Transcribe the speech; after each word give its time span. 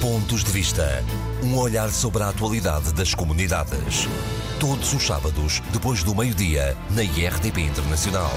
Pontos 0.00 0.42
de 0.42 0.50
Vista. 0.50 1.04
Um 1.44 1.58
olhar 1.58 1.90
sobre 1.90 2.22
a 2.22 2.30
atualidade 2.30 2.94
das 2.94 3.14
comunidades. 3.14 4.08
Todos 4.58 4.94
os 4.94 5.06
sábados, 5.06 5.60
depois 5.74 6.02
do 6.02 6.14
meio-dia, 6.14 6.74
na 6.96 7.02
IRTP 7.02 7.60
Internacional. 7.60 8.30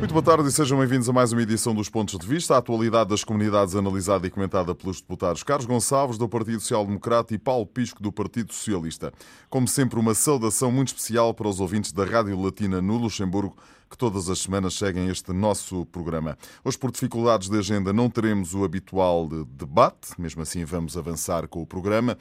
Muito 0.00 0.12
boa 0.12 0.24
tarde 0.24 0.48
e 0.48 0.52
sejam 0.52 0.76
bem-vindos 0.76 1.08
a 1.08 1.12
mais 1.12 1.32
uma 1.32 1.40
edição 1.40 1.72
dos 1.72 1.88
Pontos 1.88 2.18
de 2.18 2.26
Vista. 2.26 2.56
A 2.56 2.58
atualidade 2.58 3.10
das 3.10 3.22
comunidades 3.22 3.76
analisada 3.76 4.26
e 4.26 4.30
comentada 4.30 4.74
pelos 4.74 5.00
deputados 5.00 5.44
Carlos 5.44 5.66
Gonçalves, 5.66 6.18
do 6.18 6.28
Partido 6.28 6.58
Social 6.58 6.84
Democrata, 6.84 7.32
e 7.32 7.38
Paulo 7.38 7.64
Pisco, 7.64 8.02
do 8.02 8.10
Partido 8.10 8.52
Socialista. 8.52 9.12
Como 9.48 9.68
sempre, 9.68 10.00
uma 10.00 10.14
saudação 10.14 10.72
muito 10.72 10.88
especial 10.88 11.32
para 11.32 11.46
os 11.46 11.60
ouvintes 11.60 11.92
da 11.92 12.04
Rádio 12.04 12.42
Latina 12.42 12.82
no 12.82 12.96
Luxemburgo, 12.96 13.56
que 13.90 13.96
todas 13.96 14.28
as 14.28 14.40
semanas 14.40 14.74
seguem 14.74 15.08
este 15.08 15.32
nosso 15.32 15.86
programa. 15.86 16.36
Hoje, 16.64 16.78
por 16.78 16.90
dificuldades 16.90 17.48
de 17.48 17.58
agenda, 17.58 17.92
não 17.92 18.10
teremos 18.10 18.54
o 18.54 18.64
habitual 18.64 19.28
debate, 19.28 20.18
mesmo 20.18 20.42
assim, 20.42 20.64
vamos 20.64 20.96
avançar 20.96 21.46
com 21.48 21.62
o 21.62 21.66
programa. 21.66 22.16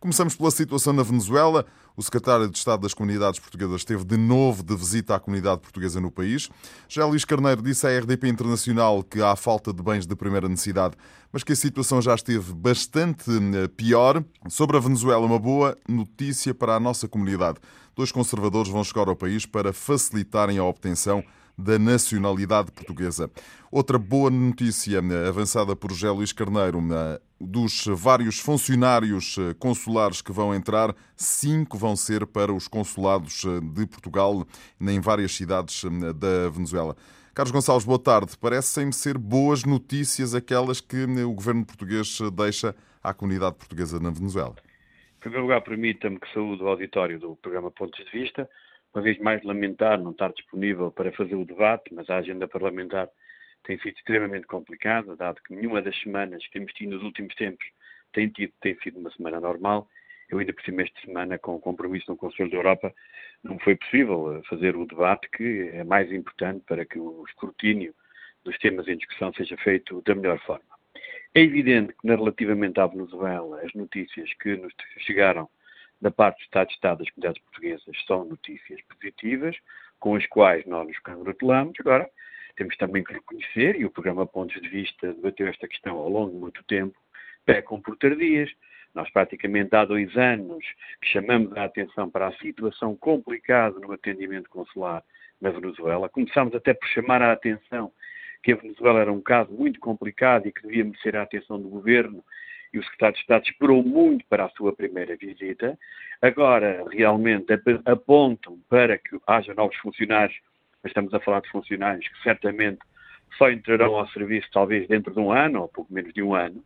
Começamos 0.00 0.36
pela 0.36 0.50
situação 0.50 0.92
na 0.92 1.02
Venezuela. 1.02 1.66
O 1.96 2.02
secretário 2.04 2.48
de 2.48 2.56
Estado 2.56 2.82
das 2.82 2.94
Comunidades 2.94 3.40
Portuguesas 3.40 3.80
esteve 3.80 4.04
de 4.04 4.16
novo 4.16 4.62
de 4.62 4.76
visita 4.76 5.16
à 5.16 5.18
comunidade 5.18 5.60
portuguesa 5.60 6.00
no 6.00 6.12
país. 6.12 6.48
Já 6.88 7.04
Luís 7.04 7.24
Carneiro 7.24 7.60
disse 7.60 7.84
à 7.84 7.98
RDP 7.98 8.28
Internacional 8.28 9.02
que 9.02 9.20
há 9.20 9.34
falta 9.34 9.72
de 9.72 9.82
bens 9.82 10.06
de 10.06 10.14
primeira 10.14 10.48
necessidade, 10.48 10.94
mas 11.32 11.42
que 11.42 11.52
a 11.52 11.56
situação 11.56 12.00
já 12.00 12.14
esteve 12.14 12.54
bastante 12.54 13.28
eh, 13.28 13.66
pior. 13.66 14.22
Sobre 14.48 14.76
a 14.76 14.80
Venezuela, 14.80 15.26
uma 15.26 15.40
boa 15.40 15.76
notícia 15.88 16.54
para 16.54 16.76
a 16.76 16.80
nossa 16.80 17.08
comunidade. 17.08 17.58
Dois 17.98 18.12
conservadores 18.12 18.70
vão 18.70 18.84
chegar 18.84 19.08
ao 19.08 19.16
país 19.16 19.44
para 19.44 19.72
facilitarem 19.72 20.56
a 20.56 20.62
obtenção 20.62 21.20
da 21.58 21.80
nacionalidade 21.80 22.70
portuguesa. 22.70 23.28
Outra 23.72 23.98
boa 23.98 24.30
notícia 24.30 24.98
eh, 24.98 25.28
avançada 25.28 25.74
por 25.74 25.90
José 25.90 26.08
Luís 26.08 26.32
Carneiro, 26.32 26.78
eh, 26.78 27.20
dos 27.40 27.86
vários 27.88 28.38
funcionários 28.38 29.34
eh, 29.36 29.52
consulares 29.54 30.22
que 30.22 30.30
vão 30.30 30.54
entrar, 30.54 30.94
cinco 31.16 31.76
vão 31.76 31.96
ser 31.96 32.24
para 32.24 32.54
os 32.54 32.68
consulados 32.68 33.42
de 33.74 33.84
Portugal 33.84 34.46
em 34.80 35.00
várias 35.00 35.34
cidades 35.34 35.82
da 36.14 36.48
Venezuela. 36.50 36.96
Carlos 37.34 37.50
Gonçalves, 37.50 37.84
boa 37.84 37.98
tarde. 37.98 38.38
Parecem-me 38.40 38.92
ser 38.92 39.18
boas 39.18 39.64
notícias 39.64 40.36
aquelas 40.36 40.80
que 40.80 41.02
o 41.02 41.32
governo 41.32 41.66
português 41.66 42.20
deixa 42.32 42.76
à 43.02 43.12
comunidade 43.12 43.56
portuguesa 43.56 43.98
na 43.98 44.10
Venezuela. 44.10 44.54
Em 45.18 45.20
primeiro 45.20 45.42
lugar, 45.42 45.60
permita-me 45.62 46.20
que 46.20 46.32
saúde 46.32 46.62
o 46.62 46.68
auditório 46.68 47.18
do 47.18 47.34
programa 47.34 47.72
Pontos 47.72 48.04
de 48.04 48.10
Vista 48.12 48.48
uma 48.94 49.02
vez 49.02 49.18
mais 49.18 49.42
lamentar 49.42 50.00
não 50.00 50.12
estar 50.12 50.32
disponível 50.32 50.92
para 50.92 51.10
fazer 51.10 51.34
o 51.34 51.44
debate, 51.44 51.92
mas 51.92 52.08
a 52.08 52.18
agenda 52.18 52.46
parlamentar 52.46 53.08
tem 53.64 53.76
sido 53.80 53.96
extremamente 53.96 54.46
complicada, 54.46 55.16
dado 55.16 55.42
que 55.42 55.56
nenhuma 55.56 55.82
das 55.82 55.98
semanas 56.00 56.46
que 56.46 56.52
temos 56.52 56.72
tido 56.72 56.90
nos 56.90 57.02
últimos 57.02 57.34
tempos 57.34 57.66
tem, 58.12 58.28
tido, 58.28 58.52
tem 58.60 58.78
sido 58.78 59.00
uma 59.00 59.10
semana 59.10 59.40
normal. 59.40 59.88
Eu 60.30 60.38
ainda 60.38 60.52
por 60.52 60.62
cima 60.62 60.82
esta 60.82 61.00
semana, 61.00 61.36
com 61.36 61.56
o 61.56 61.60
compromisso 61.60 62.08
no 62.08 62.16
Conselho 62.16 62.50
da 62.52 62.56
Europa, 62.56 62.94
não 63.42 63.58
foi 63.58 63.74
possível 63.74 64.36
eh, 64.36 64.42
fazer 64.48 64.76
o 64.76 64.86
debate 64.86 65.28
que 65.30 65.68
é 65.72 65.82
mais 65.82 66.12
importante 66.12 66.64
para 66.64 66.84
que 66.84 66.96
o 66.96 67.24
escrutínio 67.26 67.92
dos 68.44 68.56
temas 68.58 68.86
em 68.86 68.96
discussão 68.96 69.32
seja 69.32 69.56
feito 69.56 70.00
da 70.02 70.14
melhor 70.14 70.38
forma. 70.46 70.77
É 71.34 71.40
evidente 71.40 71.92
que, 72.00 72.08
relativamente 72.08 72.80
à 72.80 72.86
Venezuela, 72.86 73.60
as 73.62 73.72
notícias 73.74 74.32
que 74.34 74.56
nos 74.56 74.72
chegaram 74.98 75.48
da 76.00 76.10
parte 76.10 76.38
do 76.38 76.44
Estado 76.44 76.68
de 76.68 76.74
Estado 76.74 76.98
das 76.98 77.10
comunidades 77.10 77.42
portuguesas 77.42 78.04
são 78.06 78.24
notícias 78.24 78.80
positivas, 78.82 79.56
com 79.98 80.14
as 80.14 80.26
quais 80.26 80.64
nós 80.66 80.86
nos 80.86 80.98
congratulamos. 81.00 81.74
Agora, 81.80 82.08
temos 82.56 82.76
também 82.76 83.04
que 83.04 83.12
reconhecer, 83.12 83.76
e 83.76 83.84
o 83.84 83.90
programa 83.90 84.26
Pontos 84.26 84.60
de 84.60 84.68
Vista 84.68 85.12
debateu 85.12 85.48
esta 85.48 85.68
questão 85.68 85.96
ao 85.96 86.08
longo 86.08 86.32
de 86.32 86.38
muito 86.38 86.62
tempo, 86.64 86.96
pecam 87.44 87.80
por 87.80 87.96
tardias. 87.96 88.50
Nós, 88.94 89.10
praticamente 89.10 89.74
há 89.76 89.84
dois 89.84 90.16
anos, 90.16 90.64
que 91.00 91.08
chamamos 91.08 91.56
a 91.56 91.64
atenção 91.64 92.10
para 92.10 92.28
a 92.28 92.32
situação 92.38 92.96
complicada 92.96 93.78
no 93.78 93.92
atendimento 93.92 94.48
consular 94.48 95.04
na 95.40 95.50
Venezuela. 95.50 96.08
Começámos 96.08 96.54
até 96.54 96.74
por 96.74 96.88
chamar 96.88 97.22
a 97.22 97.32
atenção 97.32 97.92
que 98.42 98.52
a 98.52 98.56
Venezuela 98.56 99.00
era 99.00 99.12
um 99.12 99.20
caso 99.20 99.52
muito 99.52 99.80
complicado 99.80 100.46
e 100.46 100.52
que 100.52 100.62
devia 100.62 100.84
merecer 100.84 101.16
a 101.16 101.22
atenção 101.22 101.60
do 101.60 101.68
governo 101.68 102.22
e 102.72 102.78
o 102.78 102.82
secretário 102.82 103.14
de 103.14 103.20
Estado 103.20 103.44
esperou 103.44 103.82
muito 103.82 104.24
para 104.26 104.44
a 104.44 104.50
sua 104.50 104.72
primeira 104.74 105.16
visita. 105.16 105.78
Agora, 106.20 106.84
realmente, 106.90 107.46
apontam 107.84 108.58
para 108.68 108.98
que 108.98 109.18
haja 109.26 109.54
novos 109.54 109.76
funcionários, 109.76 110.38
mas 110.82 110.90
estamos 110.90 111.12
a 111.14 111.20
falar 111.20 111.40
de 111.40 111.50
funcionários 111.50 112.06
que 112.06 112.22
certamente 112.22 112.80
só 113.36 113.50
entrarão 113.50 113.96
ao 113.96 114.08
serviço 114.08 114.48
talvez 114.52 114.86
dentro 114.88 115.12
de 115.12 115.20
um 115.20 115.32
ano, 115.32 115.62
ou 115.62 115.68
pouco 115.68 115.92
menos 115.92 116.12
de 116.12 116.22
um 116.22 116.34
ano, 116.34 116.62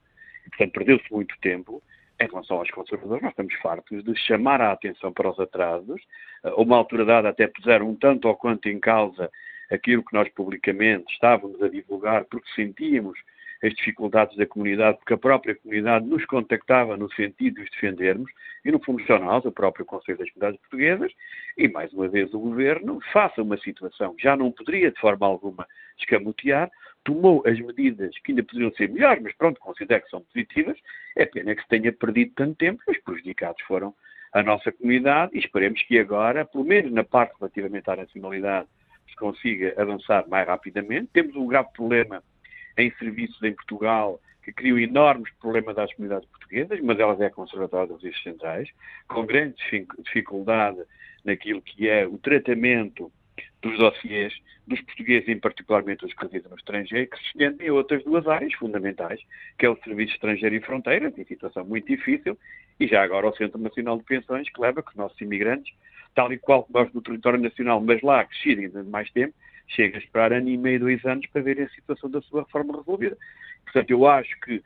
e, 0.46 0.48
portanto, 0.50 0.72
perdeu-se 0.72 1.12
muito 1.12 1.34
tempo. 1.40 1.82
Em 2.20 2.26
relação 2.28 2.58
aos 2.58 2.70
conservadores, 2.70 3.22
nós 3.22 3.32
estamos 3.32 3.54
fartos 3.54 4.04
de 4.04 4.14
chamar 4.14 4.60
a 4.60 4.70
atenção 4.70 5.12
para 5.12 5.28
os 5.28 5.40
atrasos. 5.40 6.00
Uma 6.56 6.76
altura 6.76 7.04
dada 7.04 7.28
até 7.30 7.48
puseram 7.48 7.90
um 7.90 7.96
tanto 7.96 8.28
ou 8.28 8.36
quanto 8.36 8.68
em 8.68 8.78
causa 8.78 9.28
aquilo 9.72 10.04
que 10.04 10.14
nós 10.14 10.28
publicamente 10.30 11.12
estávamos 11.12 11.60
a 11.62 11.68
divulgar, 11.68 12.24
porque 12.26 12.48
sentíamos 12.54 13.18
as 13.62 13.72
dificuldades 13.74 14.36
da 14.36 14.44
comunidade, 14.44 14.98
porque 14.98 15.14
a 15.14 15.18
própria 15.18 15.54
comunidade 15.54 16.04
nos 16.04 16.24
contactava 16.26 16.96
no 16.96 17.10
sentido 17.12 17.56
de 17.56 17.62
os 17.62 17.70
defendermos, 17.70 18.30
e 18.64 18.72
no 18.72 18.80
fundo 18.80 19.02
só 19.06 19.18
nós, 19.18 19.44
o 19.44 19.52
próprio 19.52 19.86
Conselho 19.86 20.18
das 20.18 20.28
Comunidades 20.30 20.60
Portuguesas, 20.62 21.12
e 21.56 21.68
mais 21.68 21.92
uma 21.92 22.08
vez 22.08 22.34
o 22.34 22.40
Governo, 22.40 22.98
faça 23.12 23.40
uma 23.40 23.56
situação 23.58 24.14
que 24.16 24.24
já 24.24 24.36
não 24.36 24.50
poderia 24.50 24.90
de 24.90 25.00
forma 25.00 25.26
alguma 25.26 25.66
escamotear, 25.96 26.70
tomou 27.04 27.42
as 27.46 27.58
medidas 27.60 28.16
que 28.24 28.32
ainda 28.32 28.42
poderiam 28.42 28.72
ser 28.72 28.88
melhores, 28.88 29.22
mas 29.22 29.34
pronto, 29.36 29.60
considero 29.60 30.02
que 30.02 30.10
são 30.10 30.22
positivas, 30.22 30.76
é 31.16 31.24
pena 31.24 31.54
que 31.54 31.62
se 31.62 31.68
tenha 31.68 31.92
perdido 31.92 32.32
tanto 32.34 32.56
tempo, 32.56 32.82
os 32.88 32.98
prejudicados 32.98 33.62
foram 33.62 33.94
a 34.32 34.42
nossa 34.42 34.72
comunidade, 34.72 35.36
e 35.36 35.38
esperemos 35.38 35.80
que 35.82 35.98
agora, 35.98 36.44
pelo 36.44 36.64
menos 36.64 36.90
na 36.90 37.04
parte 37.04 37.34
relativamente 37.38 37.88
à 37.88 37.96
nacionalidade, 37.96 38.66
se 39.12 39.16
consiga 39.16 39.74
avançar 39.80 40.26
mais 40.28 40.46
rapidamente. 40.46 41.10
Temos 41.12 41.36
um 41.36 41.46
grave 41.46 41.68
problema 41.72 42.22
em 42.76 42.90
serviços 42.92 43.42
em 43.42 43.52
Portugal 43.52 44.20
que 44.42 44.52
criam 44.52 44.78
enormes 44.78 45.32
problemas 45.40 45.78
às 45.78 45.92
comunidades 45.94 46.28
portuguesas, 46.28 46.80
uma 46.80 46.94
delas 46.94 47.20
é 47.20 47.26
a 47.26 47.30
Conservatória 47.30 47.86
dos 47.86 48.02
Registros 48.02 48.32
Centrais, 48.32 48.68
com 49.06 49.24
grande 49.24 49.54
dificuldade 50.00 50.82
naquilo 51.24 51.62
que 51.62 51.88
é 51.88 52.06
o 52.06 52.18
tratamento 52.18 53.12
dos 53.60 53.78
dossiês 53.78 54.34
dos 54.66 54.80
portugueses, 54.80 55.28
em 55.28 55.38
particularmente 55.38 56.04
os 56.04 56.12
que 56.12 56.22
residem 56.24 56.50
no 56.50 56.56
estrangeiro, 56.56 57.08
que 57.08 57.18
se 57.18 57.26
estendem 57.26 57.68
a 57.68 57.72
outras 57.72 58.02
duas 58.04 58.26
áreas 58.26 58.52
fundamentais, 58.54 59.20
que 59.58 59.66
é 59.66 59.68
o 59.68 59.76
Serviço 59.76 60.14
Estrangeiro 60.14 60.54
e 60.54 60.60
Fronteiras, 60.60 61.16
em 61.16 61.24
situação 61.24 61.64
muito 61.64 61.86
difícil, 61.86 62.36
e 62.78 62.86
já 62.86 63.02
agora 63.02 63.28
o 63.28 63.36
Centro 63.36 63.60
Nacional 63.60 63.98
de 63.98 64.04
Pensões, 64.04 64.48
que 64.50 64.60
leva 64.60 64.82
que 64.82 64.90
os 64.90 64.96
nossos 64.96 65.20
imigrantes, 65.20 65.72
tal 66.14 66.32
e 66.32 66.38
qual 66.38 66.66
nós 66.70 66.92
no 66.92 67.02
território 67.02 67.40
nacional, 67.40 67.80
mas 67.80 68.00
lá 68.02 68.26
residem 68.30 68.68
de 68.68 68.82
mais 68.88 69.10
tempo, 69.10 69.34
chega 69.68 69.96
a 69.96 70.00
esperar 70.00 70.32
ano 70.32 70.48
e 70.48 70.56
meio, 70.56 70.80
dois 70.80 71.04
anos 71.04 71.26
para 71.26 71.42
ver 71.42 71.60
a 71.60 71.68
situação 71.70 72.10
da 72.10 72.20
sua 72.22 72.42
reforma 72.42 72.76
resolvida. 72.76 73.16
Portanto, 73.64 73.90
eu 73.90 74.06
acho 74.06 74.38
que, 74.40 74.62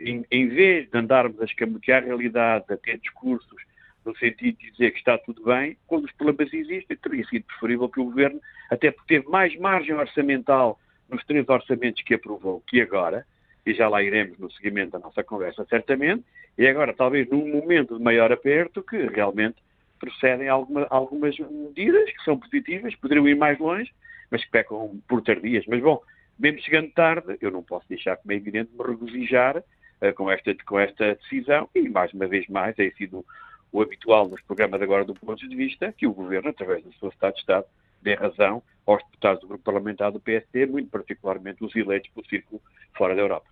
em, 0.00 0.24
em, 0.30 0.48
vez 0.48 0.88
de 0.88 0.96
andarmos 0.96 1.40
a 1.40 1.44
escamotear 1.44 2.02
a 2.02 2.06
realidade, 2.06 2.64
a 2.70 2.76
ter 2.76 2.98
discursos 2.98 3.62
no 4.04 4.16
sentido 4.16 4.56
de 4.58 4.70
dizer 4.70 4.92
que 4.92 4.98
está 4.98 5.18
tudo 5.18 5.44
bem, 5.44 5.76
quando 5.86 6.04
os 6.04 6.12
problemas 6.12 6.52
existem, 6.52 6.96
teria 6.96 7.24
sido 7.26 7.44
preferível 7.44 7.88
que 7.88 8.00
o 8.00 8.04
Governo, 8.04 8.40
até 8.70 8.90
porque 8.90 9.16
teve 9.16 9.28
mais 9.28 9.54
margem 9.58 9.94
orçamental 9.94 10.78
nos 11.08 11.22
três 11.24 11.46
orçamentos 11.48 12.02
que 12.02 12.14
aprovou 12.14 12.62
que 12.66 12.80
agora, 12.80 13.26
e 13.66 13.74
já 13.74 13.88
lá 13.88 14.02
iremos 14.02 14.38
no 14.38 14.50
seguimento 14.52 14.92
da 14.92 14.98
nossa 14.98 15.22
conversa, 15.22 15.66
certamente, 15.68 16.24
e 16.56 16.66
agora, 16.66 16.94
talvez 16.94 17.28
num 17.28 17.46
momento 17.48 17.98
de 17.98 18.02
maior 18.02 18.32
aperto, 18.32 18.82
que 18.82 18.96
realmente 18.96 19.56
procedem 20.00 20.48
alguma, 20.48 20.86
algumas 20.90 21.38
medidas 21.38 22.10
que 22.10 22.24
são 22.24 22.38
positivas, 22.38 22.94
poderiam 22.96 23.28
ir 23.28 23.36
mais 23.36 23.58
longe, 23.58 23.92
mas 24.30 24.42
que 24.42 24.50
pecam 24.50 25.00
por 25.06 25.22
tardias. 25.22 25.64
Mas, 25.68 25.80
bom, 25.80 26.02
mesmo 26.38 26.60
chegando 26.62 26.90
tarde, 26.90 27.36
eu 27.40 27.50
não 27.50 27.62
posso 27.62 27.86
deixar, 27.88 28.16
como 28.16 28.32
é 28.32 28.36
evidente, 28.36 28.72
me 28.72 28.82
regozijar 28.82 29.58
uh, 29.58 30.14
com, 30.16 30.30
esta, 30.30 30.54
com 30.64 30.80
esta 30.80 31.14
decisão 31.14 31.68
e, 31.74 31.88
mais 31.88 32.12
uma 32.14 32.26
vez 32.26 32.48
mais, 32.48 32.76
é 32.78 32.90
sido 32.92 33.24
o 33.70 33.82
habitual 33.82 34.28
nos 34.28 34.40
programas 34.42 34.82
agora 34.82 35.04
do 35.04 35.14
ponto 35.14 35.46
de 35.46 35.54
vista 35.54 35.92
que 35.92 36.06
o 36.06 36.12
Governo, 36.12 36.48
através 36.48 36.82
do 36.82 36.92
seu 36.94 37.10
Estado 37.10 37.34
de 37.34 37.40
Estado, 37.40 37.66
dê 38.02 38.14
razão 38.14 38.62
aos 38.86 39.04
deputados 39.04 39.42
do 39.42 39.48
grupo 39.48 39.62
parlamentar 39.62 40.10
do 40.10 40.18
PSD, 40.18 40.66
muito 40.66 40.90
particularmente 40.90 41.62
os 41.62 41.76
eleitos 41.76 42.10
pelo 42.10 42.26
círculo 42.26 42.60
fora 42.96 43.14
da 43.14 43.20
Europa. 43.20 43.46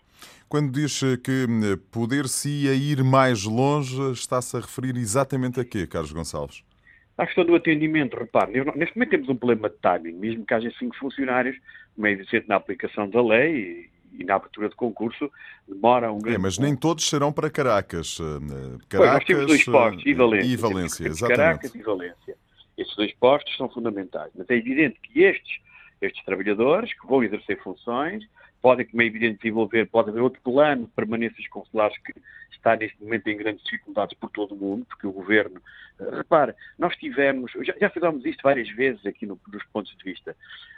Quando 0.49 0.73
diz 0.73 1.00
que 1.23 1.44
eh, 1.44 1.79
poder-se-ia 1.93 2.75
ir 2.75 3.05
mais 3.05 3.44
longe, 3.44 4.12
está-se 4.12 4.56
a 4.56 4.61
referir 4.61 4.97
exatamente 4.97 5.61
a 5.61 5.65
quê, 5.65 5.87
Carlos 5.87 6.11
Gonçalves? 6.11 6.62
A 7.19 7.26
questão 7.26 7.44
do 7.44 7.55
atendimento, 7.55 8.17
repare, 8.17 8.53
neste 8.76 8.97
momento 8.97 9.11
temos 9.11 9.29
um 9.29 9.37
problema 9.37 9.69
de 9.69 9.76
timing, 9.76 10.12
mesmo 10.12 10.47
que 10.47 10.55
haja 10.55 10.73
cinco 10.79 10.97
funcionários, 10.97 11.56
como 11.94 12.06
é 12.06 12.12
evidente 12.12 12.49
na 12.49 12.56
aplicação 12.56 13.11
da 13.11 13.20
lei 13.20 13.91
e, 14.15 14.23
e 14.23 14.25
na 14.25 14.37
abertura 14.37 14.69
de 14.69 14.76
concurso, 14.76 15.31
demora 15.69 16.11
um 16.12 16.19
grande... 16.19 16.37
É, 16.37 16.38
mas 16.38 16.59
nem 16.59 16.75
todos 16.75 17.06
serão 17.09 17.32
para 17.32 17.50
Caracas. 17.50 18.19
Caracas 18.88 18.88
pois, 18.88 19.11
nós 19.11 19.25
temos 19.25 19.47
dois 19.47 19.65
postos, 19.65 20.06
e 20.06 20.15
Valência. 20.15 20.49
E 20.49 20.56
Valência, 20.56 21.06
exatamente. 21.09 21.37
Caracas 21.37 21.75
e 21.75 21.82
Valência. 21.82 22.37
Estes 22.79 22.97
dois 22.97 23.12
postos 23.15 23.56
são 23.56 23.69
fundamentais, 23.69 24.31
mas 24.35 24.49
é 24.49 24.55
evidente 24.55 24.99
que 25.03 25.25
estes, 25.25 25.59
estes 26.00 26.25
trabalhadores 26.25 26.93
que 26.99 27.06
vão 27.06 27.23
exercer 27.25 27.61
funções 27.62 28.25
podem, 28.60 28.87
como 28.87 29.02
é 29.02 29.06
evidente, 29.06 29.38
desenvolver, 29.38 29.87
pode 29.87 30.10
haver 30.10 30.22
outro 30.22 30.40
plano 30.43 30.87
de 30.87 30.93
permanências 30.93 31.46
consulares 31.49 31.96
que 31.99 32.12
está 32.50 32.76
neste 32.76 33.02
momento 33.02 33.28
em 33.28 33.37
grandes 33.37 33.64
dificuldades 33.64 34.16
por 34.19 34.31
todo 34.31 34.55
o 34.55 34.56
mundo, 34.56 34.84
porque 34.87 35.06
o 35.06 35.12
governo. 35.12 35.60
Uh, 35.99 36.16
repare, 36.16 36.55
nós 36.78 36.96
tivemos, 36.96 37.52
já, 37.62 37.75
já 37.81 37.90
fizemos 37.90 38.25
isto 38.25 38.43
várias 38.43 38.69
vezes 38.70 39.05
aqui 39.06 39.26
no, 39.26 39.38
nos 39.52 39.64
pontos 39.66 39.96
de 39.96 40.05
vista, 40.05 40.37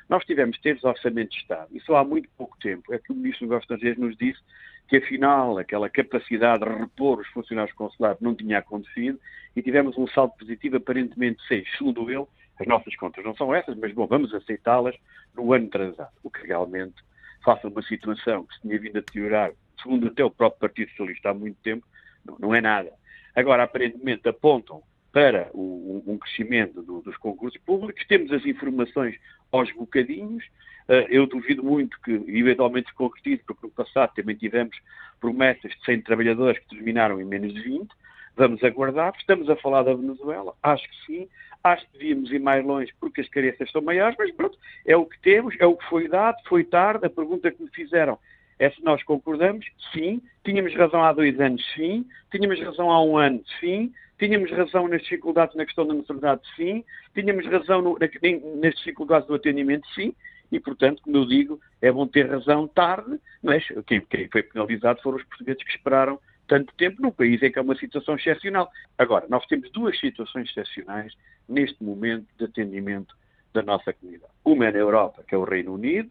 nós 0.08 0.24
tivemos 0.24 0.58
teres 0.60 0.82
orçamento 0.84 1.30
de 1.30 1.38
Estado, 1.38 1.68
e 1.72 1.80
só 1.80 1.96
há 1.96 2.04
muito 2.04 2.28
pouco 2.36 2.58
tempo 2.58 2.92
é 2.92 2.98
que 2.98 3.12
o 3.12 3.14
Ministro 3.14 3.46
dos 3.46 3.50
Negócios 3.50 3.70
Estrangeiros 3.70 3.98
nos 3.98 4.16
disse 4.16 4.40
que 4.88 4.96
afinal 4.96 5.56
aquela 5.58 5.88
capacidade 5.88 6.64
de 6.64 6.70
repor 6.70 7.20
os 7.20 7.28
funcionários 7.28 7.74
consulares 7.76 8.20
não 8.20 8.34
tinha 8.34 8.58
acontecido 8.58 9.20
e 9.54 9.62
tivemos 9.62 9.96
um 9.96 10.06
saldo 10.08 10.34
positivo 10.38 10.76
aparentemente 10.76 11.40
6, 11.46 11.66
segundo 11.78 12.10
ele, 12.10 12.26
as 12.58 12.66
nossas 12.66 12.94
contas 12.96 13.24
não 13.24 13.34
são 13.36 13.54
essas, 13.54 13.76
mas 13.76 13.92
bom, 13.92 14.06
vamos 14.06 14.34
aceitá-las 14.34 14.96
no 15.34 15.52
ano 15.52 15.68
transado, 15.68 16.12
o 16.22 16.30
que 16.30 16.46
realmente 16.46 16.96
face 17.44 17.66
a 17.66 17.68
uma 17.68 17.82
situação 17.82 18.44
que 18.44 18.54
se 18.54 18.60
tinha 18.62 18.78
vindo 18.78 18.96
a 18.96 19.00
deteriorar, 19.00 19.52
segundo 19.82 20.08
até 20.08 20.24
o 20.24 20.30
próprio 20.30 20.60
Partido 20.60 20.90
Socialista 20.90 21.30
há 21.30 21.34
muito 21.34 21.58
tempo, 21.62 21.86
não, 22.24 22.36
não 22.38 22.54
é 22.54 22.60
nada. 22.60 22.92
Agora, 23.34 23.62
aparentemente, 23.62 24.28
apontam 24.28 24.82
para 25.12 25.50
o, 25.52 26.02
um 26.06 26.18
crescimento 26.18 26.82
do, 26.82 27.00
dos 27.00 27.16
concursos 27.16 27.60
públicos, 27.62 28.06
temos 28.06 28.32
as 28.32 28.44
informações 28.44 29.16
aos 29.50 29.72
bocadinhos, 29.72 30.44
uh, 30.88 31.06
eu 31.08 31.26
duvido 31.26 31.64
muito 31.64 32.00
que 32.02 32.12
eventualmente 32.28 32.88
se 32.88 32.94
concretize, 32.94 33.42
porque 33.44 33.66
no 33.66 33.72
passado 33.72 34.12
também 34.14 34.36
tivemos 34.36 34.76
promessas 35.18 35.72
de 35.72 35.84
100 35.84 36.02
trabalhadores 36.02 36.60
que 36.60 36.68
terminaram 36.68 37.20
em 37.20 37.24
menos 37.24 37.52
de 37.52 37.60
20, 37.60 37.88
vamos 38.36 38.62
aguardar, 38.62 39.12
estamos 39.18 39.50
a 39.50 39.56
falar 39.56 39.82
da 39.82 39.94
Venezuela, 39.94 40.54
acho 40.62 40.88
que 40.88 41.06
sim, 41.06 41.28
Acho 41.62 41.86
que 41.86 41.98
devíamos 41.98 42.30
ir 42.32 42.40
mais 42.40 42.64
longe 42.64 42.92
porque 42.98 43.20
as 43.20 43.28
carências 43.28 43.70
são 43.70 43.82
maiores, 43.82 44.16
mas 44.18 44.32
pronto, 44.32 44.58
é 44.86 44.96
o 44.96 45.04
que 45.04 45.20
temos, 45.20 45.54
é 45.58 45.66
o 45.66 45.76
que 45.76 45.84
foi 45.86 46.08
dado, 46.08 46.36
foi 46.46 46.64
tarde. 46.64 47.06
A 47.06 47.10
pergunta 47.10 47.50
que 47.50 47.62
me 47.62 47.70
fizeram 47.70 48.18
é 48.58 48.70
se 48.70 48.82
nós 48.84 49.02
concordamos. 49.02 49.66
Sim. 49.92 50.22
Tínhamos 50.44 50.74
razão 50.74 51.02
há 51.02 51.12
dois 51.12 51.38
anos, 51.40 51.64
sim. 51.74 52.06
Tínhamos 52.30 52.60
razão 52.60 52.90
há 52.90 53.02
um 53.02 53.16
ano, 53.16 53.42
sim. 53.58 53.92
Tínhamos 54.18 54.50
razão 54.50 54.86
nas 54.86 55.02
dificuldades 55.02 55.56
na 55.56 55.64
questão 55.64 55.86
da 55.86 55.94
maternidade, 55.94 56.42
sim. 56.54 56.84
Tínhamos 57.14 57.46
razão 57.46 57.80
no, 57.80 57.98
nas 57.98 58.74
dificuldades 58.74 59.26
do 59.26 59.34
atendimento, 59.34 59.88
sim. 59.94 60.14
E, 60.52 60.60
portanto, 60.60 61.00
como 61.02 61.16
eu 61.16 61.26
digo, 61.26 61.60
é 61.80 61.90
bom 61.90 62.06
ter 62.06 62.28
razão 62.28 62.66
tarde, 62.68 63.18
mas 63.42 63.66
quem, 63.86 64.00
quem 64.00 64.28
foi 64.28 64.42
penalizado 64.42 65.00
foram 65.00 65.16
os 65.16 65.24
portugueses 65.24 65.62
que 65.62 65.70
esperaram 65.70 66.18
tanto 66.50 66.74
tempo 66.74 67.00
num 67.00 67.12
país 67.12 67.40
em 67.40 67.52
que 67.52 67.60
é 67.60 67.62
uma 67.62 67.76
situação 67.76 68.16
excepcional. 68.16 68.68
Agora, 68.98 69.24
nós 69.28 69.46
temos 69.46 69.70
duas 69.70 69.98
situações 70.00 70.50
excepcionais 70.50 71.16
neste 71.48 71.82
momento 71.82 72.26
de 72.36 72.44
atendimento 72.44 73.14
da 73.54 73.62
nossa 73.62 73.92
comunidade. 73.92 74.32
Uma 74.44 74.66
é 74.66 74.72
na 74.72 74.78
Europa, 74.78 75.22
que 75.26 75.32
é 75.32 75.38
o 75.38 75.44
Reino 75.44 75.72
Unido, 75.74 76.10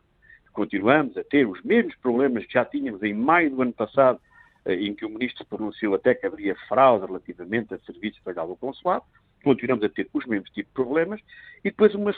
continuamos 0.54 1.18
a 1.18 1.26
ter 1.26 1.46
os 1.46 1.62
mesmos 1.62 1.94
problemas 1.98 2.46
que 2.46 2.54
já 2.54 2.64
tínhamos 2.64 3.04
em 3.04 3.14
maio 3.14 3.50
do 3.50 3.62
ano 3.62 3.74
passado, 3.74 4.18
eh, 4.64 4.76
em 4.76 4.96
que 4.96 5.06
o 5.06 5.10
Ministro 5.10 5.46
pronunciou 5.46 5.94
até 5.94 6.16
que 6.16 6.26
haveria 6.26 6.56
fraude 6.70 7.06
relativamente 7.06 7.74
a 7.74 7.80
serviços 7.80 8.22
pagados 8.22 8.52
ao 8.52 8.58
consulado, 8.58 9.04
continuamos 9.44 9.84
a 9.84 9.90
ter 9.90 10.08
os 10.14 10.26
mesmos 10.26 10.50
tipos 10.52 10.70
de 10.70 10.74
problemas, 10.74 11.22
e 11.60 11.70
depois 11.70 11.94
uma 11.96 12.14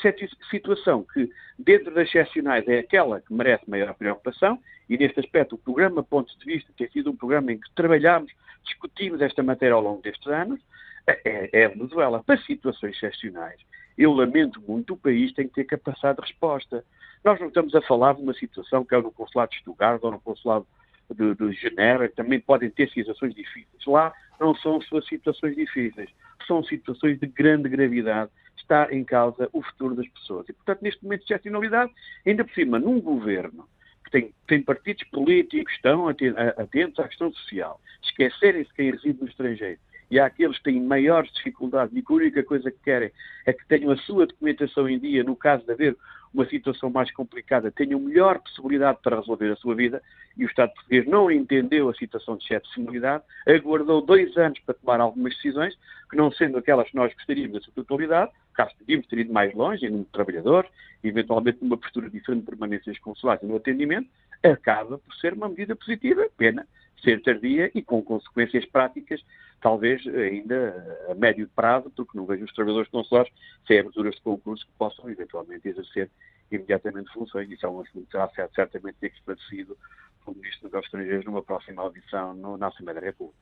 situação 0.50 1.06
que, 1.14 1.30
dentro 1.58 1.94
das 1.94 2.08
excepcionais, 2.08 2.68
é 2.68 2.80
aquela 2.80 3.22
que 3.22 3.34
merece 3.34 3.70
maior 3.70 3.94
preocupação, 3.94 4.60
e 4.90 4.98
neste 4.98 5.20
aspecto 5.20 5.56
o 5.56 5.58
programa 5.58 6.04
Pontos 6.04 6.38
de 6.38 6.46
Vista 6.46 6.72
tem 6.78 6.90
sido 6.90 7.12
um 7.12 7.16
programa 7.16 7.52
em 7.52 7.58
que 7.58 7.70
trabalhamos, 7.76 8.32
discutimos 8.64 9.22
esta 9.22 9.42
matéria 9.42 9.74
ao 9.74 9.82
longo 9.82 10.02
destes 10.02 10.28
anos, 10.28 10.60
é, 11.08 11.50
é 11.52 11.66
a 11.66 11.70
Venezuela. 11.70 12.24
Para 12.24 12.38
situações 12.42 12.96
excepcionais, 12.96 13.60
eu 13.98 14.12
lamento 14.14 14.62
muito, 14.62 14.94
o 14.94 14.98
país 14.98 15.34
tem 15.34 15.48
que 15.48 15.56
ter 15.56 15.66
capacidade 15.66 16.18
de 16.18 16.28
resposta. 16.28 16.84
Nós 17.24 17.40
não 17.40 17.48
estamos 17.48 17.74
a 17.76 17.82
falar 17.82 18.16
de 18.16 18.22
uma 18.22 18.34
situação 18.34 18.84
que 18.86 18.96
é 18.96 19.02
no 19.02 19.12
consulado 19.12 19.52
de 19.52 19.60
Stuttgart 19.60 20.00
ou 20.04 20.12
no 20.12 20.20
consulado 20.20 20.66
de 21.14 21.54
Genebra, 21.54 22.08
que 22.08 22.16
também 22.16 22.40
podem 22.40 22.70
ter 22.70 22.90
situações 22.90 23.34
difíceis. 23.34 23.86
Lá 23.86 24.14
não 24.40 24.56
são 24.56 24.82
suas 24.82 25.06
situações 25.08 25.56
difíceis, 25.56 26.10
são 26.48 26.64
situações 26.64 27.20
de 27.20 27.28
grande 27.28 27.70
gravidade. 27.70 28.32
Está 28.58 28.88
em 28.94 29.04
causa 29.04 29.50
o 29.52 29.62
futuro 29.62 29.96
das 29.96 30.08
pessoas. 30.10 30.48
E, 30.48 30.54
portanto, 30.54 30.82
neste 30.82 31.04
momento 31.04 31.22
de 31.22 31.26
excepcionalidade, 31.26 31.92
ainda 32.26 32.46
por 32.46 32.54
cima, 32.54 32.80
num 32.80 33.02
governo 33.02 33.68
que 34.06 34.12
tem, 34.12 34.34
tem 34.48 34.62
partidos 34.62 35.04
políticos 35.06 35.72
que 35.72 35.78
estão 35.78 36.08
atentos 36.08 37.00
à 37.00 37.08
questão 37.08 37.34
social, 37.34 37.82
esquecerem-se 38.04 38.74
quem 38.74 38.92
reside 38.92 39.20
no 39.20 39.28
estrangeiro, 39.28 39.80
e 40.12 40.20
há 40.20 40.26
aqueles 40.26 40.58
que 40.58 40.66
têm 40.66 40.82
maiores 40.82 41.32
dificuldades 41.34 41.96
e 41.96 42.02
que 42.02 42.12
a 42.12 42.16
única 42.16 42.44
coisa 42.44 42.70
que 42.70 42.80
querem 42.84 43.12
é 43.46 43.54
que 43.54 43.66
tenham 43.68 43.92
a 43.92 43.98
sua 43.98 44.28
documentação 44.28 44.88
em 44.88 45.00
dia, 45.00 45.24
no 45.24 45.36
caso 45.36 45.66
de 45.66 45.72
haver 45.72 45.98
uma 46.34 46.46
situação 46.46 46.90
mais 46.90 47.12
complicada, 47.12 47.72
tenham 47.72 48.00
melhor 48.00 48.40
possibilidade 48.40 49.00
para 49.04 49.18
resolver 49.20 49.52
a 49.52 49.56
sua 49.56 49.76
vida, 49.76 50.02
e 50.38 50.46
o 50.46 50.48
Estado 50.48 50.74
português 50.74 51.06
não 51.06 51.30
entendeu 51.30 51.90
a 51.90 51.94
situação 51.94 52.38
de 52.38 52.46
excepcionalidade, 52.46 53.24
aguardou 53.46 54.02
dois 54.02 54.36
anos 54.38 54.60
para 54.60 54.76
tomar 54.76 55.02
algumas 55.02 55.36
decisões, 55.36 55.78
que 56.10 56.16
não 56.16 56.32
sendo 56.32 56.58
aquelas 56.58 56.90
que 56.90 56.96
nós 56.96 57.14
gostaríamos 57.14 57.54
na 57.54 57.62
sua 57.62 57.74
totalidade, 57.74 58.32
caso 58.54 58.72
teríamos 58.80 59.08
ter 59.08 59.20
ido 59.20 59.34
mais 59.34 59.54
longe, 59.54 59.86
em 59.86 59.90
número 59.90 60.06
de 60.06 60.12
trabalhadores, 60.12 60.70
eventualmente 61.04 61.58
numa 61.62 61.78
postura 61.78 62.10
diferente 62.10 62.42
de 62.42 62.50
permanências 62.50 62.98
consulares 63.00 63.44
e 63.44 63.46
no 63.46 63.58
atendimento, 63.58 64.10
acaba 64.44 64.98
por 64.98 65.14
ser 65.16 65.34
uma 65.34 65.50
medida 65.50 65.76
positiva, 65.76 66.28
pena 66.38 66.66
ser 67.04 67.22
tardia 67.22 67.72
e 67.74 67.82
com 67.82 68.02
consequências 68.02 68.66
práticas, 68.66 69.22
talvez 69.62 70.06
ainda 70.08 71.08
a 71.10 71.16
médio 71.16 71.50
prazo, 71.56 71.92
porque 71.96 72.18
não 72.18 72.26
vejo 72.26 72.46
os 72.46 72.54
trabalhadores 72.54 72.90
consulares 72.90 73.32
sem 73.68 73.80
aberturas 73.80 74.16
de 74.16 74.22
concurso 74.22 74.66
que 74.66 74.72
possam 74.78 75.10
eventualmente 75.10 75.68
exercer 75.68 76.10
imediatamente 76.52 77.12
funções. 77.14 77.50
Isso 77.50 77.66
é 77.66 77.70
um 77.70 77.82
assunto 77.82 78.06
que 78.06 78.12
será 78.12 78.30
certamente 78.54 78.98
esclarecido 79.02 79.78
pelo 80.24 80.38
Ministro 80.38 80.70
dos 80.70 80.84
Estrangeiros 80.84 81.26
numa 81.26 81.42
próxima 81.42 81.82
audição 81.82 82.34
no, 82.34 82.58
na 82.58 82.68
Assembleia 82.68 83.00
da 83.00 83.06
República. 83.08 83.38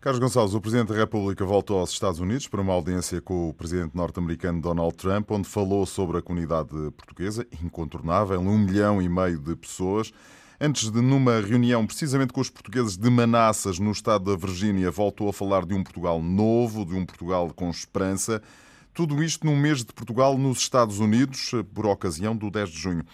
Carlos 0.00 0.18
Gonçalves, 0.18 0.54
o 0.54 0.60
Presidente 0.60 0.88
da 0.88 0.94
República 0.94 1.44
voltou 1.44 1.78
aos 1.78 1.90
Estados 1.90 2.20
Unidos 2.20 2.48
para 2.48 2.60
uma 2.60 2.72
audiência 2.72 3.20
com 3.20 3.50
o 3.50 3.54
Presidente 3.54 3.96
norte-americano 3.96 4.60
Donald 4.60 4.96
Trump, 4.96 5.30
onde 5.30 5.48
falou 5.48 5.84
sobre 5.86 6.18
a 6.18 6.22
comunidade 6.22 6.70
portuguesa, 6.96 7.46
incontornável, 7.62 8.40
um 8.40 8.58
milhão 8.58 9.00
e 9.00 9.08
meio 9.08 9.38
de 9.38 9.54
pessoas. 9.56 10.12
Antes 10.64 10.92
de, 10.92 11.00
numa 11.00 11.40
reunião 11.40 11.84
precisamente 11.84 12.32
com 12.32 12.40
os 12.40 12.48
portugueses 12.48 12.96
de 12.96 13.10
Manassas, 13.10 13.80
no 13.80 13.90
estado 13.90 14.30
da 14.30 14.36
Virgínia, 14.36 14.92
voltou 14.92 15.28
a 15.28 15.32
falar 15.32 15.66
de 15.66 15.74
um 15.74 15.82
Portugal 15.82 16.22
novo, 16.22 16.86
de 16.86 16.94
um 16.94 17.04
Portugal 17.04 17.52
com 17.52 17.68
esperança. 17.68 18.40
Tudo 18.94 19.24
isto 19.24 19.44
num 19.44 19.56
mês 19.56 19.84
de 19.84 19.92
Portugal 19.92 20.38
nos 20.38 20.58
Estados 20.58 21.00
Unidos, 21.00 21.50
por 21.74 21.84
ocasião 21.84 22.36
do 22.36 22.48
10 22.48 22.70
de 22.70 22.78
junho. 22.78 23.04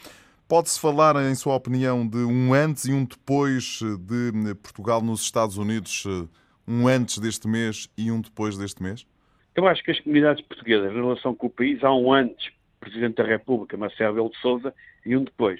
Pode-se 0.46 0.78
falar, 0.78 1.16
em 1.24 1.34
sua 1.34 1.54
opinião, 1.54 2.06
de 2.06 2.18
um 2.18 2.52
antes 2.52 2.84
e 2.84 2.92
um 2.92 3.02
depois 3.02 3.80
de 3.98 4.54
Portugal 4.56 5.00
nos 5.00 5.22
Estados 5.22 5.56
Unidos, 5.56 6.04
um 6.66 6.86
antes 6.86 7.16
deste 7.18 7.48
mês 7.48 7.88
e 7.96 8.10
um 8.10 8.20
depois 8.20 8.58
deste 8.58 8.82
mês? 8.82 9.06
Eu 9.56 9.66
acho 9.66 9.82
que 9.82 9.90
as 9.90 9.98
comunidades 10.00 10.44
portuguesas, 10.44 10.92
em 10.92 10.96
relação 10.96 11.34
com 11.34 11.46
o 11.46 11.50
país, 11.50 11.82
há 11.82 11.94
um 11.94 12.12
antes, 12.12 12.52
Presidente 12.78 13.16
da 13.16 13.24
República, 13.24 13.74
Marcelo 13.74 14.16
Belo 14.16 14.28
de 14.28 14.38
Souza, 14.38 14.74
e 15.06 15.16
um 15.16 15.24
depois. 15.24 15.58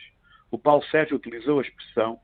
O 0.50 0.58
Paulo 0.58 0.84
Sérgio 0.84 1.16
utilizou 1.16 1.58
a 1.58 1.62
expressão, 1.62 2.18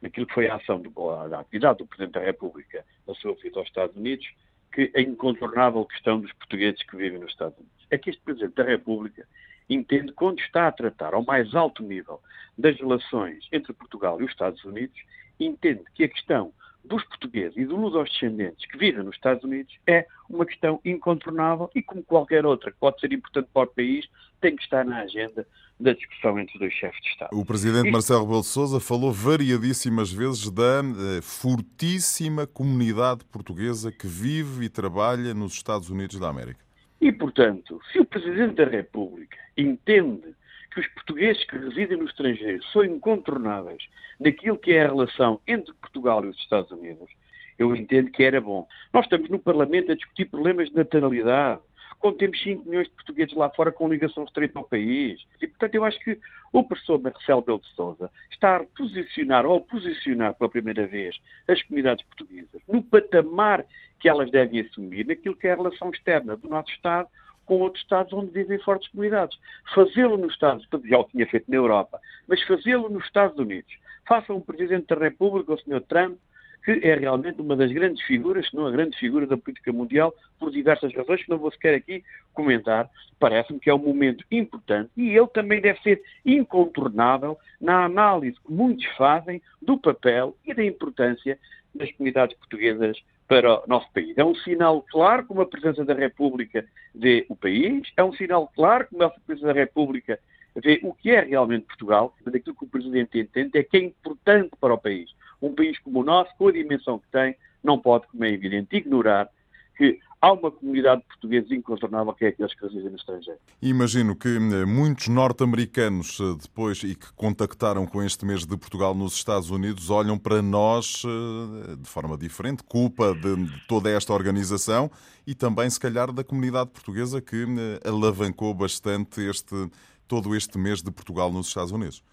naquilo 0.00 0.26
que 0.26 0.34
foi 0.34 0.48
a 0.48 0.56
ação, 0.56 0.80
do, 0.80 0.90
da 1.28 1.40
atividade 1.40 1.78
do 1.78 1.86
Presidente 1.86 2.14
da 2.14 2.20
República 2.20 2.84
na 3.06 3.14
sua 3.14 3.34
visita 3.34 3.58
aos 3.58 3.68
Estados 3.68 3.96
Unidos, 3.96 4.26
que 4.72 4.90
a 4.94 5.00
incontornável 5.00 5.84
questão 5.84 6.20
dos 6.20 6.32
portugueses 6.32 6.82
que 6.82 6.96
vivem 6.96 7.18
nos 7.18 7.30
Estados 7.30 7.58
Unidos. 7.58 7.86
É 7.90 7.98
que 7.98 8.10
este 8.10 8.22
Presidente 8.22 8.54
da 8.54 8.64
República 8.64 9.26
entende, 9.68 10.12
quando 10.12 10.40
está 10.40 10.68
a 10.68 10.72
tratar 10.72 11.14
ao 11.14 11.24
mais 11.24 11.54
alto 11.54 11.82
nível 11.82 12.20
das 12.56 12.76
relações 12.76 13.46
entre 13.52 13.72
Portugal 13.72 14.20
e 14.20 14.24
os 14.24 14.30
Estados 14.30 14.62
Unidos, 14.64 14.98
entende 15.38 15.84
que 15.94 16.04
a 16.04 16.08
questão 16.08 16.52
dos 16.84 17.04
portugueses 17.04 17.56
e 17.56 17.64
dos 17.64 17.92
descendentes 18.10 18.66
que 18.66 18.76
vivem 18.76 19.04
nos 19.04 19.14
Estados 19.14 19.44
Unidos 19.44 19.72
é 19.86 20.06
uma 20.28 20.44
questão 20.44 20.80
incontornável 20.84 21.70
e, 21.74 21.82
como 21.82 22.02
qualquer 22.02 22.44
outra 22.44 22.70
que 22.70 22.78
pode 22.78 23.00
ser 23.00 23.12
importante 23.12 23.48
para 23.52 23.68
o 23.68 23.72
país, 23.72 24.08
tem 24.40 24.56
que 24.56 24.62
estar 24.62 24.84
na 24.84 25.00
agenda 25.00 25.46
da 25.78 25.92
discussão 25.92 26.38
entre 26.38 26.54
os 26.54 26.60
dois 26.60 26.72
chefes 26.72 27.00
de 27.02 27.08
Estado. 27.08 27.30
O 27.38 27.44
presidente 27.44 27.86
Isto... 27.86 27.92
Marcelo 27.92 28.22
Rebelo 28.22 28.40
de 28.40 28.46
Sousa 28.46 28.80
falou 28.80 29.12
variadíssimas 29.12 30.12
vezes 30.12 30.50
da 30.50 30.80
eh, 30.80 31.20
fortíssima 31.22 32.46
comunidade 32.46 33.24
portuguesa 33.26 33.90
que 33.90 34.06
vive 34.06 34.66
e 34.66 34.68
trabalha 34.68 35.34
nos 35.34 35.52
Estados 35.52 35.90
Unidos 35.90 36.18
da 36.18 36.28
América. 36.28 36.60
E, 37.00 37.10
portanto, 37.10 37.80
se 37.92 37.98
o 37.98 38.04
presidente 38.04 38.54
da 38.54 38.64
República 38.64 39.36
entende 39.56 40.34
que 40.72 40.80
os 40.80 40.88
portugueses 40.88 41.44
que 41.44 41.56
residem 41.56 41.98
no 41.98 42.06
estrangeiro 42.06 42.62
são 42.66 42.84
incontornáveis 42.84 43.82
naquilo 44.18 44.58
que 44.58 44.72
é 44.72 44.84
a 44.84 44.88
relação 44.88 45.40
entre 45.46 45.72
Portugal 45.74 46.24
e 46.24 46.28
os 46.28 46.38
Estados 46.38 46.70
Unidos, 46.70 47.10
eu 47.58 47.74
entendo 47.76 48.10
que 48.10 48.22
era 48.22 48.40
bom. 48.40 48.66
Nós 48.92 49.04
estamos 49.04 49.28
no 49.28 49.38
Parlamento 49.38 49.92
a 49.92 49.94
discutir 49.94 50.26
problemas 50.26 50.68
de 50.70 50.76
natalidade, 50.76 51.60
quando 51.98 52.16
temos 52.16 52.42
5 52.42 52.68
milhões 52.68 52.88
de 52.88 52.94
portugueses 52.94 53.34
lá 53.34 53.48
fora 53.50 53.70
com 53.70 53.88
ligação 53.88 54.24
estreita 54.24 54.58
ao 54.58 54.64
país. 54.64 55.24
E, 55.40 55.46
portanto, 55.46 55.74
eu 55.76 55.84
acho 55.84 56.00
que 56.00 56.18
o 56.52 56.64
professor 56.64 57.00
Marcelo 57.00 57.42
Belo 57.42 57.60
de 57.60 57.68
Souza 57.76 58.10
está 58.28 58.56
a 58.56 58.64
posicionar, 58.64 59.46
ou 59.46 59.60
posicionar 59.60 60.34
pela 60.34 60.50
primeira 60.50 60.84
vez, 60.84 61.16
as 61.46 61.62
comunidades 61.62 62.04
portuguesas 62.06 62.60
no 62.66 62.82
patamar 62.82 63.64
que 64.00 64.08
elas 64.08 64.32
devem 64.32 64.62
assumir 64.62 65.06
naquilo 65.06 65.36
que 65.36 65.46
é 65.46 65.52
a 65.52 65.56
relação 65.56 65.90
externa 65.90 66.36
do 66.36 66.48
nosso 66.48 66.72
Estado 66.72 67.08
com 67.46 67.60
outros 67.60 67.82
Estados 67.82 68.12
onde 68.12 68.30
vivem 68.30 68.58
fortes 68.60 68.88
comunidades. 68.88 69.38
Fazê-lo 69.74 70.16
nos 70.16 70.32
Estados, 70.32 70.66
já 70.84 70.98
o 70.98 71.04
tinha 71.04 71.26
feito 71.26 71.50
na 71.50 71.56
Europa, 71.56 72.00
mas 72.26 72.42
fazê-lo 72.42 72.88
nos 72.88 73.04
Estados 73.04 73.38
Unidos, 73.38 73.72
faça 74.06 74.32
um 74.32 74.40
Presidente 74.40 74.86
da 74.86 74.96
República, 74.96 75.52
o 75.52 75.58
Sr. 75.58 75.80
Trump, 75.88 76.18
que 76.64 76.80
é 76.82 76.94
realmente 76.94 77.40
uma 77.40 77.56
das 77.56 77.72
grandes 77.72 78.02
figuras, 78.04 78.48
se 78.48 78.54
não 78.54 78.66
a 78.66 78.70
grande 78.70 78.96
figura 78.96 79.26
da 79.26 79.36
política 79.36 79.72
mundial, 79.72 80.14
por 80.38 80.50
diversas 80.50 80.94
razões 80.94 81.22
que 81.22 81.30
não 81.30 81.38
vou 81.38 81.50
sequer 81.50 81.74
aqui 81.74 82.04
comentar. 82.32 82.88
Parece-me 83.18 83.58
que 83.58 83.68
é 83.68 83.74
um 83.74 83.78
momento 83.78 84.24
importante 84.30 84.90
e 84.96 85.10
ele 85.10 85.26
também 85.28 85.60
deve 85.60 85.80
ser 85.80 86.02
incontornável 86.24 87.36
na 87.60 87.84
análise 87.84 88.38
que 88.40 88.52
muitos 88.52 88.86
fazem 88.96 89.42
do 89.60 89.76
papel 89.78 90.36
e 90.44 90.54
da 90.54 90.64
importância 90.64 91.38
das 91.74 91.90
comunidades 91.92 92.36
portuguesas 92.36 93.02
para 93.32 93.64
o 93.64 93.66
nosso 93.66 93.90
país. 93.92 94.12
É 94.18 94.22
um 94.22 94.34
sinal 94.34 94.82
claro 94.90 95.24
como 95.24 95.40
a 95.40 95.46
presença 95.46 95.82
da 95.86 95.94
República 95.94 96.66
vê 96.94 97.24
o 97.30 97.34
país, 97.34 97.90
é 97.96 98.04
um 98.04 98.12
sinal 98.12 98.46
claro 98.54 98.86
como 98.90 99.04
a 99.04 99.08
presença 99.08 99.46
da 99.46 99.54
República 99.54 100.18
vê 100.56 100.78
o 100.82 100.92
que 100.92 101.10
é 101.12 101.22
realmente 101.22 101.64
Portugal, 101.64 102.14
mas 102.22 102.34
aquilo 102.34 102.54
que 102.54 102.64
o 102.64 102.68
Presidente 102.68 103.18
entende 103.18 103.58
é 103.58 103.62
que 103.62 103.78
é 103.78 103.80
importante 103.80 104.50
para 104.60 104.74
o 104.74 104.78
país 104.78 105.10
um 105.40 105.54
país 105.54 105.78
como 105.78 106.00
o 106.00 106.04
nosso, 106.04 106.30
com 106.36 106.48
a 106.48 106.52
dimensão 106.52 106.98
que 106.98 107.08
tem, 107.10 107.34
não 107.64 107.78
pode, 107.78 108.06
como 108.08 108.22
é 108.22 108.30
evidente, 108.30 108.76
ignorar 108.76 109.30
que 109.78 109.98
há 110.22 110.32
uma 110.32 110.52
comunidade 110.52 111.02
portuguesa 111.02 111.52
incontornável 111.52 112.14
que 112.14 112.24
é 112.24 112.28
aqueles 112.28 112.54
que 112.54 112.62
residem 112.62 112.90
no 112.90 112.96
estrangeiro. 112.96 113.40
Imagino 113.60 114.16
que 114.16 114.28
eh, 114.28 114.64
muitos 114.64 115.08
norte-americanos 115.08 116.20
eh, 116.20 116.36
depois 116.40 116.82
e 116.84 116.94
que 116.94 117.12
contactaram 117.14 117.84
com 117.84 118.00
este 118.00 118.24
mês 118.24 118.46
de 118.46 118.56
Portugal 118.56 118.94
nos 118.94 119.14
Estados 119.14 119.50
Unidos 119.50 119.90
olham 119.90 120.16
para 120.16 120.40
nós 120.40 121.02
eh, 121.04 121.76
de 121.76 121.88
forma 121.88 122.16
diferente, 122.16 122.62
culpa 122.62 123.12
de 123.14 123.66
toda 123.66 123.90
esta 123.90 124.12
organização 124.12 124.88
e 125.26 125.34
também 125.34 125.68
se 125.68 125.80
calhar 125.80 126.12
da 126.12 126.22
comunidade 126.22 126.70
portuguesa 126.70 127.20
que 127.20 127.44
alavancou 127.84 128.54
bastante 128.54 129.20
este 129.20 129.68
todo 130.06 130.36
este 130.36 130.56
mês 130.56 130.82
de 130.82 130.92
Portugal 130.92 131.32
nos 131.32 131.48
Estados 131.48 131.72
Unidos. 131.72 132.04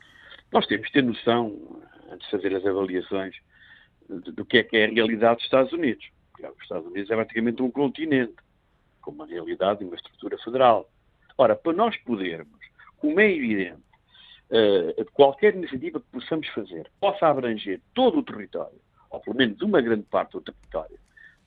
Nós 0.51 0.65
temos 0.65 0.87
de 0.87 0.93
ter 0.93 1.03
noção 1.03 1.55
antes 2.11 2.25
de 2.25 2.31
fazer 2.31 2.55
as 2.55 2.65
avaliações 2.65 3.35
do 4.09 4.43
que 4.45 4.57
é 4.57 4.63
que 4.63 4.77
é 4.77 4.85
a 4.85 4.89
realidade 4.89 5.35
dos 5.35 5.43
Estados 5.43 5.71
Unidos. 5.73 6.03
Os 6.47 6.61
Estados 6.61 6.87
Unidos 6.87 7.09
é 7.09 7.15
praticamente 7.15 7.61
um 7.61 7.71
continente, 7.71 8.35
com 9.01 9.11
uma 9.11 9.25
realidade 9.25 9.83
e 9.83 9.87
uma 9.87 9.95
estrutura 9.95 10.37
federal. 10.37 10.89
Ora, 11.37 11.55
para 11.55 11.73
nós 11.73 11.95
podermos, 11.97 12.59
como 12.97 13.19
é 13.19 13.31
evidente, 13.31 13.81
uh, 14.51 15.05
qualquer 15.13 15.55
iniciativa 15.55 15.99
que 15.99 16.07
possamos 16.11 16.47
fazer 16.49 16.89
possa 16.99 17.27
abranger 17.27 17.81
todo 17.93 18.19
o 18.19 18.23
território, 18.23 18.79
ou 19.09 19.19
pelo 19.19 19.35
menos 19.35 19.61
uma 19.61 19.81
grande 19.81 20.03
parte 20.03 20.33
do 20.33 20.41
território, 20.41 20.99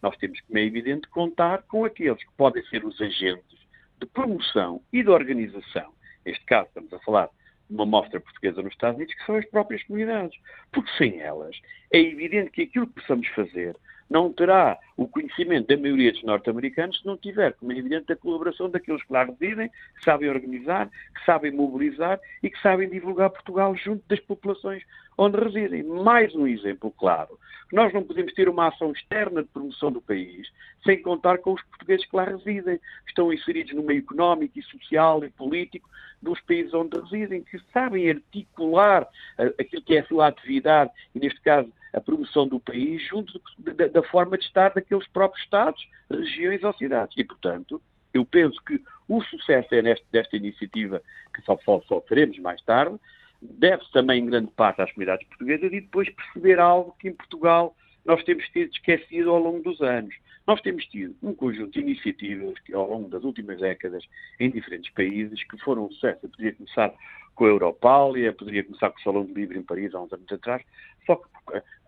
nós 0.02 0.16
temos, 0.16 0.40
como 0.40 0.58
é 0.58 0.62
evidente, 0.62 1.08
contar 1.08 1.62
com 1.62 1.84
aqueles 1.84 2.22
que 2.22 2.32
podem 2.36 2.64
ser 2.66 2.84
os 2.84 3.00
agentes 3.00 3.58
de 4.00 4.06
promoção 4.06 4.82
e 4.92 5.02
de 5.02 5.08
organização. 5.08 5.92
Neste 6.26 6.44
caso, 6.44 6.68
estamos 6.68 6.92
a 6.92 6.98
falar 7.00 7.30
uma 7.70 7.86
mostra 7.86 8.20
portuguesa 8.20 8.62
nos 8.62 8.72
Estados 8.72 8.96
Unidos, 8.96 9.14
que 9.14 9.24
são 9.24 9.36
as 9.36 9.46
próprias 9.46 9.82
comunidades. 9.84 10.38
Porque 10.72 10.90
sem 10.98 11.20
elas, 11.20 11.56
é 11.92 12.00
evidente 12.00 12.50
que 12.50 12.62
aquilo 12.62 12.86
que 12.88 13.00
possamos 13.00 13.26
fazer 13.28 13.76
não 14.12 14.30
terá 14.30 14.78
o 14.94 15.08
conhecimento 15.08 15.68
da 15.68 15.76
maioria 15.80 16.12
dos 16.12 16.22
norte-americanos 16.22 17.00
se 17.00 17.06
não 17.06 17.16
tiver, 17.16 17.54
como 17.54 17.72
é 17.72 17.78
evidente, 17.78 18.12
a 18.12 18.16
colaboração 18.16 18.68
daqueles 18.68 19.02
que 19.02 19.12
lá 19.12 19.24
residem, 19.24 19.70
que 19.70 20.04
sabem 20.04 20.28
organizar, 20.28 20.88
que 20.88 21.24
sabem 21.24 21.50
mobilizar 21.50 22.20
e 22.42 22.50
que 22.50 22.60
sabem 22.60 22.90
divulgar 22.90 23.30
Portugal 23.30 23.74
junto 23.74 24.04
das 24.06 24.20
populações 24.20 24.82
onde 25.16 25.40
residem. 25.40 25.82
Mais 25.82 26.34
um 26.34 26.46
exemplo 26.46 26.90
claro. 26.90 27.38
Nós 27.72 27.90
não 27.94 28.04
podemos 28.04 28.34
ter 28.34 28.50
uma 28.50 28.68
ação 28.68 28.92
externa 28.92 29.42
de 29.42 29.48
promoção 29.48 29.90
do 29.90 30.02
país 30.02 30.46
sem 30.84 31.00
contar 31.00 31.38
com 31.38 31.54
os 31.54 31.62
portugueses 31.62 32.04
que 32.04 32.14
lá 32.14 32.24
residem, 32.24 32.76
que 32.76 33.08
estão 33.08 33.32
inseridos 33.32 33.72
no 33.72 33.82
meio 33.82 34.00
económico 34.00 34.58
e 34.58 34.62
social 34.62 35.24
e 35.24 35.30
político 35.30 35.88
dos 36.20 36.38
países 36.40 36.74
onde 36.74 37.00
residem, 37.00 37.42
que 37.42 37.58
sabem 37.72 38.10
articular 38.10 39.08
eh, 39.38 39.54
aquilo 39.58 39.82
que 39.82 39.96
é 39.96 40.00
a 40.00 40.06
sua 40.06 40.26
atividade, 40.28 40.90
e 41.14 41.18
neste 41.18 41.40
caso 41.40 41.72
a 41.92 42.00
promoção 42.00 42.46
do 42.48 42.58
país, 42.58 43.02
junto 43.06 43.40
da, 43.58 43.86
da 43.88 44.02
forma 44.02 44.38
de 44.38 44.44
estar 44.44 44.72
daqueles 44.72 45.06
próprios 45.08 45.44
Estados, 45.44 45.86
regiões 46.10 46.62
ou 46.64 46.72
cidades. 46.74 47.16
E, 47.16 47.24
portanto, 47.24 47.80
eu 48.14 48.24
penso 48.24 48.60
que 48.64 48.82
o 49.08 49.22
sucesso 49.22 49.74
é 49.74 49.82
neste, 49.82 50.06
desta 50.10 50.36
iniciativa, 50.36 51.02
que 51.34 51.42
só, 51.42 51.58
só, 51.64 51.80
só 51.82 52.00
teremos 52.00 52.38
mais 52.38 52.62
tarde, 52.62 52.98
deve-se 53.40 53.90
também 53.92 54.22
em 54.22 54.26
grande 54.26 54.50
parte 54.52 54.80
às 54.80 54.92
comunidades 54.92 55.26
portuguesas 55.28 55.72
e 55.72 55.80
depois 55.80 56.08
perceber 56.10 56.60
algo 56.60 56.96
que 56.98 57.08
em 57.08 57.14
Portugal 57.14 57.74
nós 58.04 58.22
temos 58.24 58.44
tido 58.48 58.72
esquecido 58.72 59.30
ao 59.30 59.38
longo 59.38 59.62
dos 59.62 59.80
anos. 59.80 60.14
Nós 60.46 60.60
temos 60.60 60.84
tido 60.86 61.14
um 61.22 61.34
conjunto 61.34 61.72
de 61.72 61.80
iniciativas 61.80 62.58
que, 62.60 62.74
ao 62.74 62.88
longo 62.88 63.08
das 63.08 63.22
últimas 63.22 63.60
décadas 63.60 64.04
em 64.40 64.50
diferentes 64.50 64.92
países 64.92 65.42
que 65.44 65.56
foram 65.58 65.86
um 65.86 65.90
sucesso. 65.92 66.20
Eu 66.24 66.30
poderia 66.30 66.52
começar 66.54 66.92
com 67.34 67.44
a 67.44 67.48
Europália, 67.48 68.32
poderia 68.32 68.64
começar 68.64 68.90
com 68.90 68.98
o 68.98 69.02
Salão 69.02 69.24
de 69.24 69.32
Livre 69.32 69.58
em 69.58 69.62
Paris 69.62 69.94
há 69.94 70.00
uns 70.00 70.12
anos 70.12 70.30
atrás, 70.30 70.62
só 71.06 71.16
que 71.16 71.28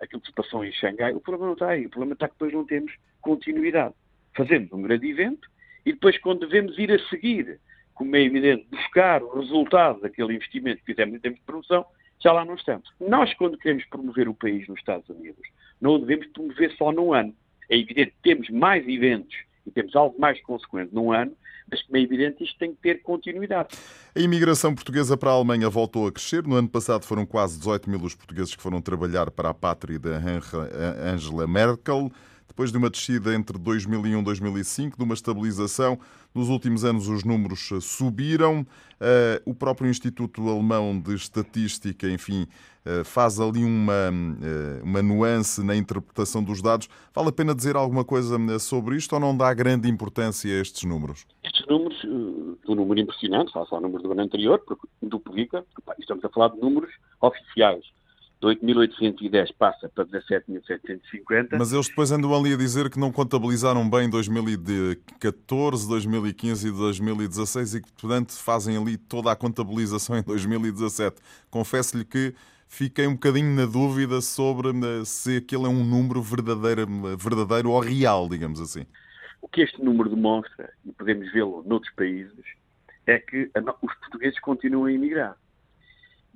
aquilo 0.01 0.21
que 0.21 0.29
se 0.29 0.35
passou 0.35 0.65
em 0.65 0.73
Xangai, 0.73 1.13
o 1.13 1.21
problema 1.21 1.47
não 1.47 1.53
está 1.55 1.71
aí. 1.71 1.87
O 1.87 1.91
problema 1.91 2.15
está 2.15 2.29
que 2.29 2.35
depois 2.35 2.53
não 2.53 2.65
temos 2.65 2.93
continuidade. 3.21 3.95
Fazemos 4.37 4.73
um 4.73 4.83
grande 4.83 5.09
evento 5.09 5.49
e 5.85 5.93
depois, 5.93 6.17
quando 6.19 6.47
devemos 6.47 6.79
ir 6.79 6.91
a 6.93 6.99
seguir, 7.09 7.61
como 7.95 8.15
é 8.17 8.23
evidente, 8.23 8.67
buscar 8.71 9.23
o 9.23 9.39
resultado 9.41 10.01
daquele 10.01 10.35
investimento 10.35 10.79
que 10.79 10.87
fizemos 10.87 11.15
em 11.15 11.21
termos 11.21 11.41
de 11.41 11.47
promoção, 11.47 11.85
já 12.25 12.33
lá 12.33 12.45
não 12.45 12.55
estamos. 12.55 12.91
Nós, 12.99 13.33
quando 13.35 13.59
queremos 13.59 13.85
promover 13.85 14.29
o 14.29 14.35
país 14.35 14.67
nos 14.67 14.79
Estados 14.79 15.09
Unidos, 15.11 15.47
não 15.81 15.97
o 15.97 15.99
devemos 15.99 16.27
promover 16.29 16.75
só 16.77 16.91
num 16.91 17.13
ano. 17.13 17.35
É 17.69 17.77
evidente 17.77 18.13
que 18.13 18.23
temos 18.23 18.49
mais 18.49 18.89
eventos 18.89 19.37
e 19.67 19.71
temos 19.71 19.95
algo 19.95 20.19
mais 20.19 20.41
consequente 20.43 20.95
num 20.95 21.13
ano, 21.13 21.33
mas 21.71 21.83
como 21.83 21.97
é 21.99 22.01
evidente 22.01 22.43
isto 22.43 22.59
tem 22.59 22.75
que 22.75 22.81
ter 22.81 23.03
continuidade. 23.03 23.77
A 24.17 24.21
imigração 24.21 24.75
portuguesa 24.75 25.17
para 25.17 25.31
a 25.31 25.35
Alemanha 25.35 25.69
voltou 25.69 26.07
a 26.07 26.13
crescer. 26.13 26.47
No 26.47 26.57
ano 26.57 26.69
passado 26.69 27.05
foram 27.05 27.27
quase 27.27 27.59
18 27.59 27.89
mil 27.89 28.01
os 28.01 28.15
portugueses 28.15 28.55
que 28.55 28.63
foram 28.63 28.81
trabalhar 28.81 29.31
para 29.31 29.51
a 29.51 29.55
pátria 29.55 29.99
da 29.99 30.19
Angela 31.03 31.47
Merkel 31.47 32.11
depois 32.47 32.71
de 32.71 32.79
uma 32.79 32.91
descida 32.91 33.35
entre 33.35 33.59
2001 33.59 34.21
e 34.21 34.23
2005, 34.23 34.97
de 34.97 35.05
uma 35.05 35.15
estabilização. 35.15 35.99
Nos 36.35 36.49
últimos 36.49 36.85
anos 36.85 37.09
os 37.09 37.25
números 37.25 37.71
eh, 37.73 37.81
subiram. 37.81 38.67
Eh, 39.01 39.43
o 39.45 39.55
próprio 39.55 39.89
Instituto 39.91 40.49
Alemão 40.49 40.99
de 41.01 41.15
Estatística, 41.15 42.09
enfim, 42.09 42.47
eh, 42.85 43.05
faz 43.05 43.41
ali 43.41 43.65
uma, 43.65 44.11
uma 44.83 45.03
nuance 45.03 45.65
na 45.65 45.75
interpretação 45.75 46.43
dos 46.43 46.61
dados. 46.61 46.89
Vale 47.15 47.29
a 47.29 47.33
pena 47.33 47.55
dizer 47.55 47.77
alguma 47.77 48.05
coisa 48.05 48.37
sobre 48.59 48.97
isto 48.97 49.13
ou 49.15 49.21
não 49.21 49.37
dá 49.37 49.53
grande 49.55 49.89
importância 49.89 50.53
a 50.53 50.61
estes 50.61 50.85
números? 50.85 51.27
Estes 51.43 51.67
números, 51.67 52.05
um 52.05 52.75
número 52.75 53.01
impressionante, 53.01 53.53
face 53.53 53.73
ao 53.75 53.81
número 53.81 54.03
do 54.03 54.13
ano 54.13 54.23
anterior, 54.23 54.63
duplica, 55.03 55.65
estamos 55.99 56.25
a 56.25 56.29
falar 56.29 56.49
de 56.49 56.61
números 56.61 56.91
oficiais 57.21 57.85
de 58.45 58.75
8.810 58.75 59.55
passa 59.59 59.89
para 59.89 60.05
17.750. 60.05 61.57
Mas 61.59 61.73
eles 61.73 61.89
depois 61.89 62.13
andam 62.13 62.35
ali 62.35 62.53
a 62.53 62.57
dizer 62.57 62.91
que 62.91 62.99
não 62.99 63.11
contabilizaram 63.11 63.89
bem 63.89 64.09
2014, 64.09 65.89
2015 65.89 66.69
e 66.69 66.71
2016 66.71 67.75
e 67.75 67.83
que, 67.83 67.93
portanto, 67.93 68.33
fazem 68.33 68.77
ali 68.77 68.97
toda 68.97 69.33
a 69.33 69.37
contabilização 69.37 70.19
em 70.19 70.23
2017. 70.23 71.17
Confesso-lhe 71.51 72.05
que 72.05 72.35
fiquei 72.69 73.07
um 73.07 73.15
bocadinho 73.15 73.55
na 73.55 73.67
dúvida 73.67 74.21
sobre 74.21 74.69
eh, 74.71 75.05
se 75.05 75.39
aquele 75.39 75.65
é 75.65 75.69
um 75.69 75.85
número 75.85 76.21
verdadeiro, 76.21 76.87
verdadeiro 77.17 77.71
ou 77.71 77.81
real, 77.81 78.29
digamos 78.29 78.61
assim. 78.61 78.87
O 79.41 79.49
que 79.49 79.63
este 79.63 79.83
número 79.83 80.11
demonstra, 80.11 80.73
e 80.85 80.93
podemos 80.93 81.31
vê-lo 81.33 81.63
noutros 81.67 81.93
países, 81.95 82.33
é 83.07 83.19
que 83.19 83.51
os 83.83 83.95
portugueses 83.95 84.41
continuam 84.41 84.87
a 84.87 84.93
emigrar. 84.93 85.37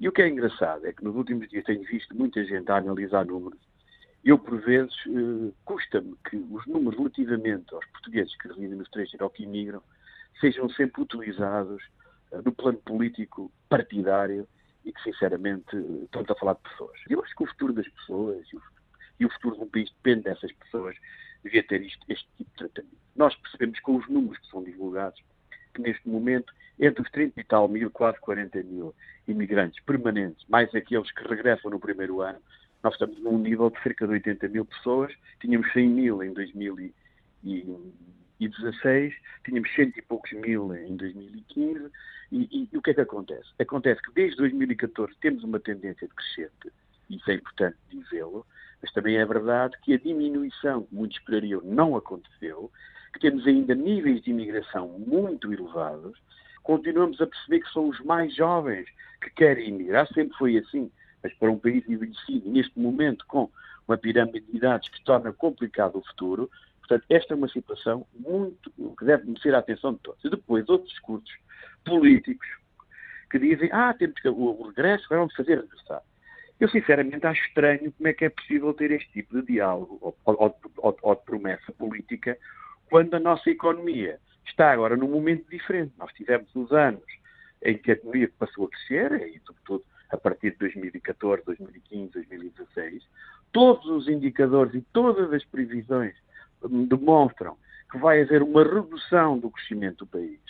E 0.00 0.08
o 0.08 0.12
que 0.12 0.22
é 0.22 0.28
engraçado 0.28 0.86
é 0.86 0.92
que 0.92 1.02
nos 1.02 1.16
últimos 1.16 1.48
dias 1.48 1.64
tenho 1.64 1.82
visto 1.82 2.16
muita 2.16 2.44
gente 2.44 2.70
a 2.70 2.76
analisar 2.76 3.26
números. 3.26 3.58
Eu, 4.24 4.38
por 4.38 4.60
vezes, 4.60 4.94
eh, 5.06 5.52
custa-me 5.64 6.14
que 6.28 6.36
os 6.36 6.64
números 6.66 6.96
relativamente 6.96 7.74
aos 7.74 7.84
portugueses 7.86 8.36
que 8.36 8.48
residem 8.48 8.76
no 8.76 8.82
estrangeiro 8.82 9.24
ou 9.24 9.30
que 9.30 9.42
imigram 9.42 9.82
sejam 10.40 10.68
sempre 10.70 11.02
utilizados 11.02 11.82
eh, 12.30 12.40
no 12.44 12.52
plano 12.52 12.78
político 12.78 13.50
partidário 13.68 14.46
e 14.84 14.92
que, 14.92 15.02
sinceramente, 15.02 15.74
eh, 15.74 16.04
estamos 16.04 16.30
a 16.30 16.34
falar 16.36 16.54
de 16.54 16.62
pessoas. 16.62 17.00
Eu 17.08 17.22
acho 17.22 17.34
que 17.34 17.42
o 17.42 17.46
futuro 17.48 17.72
das 17.72 17.88
pessoas 17.88 18.46
e 18.52 18.56
o, 18.56 18.62
e 19.18 19.26
o 19.26 19.30
futuro 19.30 19.56
de 19.56 19.62
um 19.62 19.68
país 19.68 19.90
depende 19.90 20.22
dessas 20.24 20.52
pessoas, 20.52 20.96
devia 21.42 21.64
ter 21.64 21.82
isto, 21.82 22.04
este 22.08 22.28
tipo 22.36 22.50
de 22.50 22.56
tratamento. 22.56 22.96
Nós 23.16 23.34
percebemos 23.34 23.80
com 23.80 23.96
os 23.96 24.08
números 24.08 24.38
que 24.38 24.48
são 24.48 24.62
divulgados 24.62 25.20
que, 25.78 25.82
neste 25.82 26.08
momento, 26.08 26.52
entre 26.78 27.02
os 27.02 27.10
30 27.10 27.40
e 27.40 27.44
tal 27.44 27.66
mil, 27.68 27.90
quase 27.90 28.20
40 28.20 28.62
mil 28.64 28.94
imigrantes 29.26 29.82
permanentes, 29.84 30.44
mais 30.48 30.74
aqueles 30.74 31.10
que 31.12 31.26
regressam 31.26 31.70
no 31.70 31.78
primeiro 31.78 32.20
ano, 32.20 32.38
nós 32.82 32.92
estamos 32.94 33.18
num 33.20 33.38
nível 33.38 33.70
de 33.70 33.80
cerca 33.82 34.06
de 34.06 34.12
80 34.14 34.48
mil 34.48 34.64
pessoas, 34.64 35.14
tínhamos 35.40 35.70
100 35.72 35.88
mil 35.88 36.20
em 36.22 36.32
2016, 36.32 39.14
tínhamos 39.44 39.74
cento 39.74 39.98
e 39.98 40.02
poucos 40.02 40.32
mil 40.32 40.74
em 40.74 40.96
2015, 40.96 41.90
e, 42.30 42.42
e, 42.42 42.68
e, 42.72 42.76
o 42.76 42.82
que 42.82 42.90
é 42.90 42.94
que 42.94 43.00
acontece? 43.00 43.48
Acontece 43.58 44.02
que 44.02 44.12
desde 44.12 44.36
2014 44.36 45.14
temos 45.20 45.42
uma 45.44 45.58
tendência 45.58 46.06
de 46.06 46.14
crescente, 46.14 46.70
e 47.08 47.16
isso 47.16 47.30
é 47.30 47.34
importante 47.34 47.78
dizê-lo, 47.90 48.44
mas 48.82 48.92
também 48.92 49.16
é 49.16 49.24
verdade 49.24 49.78
que 49.82 49.94
a 49.94 49.98
diminuição 49.98 50.82
que 50.84 50.94
muitos 50.94 51.16
esperariam 51.18 51.62
não 51.64 51.96
aconteceu, 51.96 52.70
que 53.12 53.20
temos 53.20 53.46
ainda 53.46 53.74
níveis 53.74 54.22
de 54.22 54.30
imigração 54.30 54.88
muito 54.98 55.52
elevados, 55.52 56.18
continuamos 56.62 57.20
a 57.20 57.26
perceber 57.26 57.60
que 57.60 57.72
são 57.72 57.88
os 57.88 58.00
mais 58.00 58.34
jovens 58.34 58.86
que 59.20 59.30
querem 59.30 59.68
emigrar, 59.68 60.06
sempre 60.12 60.36
foi 60.36 60.58
assim. 60.58 60.90
mas 61.22 61.32
para 61.34 61.50
um 61.50 61.58
país 61.58 61.88
envelhecido, 61.88 62.50
neste 62.50 62.78
momento 62.78 63.24
com 63.26 63.50
uma 63.86 63.96
pirâmide 63.96 64.46
de 64.46 64.56
idades 64.56 64.88
que 64.88 65.02
torna 65.02 65.32
complicado 65.32 65.96
o 65.96 66.04
futuro, 66.04 66.50
portanto, 66.80 67.04
esta 67.08 67.34
é 67.34 67.36
uma 67.36 67.48
situação 67.48 68.06
muito 68.14 68.70
que 68.98 69.04
deve 69.04 69.26
merecer 69.26 69.54
a 69.54 69.58
atenção 69.58 69.94
de 69.94 70.00
todos. 70.00 70.22
E 70.24 70.30
depois, 70.30 70.68
outros 70.68 70.90
discursos 70.90 71.34
políticos 71.84 72.46
que 73.30 73.38
dizem, 73.38 73.70
ah, 73.72 73.94
temos 73.94 74.20
que 74.20 74.28
o 74.28 74.62
regresso, 74.62 75.06
vamos 75.08 75.34
fazer 75.34 75.60
regressar. 75.60 76.02
Eu, 76.60 76.68
sinceramente, 76.68 77.26
acho 77.26 77.40
estranho 77.46 77.92
como 77.92 78.08
é 78.08 78.12
que 78.12 78.24
é 78.24 78.30
possível 78.30 78.74
ter 78.74 78.90
este 78.90 79.10
tipo 79.12 79.40
de 79.40 79.46
diálogo 79.52 79.98
ou, 80.00 80.16
ou, 80.24 80.58
ou, 80.78 80.98
ou 81.02 81.14
de 81.14 81.22
promessa 81.22 81.72
política 81.72 82.36
quando 82.90 83.14
a 83.14 83.20
nossa 83.20 83.50
economia 83.50 84.18
está 84.46 84.72
agora 84.72 84.96
num 84.96 85.08
momento 85.08 85.48
diferente. 85.50 85.92
Nós 85.98 86.12
tivemos 86.12 86.48
os 86.54 86.72
anos 86.72 87.04
em 87.62 87.76
que 87.76 87.90
a 87.90 87.94
economia 87.94 88.30
passou 88.38 88.66
a 88.66 88.68
crescer, 88.70 89.12
e 89.28 89.40
sobretudo 89.44 89.84
a 90.10 90.16
partir 90.16 90.52
de 90.52 90.58
2014, 90.58 91.42
2015, 91.44 92.12
2016, 92.12 93.02
todos 93.52 93.86
os 93.86 94.08
indicadores 94.08 94.74
e 94.74 94.80
todas 94.92 95.32
as 95.32 95.44
previsões 95.44 96.14
demonstram 96.88 97.56
que 97.90 97.98
vai 97.98 98.22
haver 98.22 98.42
uma 98.42 98.62
redução 98.62 99.38
do 99.38 99.50
crescimento 99.50 100.04
do 100.04 100.06
país. 100.06 100.40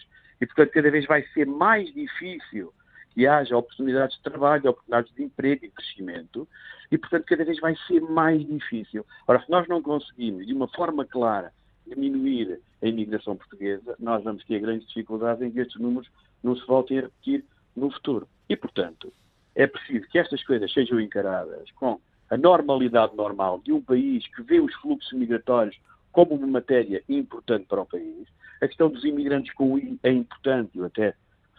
E, 0.40 0.47
portanto, 0.47 0.71
cada 0.71 0.90
vez 0.90 1.07
vai 1.07 1.23
ser 1.35 1.47
mais 1.47 1.92
difícil 1.92 2.73
que 3.11 3.26
haja 3.26 3.57
oportunidades 3.57 4.16
de 4.16 4.23
trabalho, 4.23 4.71
oportunidades 4.71 5.12
de 5.14 5.25
emprego 5.25 5.64
e 5.64 5.71
crescimento, 5.71 6.49
e, 6.90 6.99
portanto, 6.99 7.25
cada 7.25 7.45
vez 7.45 7.59
vai 7.59 7.75
ser 7.87 8.00
mais 8.00 8.47
difícil. 8.47 9.04
Ora, 9.26 9.40
se 9.40 9.50
nós 9.50 9.66
não 9.66 9.83
conseguimos, 9.83 10.47
de 10.47 10.54
uma 10.54 10.68
forma 10.68 11.04
clara, 11.04 11.52
diminuir 11.88 12.61
a 12.83 12.87
imigração 12.87 13.37
portuguesa, 13.37 13.97
nós 13.99 14.23
vamos 14.23 14.45
ter 14.45 14.61
grandes 14.61 14.87
dificuldades 14.88 15.42
em 15.42 15.50
que 15.50 15.61
estes 15.61 15.80
números 15.80 16.09
não 16.42 16.57
se 16.57 16.66
voltem 16.66 16.99
a 16.99 17.02
repetir 17.02 17.45
no 17.75 17.90
futuro. 17.90 18.28
E, 18.49 18.57
portanto, 18.57 19.12
é 19.54 19.66
preciso 19.66 20.07
que 20.09 20.18
estas 20.18 20.42
coisas 20.45 20.73
sejam 20.73 21.00
encaradas 21.00 21.71
com 21.73 22.00
a 22.30 22.37
normalidade 22.37 23.16
normal 23.16 23.61
de 23.64 23.73
um 23.73 23.80
país 23.80 24.26
que 24.35 24.42
vê 24.42 24.61
os 24.61 24.75
fluxos 24.76 25.12
migratórios 25.12 25.78
como 26.12 26.35
uma 26.35 26.47
matéria 26.47 27.02
importante 27.09 27.66
para 27.66 27.83
o 27.83 27.87
país. 27.87 28.28
A 28.61 28.66
questão 28.66 28.90
dos 28.90 29.04
imigrantes 29.04 29.52
com 29.54 29.78
I 29.78 29.99
é 30.02 30.11
importante, 30.11 30.78
eu 30.78 30.85
até, 30.87 31.14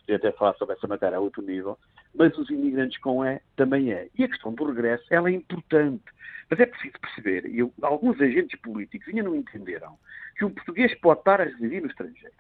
eu 0.08 0.16
até 0.16 0.32
falar 0.32 0.54
sobre 0.56 0.76
essa 0.76 0.88
matéria 0.88 1.18
a 1.18 1.22
outro 1.22 1.42
nível, 1.42 1.78
mas 2.16 2.38
os 2.38 2.50
imigrantes 2.50 2.98
com 3.00 3.24
E 3.26 3.42
também 3.56 3.92
é. 3.94 4.08
E 4.18 4.24
a 4.24 4.28
questão 4.28 4.54
do 4.54 4.66
regresso, 4.66 5.06
ela 5.10 5.30
é 5.30 5.34
importante. 5.34 6.04
Mas 6.50 6.60
é 6.60 6.66
preciso 6.66 7.00
perceber, 7.00 7.46
e 7.46 7.60
alguns 7.82 8.20
agentes 8.20 8.60
políticos 8.62 9.08
ainda 9.08 9.24
não 9.24 9.36
entenderam, 9.36 9.98
que 10.36 10.44
um 10.44 10.50
português 10.50 10.94
pode 10.96 11.20
estar 11.20 11.40
a 11.40 11.44
residir 11.44 11.82
no 11.82 11.88
estrangeiro, 11.88 12.34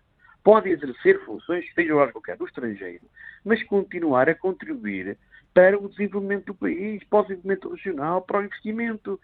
pode 0.43 0.69
exercer 0.69 1.23
funções, 1.25 1.65
seja 1.75 1.93
lá 1.93 2.11
qualquer, 2.11 2.39
no 2.39 2.47
estrangeiro, 2.47 3.05
mas 3.45 3.61
continuar 3.63 4.27
a 4.27 4.33
contribuir 4.33 5.15
para 5.53 5.77
o 5.77 5.87
desenvolvimento 5.87 6.47
do 6.47 6.55
país, 6.55 7.03
para 7.03 7.19
o 7.19 7.21
desenvolvimento 7.23 7.69
regional, 7.69 8.21
para 8.23 8.39
o 8.39 8.43
investimento. 8.43 9.19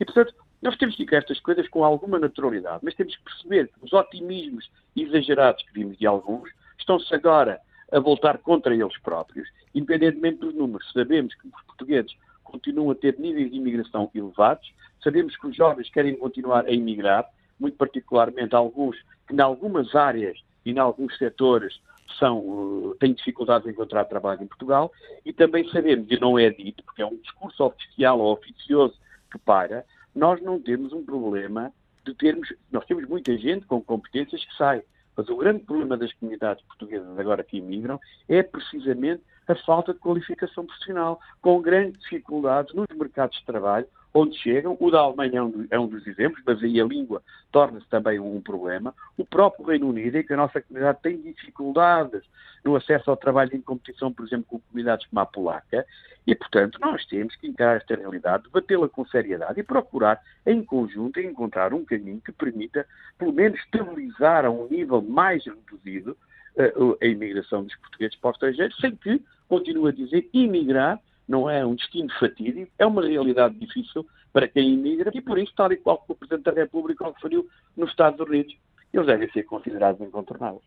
E, 0.00 0.04
portanto, 0.04 0.34
nós 0.62 0.76
temos 0.76 0.96
que 0.96 1.04
ficar 1.04 1.18
estas 1.18 1.40
coisas 1.40 1.68
com 1.68 1.84
alguma 1.84 2.18
naturalidade, 2.18 2.80
mas 2.82 2.94
temos 2.94 3.14
que 3.16 3.24
perceber 3.24 3.68
que 3.68 3.84
os 3.84 3.92
otimismos 3.92 4.70
exagerados 4.96 5.62
que 5.62 5.72
vimos 5.72 5.98
de 5.98 6.06
alguns 6.06 6.50
estão-se 6.78 7.14
agora 7.14 7.60
a 7.92 8.00
voltar 8.00 8.38
contra 8.38 8.74
eles 8.74 8.98
próprios, 8.98 9.48
independentemente 9.74 10.38
dos 10.38 10.54
números. 10.54 10.90
Sabemos 10.92 11.34
que 11.34 11.46
os 11.46 11.62
portugueses 11.62 12.16
continuam 12.42 12.90
a 12.90 12.94
ter 12.94 13.18
níveis 13.18 13.50
de 13.50 13.56
imigração 13.56 14.10
elevados, 14.14 14.72
sabemos 15.02 15.36
que 15.36 15.46
os 15.46 15.56
jovens 15.56 15.90
querem 15.90 16.16
continuar 16.16 16.66
a 16.66 16.72
emigrar, 16.72 17.28
muito 17.58 17.76
particularmente 17.76 18.54
alguns 18.54 18.96
que, 19.26 19.34
em 19.34 19.40
algumas 19.40 19.94
áreas 19.94 20.38
e 20.64 20.72
em 20.72 20.78
alguns 20.78 21.16
setores, 21.16 21.80
são, 22.18 22.38
uh, 22.38 22.96
têm 22.98 23.12
dificuldades 23.12 23.66
em 23.66 23.70
encontrar 23.70 24.04
trabalho 24.04 24.42
em 24.42 24.46
Portugal, 24.46 24.92
e 25.24 25.32
também 25.32 25.68
sabemos, 25.70 26.06
e 26.10 26.18
não 26.18 26.38
é 26.38 26.50
dito, 26.50 26.82
porque 26.84 27.02
é 27.02 27.06
um 27.06 27.16
discurso 27.16 27.64
oficial 27.64 28.20
ou 28.20 28.32
oficioso 28.32 28.94
que 29.30 29.38
para, 29.38 29.84
nós 30.14 30.40
não 30.40 30.60
temos 30.60 30.92
um 30.92 31.04
problema 31.04 31.72
de 32.04 32.14
termos, 32.14 32.52
nós 32.70 32.84
temos 32.86 33.06
muita 33.06 33.36
gente 33.36 33.66
com 33.66 33.82
competências 33.82 34.44
que 34.44 34.56
sai, 34.56 34.82
mas 35.16 35.28
o 35.28 35.36
grande 35.36 35.64
problema 35.64 35.96
das 35.96 36.12
comunidades 36.14 36.64
portuguesas 36.64 37.18
agora 37.18 37.42
que 37.42 37.58
imigram 37.58 37.98
é 38.28 38.42
precisamente 38.42 39.22
a 39.48 39.54
falta 39.54 39.92
de 39.92 40.00
qualificação 40.00 40.66
profissional, 40.66 41.20
com 41.40 41.60
grandes 41.62 42.00
dificuldades 42.02 42.74
nos 42.74 42.86
mercados 42.96 43.38
de 43.38 43.44
trabalho, 43.44 43.86
onde 44.16 44.36
chegam. 44.38 44.76
O 44.80 44.90
da 44.90 45.00
Alemanha 45.00 45.38
é 45.38 45.42
um, 45.42 45.66
é 45.70 45.78
um 45.78 45.86
dos 45.86 46.06
exemplos, 46.06 46.42
mas 46.46 46.62
aí 46.62 46.80
a 46.80 46.84
língua 46.84 47.22
torna-se 47.52 47.86
também 47.88 48.18
um 48.18 48.40
problema. 48.40 48.94
O 49.16 49.24
próprio 49.24 49.66
Reino 49.66 49.88
Unido, 49.88 50.16
em 50.16 50.22
que 50.22 50.32
a 50.32 50.36
nossa 50.36 50.60
comunidade 50.62 51.00
tem 51.02 51.20
dificuldades 51.20 52.22
no 52.64 52.74
acesso 52.74 53.10
ao 53.10 53.16
trabalho 53.16 53.54
em 53.54 53.60
competição, 53.60 54.12
por 54.12 54.26
exemplo, 54.26 54.46
com 54.48 54.58
comunidades 54.58 55.06
como 55.06 55.20
a 55.20 55.26
polaca, 55.26 55.86
e, 56.26 56.34
portanto, 56.34 56.78
nós 56.80 57.04
temos 57.06 57.36
que 57.36 57.46
encarar 57.46 57.76
esta 57.76 57.94
realidade, 57.94 58.44
debatê-la 58.44 58.88
com 58.88 59.06
seriedade 59.06 59.60
e 59.60 59.62
procurar, 59.62 60.20
em 60.44 60.64
conjunto, 60.64 61.20
encontrar 61.20 61.72
um 61.72 61.84
caminho 61.84 62.20
que 62.20 62.32
permita, 62.32 62.86
pelo 63.16 63.32
menos, 63.32 63.60
estabilizar 63.60 64.44
a 64.44 64.50
um 64.50 64.66
nível 64.66 65.00
mais 65.02 65.44
reduzido 65.44 66.16
uh, 66.56 66.96
a 67.00 67.06
imigração 67.06 67.62
dos 67.62 67.76
portugueses 67.76 68.16
para 68.16 68.30
o 68.30 68.32
estrangeiro, 68.32 68.74
sem 68.80 68.96
que, 68.96 69.22
continuo 69.48 69.86
a 69.86 69.92
dizer, 69.92 70.28
imigrar 70.32 71.00
não 71.28 71.48
é 71.48 71.64
um 71.64 71.74
destino 71.74 72.08
fatídico, 72.18 72.70
é 72.78 72.86
uma 72.86 73.06
realidade 73.06 73.54
difícil 73.58 74.06
para 74.32 74.48
quem 74.48 74.74
imigra 74.74 75.10
e 75.14 75.20
por 75.20 75.38
isso, 75.38 75.52
tal 75.56 75.72
e 75.72 75.76
qual 75.76 75.98
que 75.98 76.12
o 76.12 76.14
Presidente 76.14 76.44
da 76.44 76.52
República 76.52 77.06
referiu 77.06 77.48
nos 77.76 77.90
Estados 77.90 78.20
Unidos, 78.20 78.54
eles 78.92 79.06
devem 79.06 79.30
ser 79.30 79.44
considerados 79.44 80.00
incontornáveis. 80.00 80.62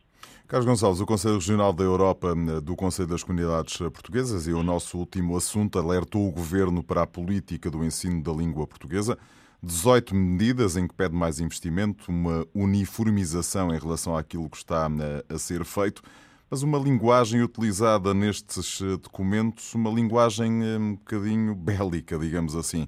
Carlos 0.48 0.66
Gonçalves, 0.66 1.00
o 1.00 1.06
Conselho 1.06 1.36
Regional 1.36 1.72
da 1.72 1.84
Europa 1.84 2.34
do 2.64 2.76
Conselho 2.76 3.10
das 3.10 3.24
Comunidades 3.24 3.78
Portuguesas 3.78 4.48
e 4.48 4.52
o 4.52 4.64
nosso 4.64 4.98
último 4.98 5.38
assunto 5.38 5.78
alertou 5.78 6.28
o 6.28 6.32
Governo 6.32 6.84
para 6.84 7.04
a 7.04 7.08
política 7.08 7.70
do 7.70 7.84
ensino 7.84 8.24
da 8.24 8.32
língua 8.32 8.66
portuguesa. 8.66 9.18
18 9.62 10.16
medidas 10.16 10.76
em 10.78 10.88
que 10.88 10.94
pede 10.94 11.14
mais 11.14 11.40
investimento, 11.40 12.10
uma 12.10 12.48
uniformização 12.56 13.74
em 13.74 13.78
relação 13.78 14.18
àquilo 14.18 14.50
que 14.50 14.58
está 14.58 14.90
a 15.30 15.38
ser 15.38 15.64
feito 15.66 16.02
mas 16.50 16.64
uma 16.64 16.78
linguagem 16.78 17.42
utilizada 17.42 18.14
nestes 18.14 18.82
eh, 18.82 18.98
documentos, 18.98 19.74
uma 19.76 19.90
linguagem 19.90 20.64
eh, 20.64 20.78
um 20.78 20.96
bocadinho 20.96 21.54
bélica, 21.56 22.18
digamos 22.18 22.56
assim. 22.56 22.88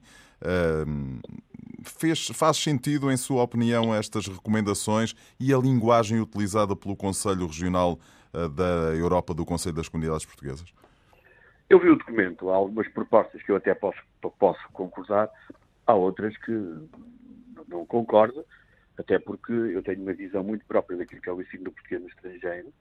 Fez, 1.84 2.28
faz 2.28 2.58
sentido, 2.58 3.12
em 3.12 3.17
sua 3.17 3.43
opinião, 3.43 3.93
estas 3.93 4.28
recomendações 4.28 5.15
e 5.39 5.54
a 5.54 5.58
linguagem 5.58 6.19
utilizada 6.19 6.76
pelo 6.76 6.95
Conselho 6.95 7.47
Regional 7.47 8.00
eh, 8.34 8.47
da 8.50 8.95
Europa 8.95 9.34
do 9.34 9.45
Conselho 9.45 9.76
das 9.76 9.89
Comunidades 9.89 10.26
Portuguesas? 10.26 10.71
Eu 11.69 11.80
vi 11.80 11.89
o 11.89 11.95
documento, 11.95 12.50
há 12.50 12.56
algumas 12.56 12.88
propostas 12.89 13.41
que 13.43 13.52
eu 13.52 13.56
até 13.56 13.74
posso, 13.74 14.00
posso 14.38 14.60
concordar, 14.74 15.30
há 15.88 15.93
outras 15.93 16.36
que 16.38 16.52
não 17.67 17.86
concordo, 17.86 18.45
até 18.97 19.17
porque 19.17 19.54
eu 19.54 19.82
tenho 19.82 20.02
uma 20.02 20.13
visão 20.13 20.43
muito 20.43 20.65
própria 20.65 20.97
daquilo 20.97 21.21
que 21.21 21.30
é 21.30 21.34
o 21.34 21.41
ensino 21.41 21.65
do 21.65 21.71
português 21.71 22.02
no 22.02 22.10
estrangeiro, 22.10 22.74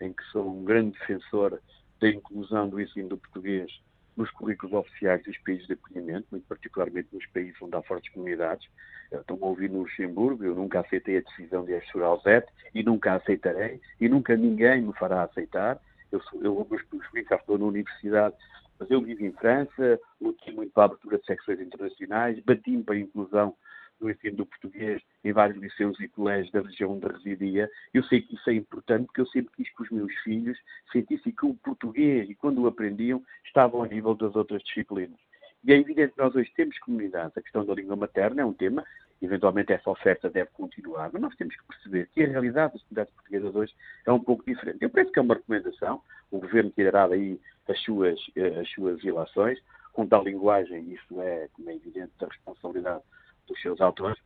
em 0.00 0.12
que 0.12 0.22
sou 0.24 0.48
um 0.48 0.64
grande 0.64 0.98
defensor 0.98 1.60
da 2.00 2.08
inclusão 2.08 2.68
do 2.68 2.80
ensino 2.80 3.08
do 3.08 3.16
português 3.16 3.70
nos 4.16 4.30
currículos 4.30 4.74
oficiais 4.74 5.22
dos 5.24 5.36
países 5.38 5.66
de 5.66 5.74
acolhimento, 5.74 6.26
muito 6.30 6.46
particularmente 6.46 7.08
nos 7.12 7.26
países 7.26 7.60
onde 7.60 7.76
há 7.76 7.82
fortes 7.82 8.12
comunidades. 8.12 8.66
Estão 9.12 9.38
a 9.40 9.46
ouvir 9.46 9.70
no 9.70 9.80
Luxemburgo, 9.80 10.42
eu 10.42 10.54
nunca 10.54 10.80
aceitei 10.80 11.18
a 11.18 11.20
decisão 11.20 11.64
de 11.64 11.72
Esther 11.72 12.02
Zet 12.22 12.46
e 12.74 12.82
nunca 12.82 13.14
aceitarei 13.14 13.80
e 14.00 14.08
nunca 14.08 14.36
ninguém 14.36 14.82
me 14.82 14.92
fará 14.94 15.22
aceitar. 15.22 15.78
Eu, 16.10 16.20
sou, 16.22 16.42
eu 16.42 16.66
meus 16.68 16.82
já 17.28 17.36
estou 17.36 17.58
na 17.58 17.66
universidade, 17.66 18.34
mas 18.78 18.90
eu 18.90 19.00
vivo 19.00 19.24
em 19.24 19.32
França, 19.32 20.00
lutei 20.20 20.54
muito 20.54 20.72
para 20.72 20.84
a 20.84 20.86
abertura 20.86 21.18
de 21.18 21.26
secções 21.26 21.60
internacionais, 21.60 22.40
bati-me 22.40 22.82
para 22.82 22.94
a 22.94 22.98
inclusão 22.98 23.54
do 24.00 24.10
ensino 24.10 24.36
do 24.36 24.46
português 24.46 25.02
em 25.24 25.32
vários 25.32 25.58
liceus 25.58 25.98
e 26.00 26.08
colégios 26.08 26.52
da 26.52 26.60
região 26.60 26.92
onde 26.92 27.06
residia. 27.06 27.70
Eu 27.92 28.02
sei 28.04 28.20
que 28.20 28.34
isso 28.34 28.50
é 28.50 28.54
importante 28.54 29.06
porque 29.06 29.20
eu 29.20 29.26
sempre 29.26 29.52
quis 29.56 29.74
que 29.74 29.82
os 29.82 29.90
meus 29.90 30.12
filhos 30.22 30.58
sentissem 30.92 31.32
que 31.32 31.46
o 31.46 31.54
português, 31.54 32.28
e 32.28 32.34
quando 32.34 32.62
o 32.62 32.66
aprendiam, 32.66 33.22
estava 33.44 33.76
ao 33.76 33.84
nível 33.84 34.14
das 34.14 34.34
outras 34.36 34.62
disciplinas. 34.62 35.18
E 35.64 35.72
é 35.72 35.76
evidente 35.78 36.12
que 36.12 36.18
nós 36.18 36.34
hoje 36.34 36.52
temos 36.54 36.78
comunidades. 36.78 37.36
A 37.36 37.42
questão 37.42 37.64
da 37.64 37.74
língua 37.74 37.96
materna 37.96 38.42
é 38.42 38.44
um 38.44 38.52
tema, 38.52 38.84
eventualmente 39.20 39.72
essa 39.72 39.90
oferta 39.90 40.30
deve 40.30 40.50
continuar, 40.52 41.10
mas 41.12 41.20
nós 41.20 41.34
temos 41.34 41.56
que 41.56 41.66
perceber 41.66 42.08
que 42.14 42.22
a 42.22 42.28
realidade 42.28 42.74
das 42.74 42.82
comunidades 42.82 43.14
portuguesas 43.14 43.54
hoje 43.54 43.74
é 44.06 44.12
um 44.12 44.20
pouco 44.20 44.44
diferente. 44.44 44.78
Eu 44.80 44.90
penso 44.90 45.10
que 45.10 45.18
é 45.18 45.22
uma 45.22 45.34
recomendação, 45.34 46.00
o 46.30 46.38
Governo 46.38 46.70
tirará 46.70 47.08
daí 47.08 47.40
as 47.68 47.80
suas, 47.82 48.18
eh, 48.36 48.60
as 48.60 48.70
suas 48.70 49.02
ilações, 49.02 49.58
com 49.92 50.06
tal 50.06 50.22
linguagem, 50.22 50.92
isso 50.92 51.20
é, 51.20 51.48
como 51.54 51.70
é 51.70 51.74
evidente, 51.74 52.12
da 52.20 52.26
responsabilidade 52.26 53.02
dos 53.46 53.60
seus 53.60 53.80
autores, 53.80 54.18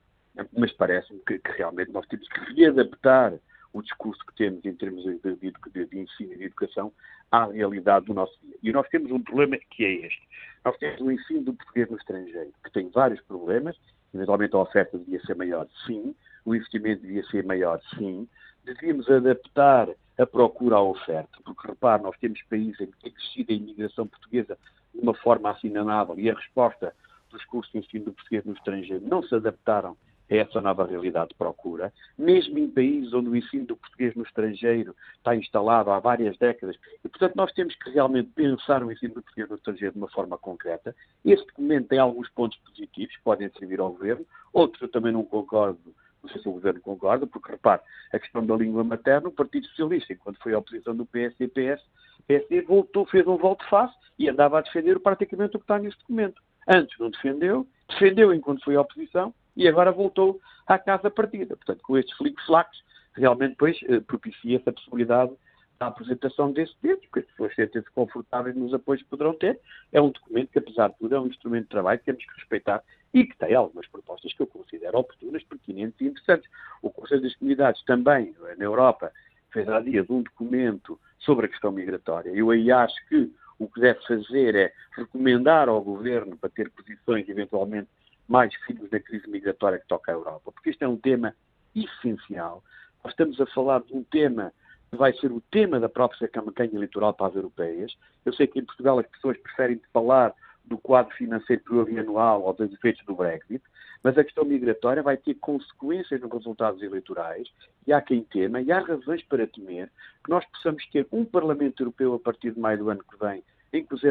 mas 0.57 0.73
parece-me 0.73 1.21
que, 1.21 1.39
que, 1.39 1.51
realmente 1.53 1.91
nós 1.91 2.07
temos 2.07 2.27
que 2.29 2.41
readaptar 2.55 3.35
o 3.73 3.83
discurso 3.83 4.25
que 4.27 4.35
temos 4.35 4.65
em 4.65 4.75
termos 4.75 5.03
de, 5.05 5.19
de, 5.19 5.37
de, 5.37 5.87
de, 5.87 5.99
ensino 5.99 6.33
e 6.33 6.39
de 6.39 6.45
educação 6.45 6.93
à 7.31 7.47
realidade 7.47 8.07
do 8.07 8.15
nosso 8.15 8.37
dia. 8.43 8.57
E 8.63 8.73
nós 8.73 8.89
temos 8.89 9.11
um 9.13 9.23
problema 9.23 9.57
que 9.71 9.85
é 9.85 10.07
este. 10.07 10.29
Nós 10.65 10.77
temos 10.79 11.01
o 11.01 11.11
ensino 11.11 11.43
do 11.43 11.55
português 11.55 11.89
no 11.89 11.97
estrangeiro, 11.97 12.53
que 12.65 12.73
tem 12.73 12.89
vários 12.91 13.21
problemas, 13.23 13.77
eventualmente 14.13 14.57
a 14.57 14.59
oferta 14.59 14.99
devia 14.99 15.21
ser 15.21 15.37
maior, 15.37 15.69
sim, 15.87 16.15
o 16.45 16.55
investimento 16.55 17.03
devia 17.03 17.23
ser 17.25 17.45
maior, 17.45 17.81
sim, 17.97 18.29
devíamos 18.65 19.09
adaptar 19.09 19.89
a 20.19 20.27
procura 20.27 20.77
à 20.77 20.83
oferta, 20.83 21.39
porque 21.45 21.69
repare, 21.69 22.03
nós 22.03 22.17
temos 22.19 22.43
países 22.43 22.81
em 22.81 22.87
que 22.87 22.99
tem 22.99 23.13
crescido 23.13 23.53
a 23.53 23.57
imigração 23.57 24.07
portuguesa 24.07 24.59
de 24.95 25.01
uma 25.01 25.15
forma 25.15 25.51
assinalável 25.51 26.19
e 26.19 26.29
a 26.29 26.35
resposta 26.35 26.95
dos 27.31 27.45
cursos 27.45 27.73
de 27.73 27.79
ensino 27.79 28.07
do 28.07 28.13
português 28.13 28.45
no 28.45 28.53
estrangeiro 28.53 29.07
não 29.07 29.23
se 29.23 29.35
adaptaram 29.35 29.97
a 30.31 30.35
essa 30.35 30.61
nova 30.61 30.87
realidade 30.87 31.31
de 31.31 31.35
procura, 31.35 31.93
mesmo 32.17 32.57
em 32.59 32.71
países 32.71 33.13
onde 33.13 33.29
o 33.29 33.37
ensino 33.37 33.67
do 33.67 33.77
português 33.77 34.15
no 34.15 34.23
estrangeiro 34.23 34.95
está 35.17 35.35
instalado 35.35 35.91
há 35.91 35.99
várias 35.99 36.39
décadas. 36.39 36.77
E, 37.05 37.09
portanto, 37.09 37.35
nós 37.35 37.53
temos 37.53 37.75
que 37.75 37.91
realmente 37.91 38.31
pensar 38.31 38.85
o 38.85 38.93
ensino 38.93 39.15
do 39.15 39.23
português 39.23 39.49
no 39.49 39.57
estrangeiro 39.57 39.95
de 39.95 39.99
uma 39.99 40.09
forma 40.09 40.39
concreta. 40.39 40.95
Este 41.25 41.47
documento 41.47 41.89
tem 41.89 41.99
alguns 41.99 42.29
pontos 42.31 42.57
positivos 42.59 43.17
que 43.17 43.23
podem 43.23 43.51
servir 43.59 43.81
ao 43.81 43.91
governo, 43.91 44.25
outros 44.53 44.81
eu 44.83 44.89
também 44.89 45.13
não 45.13 45.25
concordo 45.25 45.95
não 46.23 46.31
sei 46.31 46.43
se 46.43 46.49
o 46.49 46.53
Governo 46.53 46.81
concorda, 46.81 47.27
porque, 47.27 47.53
repare, 47.53 47.81
a 48.13 48.19
questão 48.19 48.45
da 48.45 48.55
língua 48.57 48.85
materna, 48.85 49.29
o 49.29 49.33
Partido 49.33 49.67
Socialista, 49.69 50.13
enquanto 50.13 50.39
foi 50.43 50.53
a 50.53 50.59
oposição 50.59 50.95
do 50.95 51.07
PSD, 51.07 51.49
PS, 51.49 51.83
PSD 52.27 52.63
voltou, 52.63 53.07
fez 53.07 53.27
um 53.27 53.37
voto 53.37 53.67
face 53.69 53.95
e 54.19 54.29
andava 54.29 54.59
a 54.59 54.63
defender 54.63 55.01
praticamente 55.01 55.57
o 55.57 55.59
que 55.59 55.65
está 55.65 55.79
neste 55.79 55.99
documento. 56.01 56.41
Antes 56.73 56.97
não 57.01 57.11
defendeu, 57.11 57.67
defendeu 57.89 58.33
enquanto 58.33 58.63
foi 58.63 58.77
a 58.77 58.81
oposição 58.81 59.35
e 59.57 59.67
agora 59.67 59.91
voltou 59.91 60.41
à 60.69 60.79
casa 60.79 61.11
partida. 61.11 61.57
Portanto, 61.57 61.83
com 61.83 61.99
estes 61.99 62.17
flicos 62.17 62.47
flacos, 62.47 62.81
realmente 63.13 63.51
depois 63.51 63.77
eh, 63.89 63.99
propicia-se 63.99 64.69
a 64.69 64.73
possibilidade 64.73 65.33
da 65.81 65.89
apresentação 65.89 66.53
desse 66.53 66.77
texto, 66.77 67.01
porque 67.11 67.21
as 67.21 67.27
pessoas 67.27 67.55
sentem-se 67.57 67.91
confortáveis 67.91 68.55
nos 68.55 68.73
apoios 68.73 69.03
que 69.03 69.09
poderão 69.09 69.35
ter. 69.35 69.59
É 69.91 70.01
um 70.01 70.11
documento 70.11 70.53
que, 70.53 70.61
apesar 70.61 70.91
de 70.91 70.99
tudo, 70.99 71.13
é 71.13 71.21
um 71.21 71.27
instrumento 71.27 71.65
de 71.65 71.71
trabalho 71.71 71.99
que 71.99 72.05
temos 72.05 72.25
que 72.25 72.35
respeitar 72.37 72.85
e 73.13 73.25
que 73.25 73.37
tem 73.37 73.53
algumas 73.53 73.89
propostas 73.89 74.33
que 74.33 74.41
eu 74.41 74.47
considero 74.47 74.97
oportunas, 74.97 75.43
pertinentes 75.43 76.01
e 76.01 76.05
interessantes. 76.05 76.49
O 76.83 76.91
Conselho 76.91 77.23
das 77.23 77.35
Comunidades 77.35 77.83
também, 77.85 78.33
na 78.57 78.65
Europa, 78.65 79.11
fez 79.51 79.69
há 79.69 79.81
dias 79.81 80.09
um 80.09 80.23
documento 80.23 81.01
sobre 81.19 81.47
a 81.47 81.49
questão 81.49 81.73
migratória. 81.73 82.31
Eu 82.31 82.51
aí 82.51 82.71
acho 82.71 82.95
que 83.09 83.33
o 83.61 83.69
que 83.69 83.79
deve 83.79 84.01
fazer 84.07 84.55
é 84.55 84.73
recomendar 84.97 85.69
ao 85.69 85.83
Governo 85.83 86.37
para 86.37 86.49
ter 86.49 86.71
posições 86.71 87.29
eventualmente 87.29 87.89
mais 88.27 88.55
firmes 88.65 88.91
na 88.91 88.99
crise 88.99 89.29
migratória 89.29 89.79
que 89.79 89.87
toca 89.87 90.11
à 90.11 90.15
Europa, 90.15 90.51
porque 90.51 90.71
isto 90.71 90.83
é 90.83 90.89
um 90.89 90.97
tema 90.97 91.37
essencial. 91.77 92.65
Nós 93.05 93.13
estamos 93.13 93.39
a 93.41 93.47
falar 93.47 93.83
de 93.83 93.95
um 93.95 94.03
tema 94.03 94.53
que 94.91 94.97
vai 94.97 95.13
ser 95.13 95.31
o 95.31 95.43
tema 95.51 95.79
da 95.79 95.89
própria 95.89 96.27
campanha 96.27 96.75
eleitoral 96.75 97.13
para 97.13 97.27
as 97.27 97.37
europeias. 97.37 97.95
Eu 98.25 98.33
sei 98.33 98.47
que 98.47 98.59
em 98.59 98.65
Portugal 98.65 98.99
as 98.99 99.07
pessoas 99.07 99.37
preferem 99.39 99.81
falar 99.93 100.35
do 100.65 100.79
quadro 100.79 101.15
financeiro 101.17 101.63
plurianual 101.63 102.43
ou 102.43 102.53
dos 102.53 102.73
efeitos 102.73 103.05
do 103.05 103.15
Brexit, 103.15 103.63
mas 104.03 104.17
a 104.17 104.25
questão 104.25 104.45
migratória 104.45 105.03
vai 105.03 105.17
ter 105.17 105.35
consequências 105.35 106.21
nos 106.21 106.33
resultados 106.33 106.83
eleitorais 106.83 107.49
e 107.87 107.93
há 107.93 108.01
quem 108.01 108.23
tema, 108.25 108.61
e 108.61 108.73
há 108.73 108.81
razões 108.81 109.23
para 109.25 109.47
temer, 109.47 109.91
que 110.25 110.31
nós 110.31 110.45
possamos 110.47 110.87
ter 110.91 111.07
um 111.13 111.25
Parlamento 111.25 111.83
Europeu 111.83 112.15
a 112.15 112.19
partir 112.19 112.53
de 112.53 112.61
maio 112.61 112.79
do 112.79 112.91
ano 112.91 113.05
que 113.05 113.19
vem 113.19 113.43
em 113.73 113.85
que 113.85 113.95
os 113.95 114.03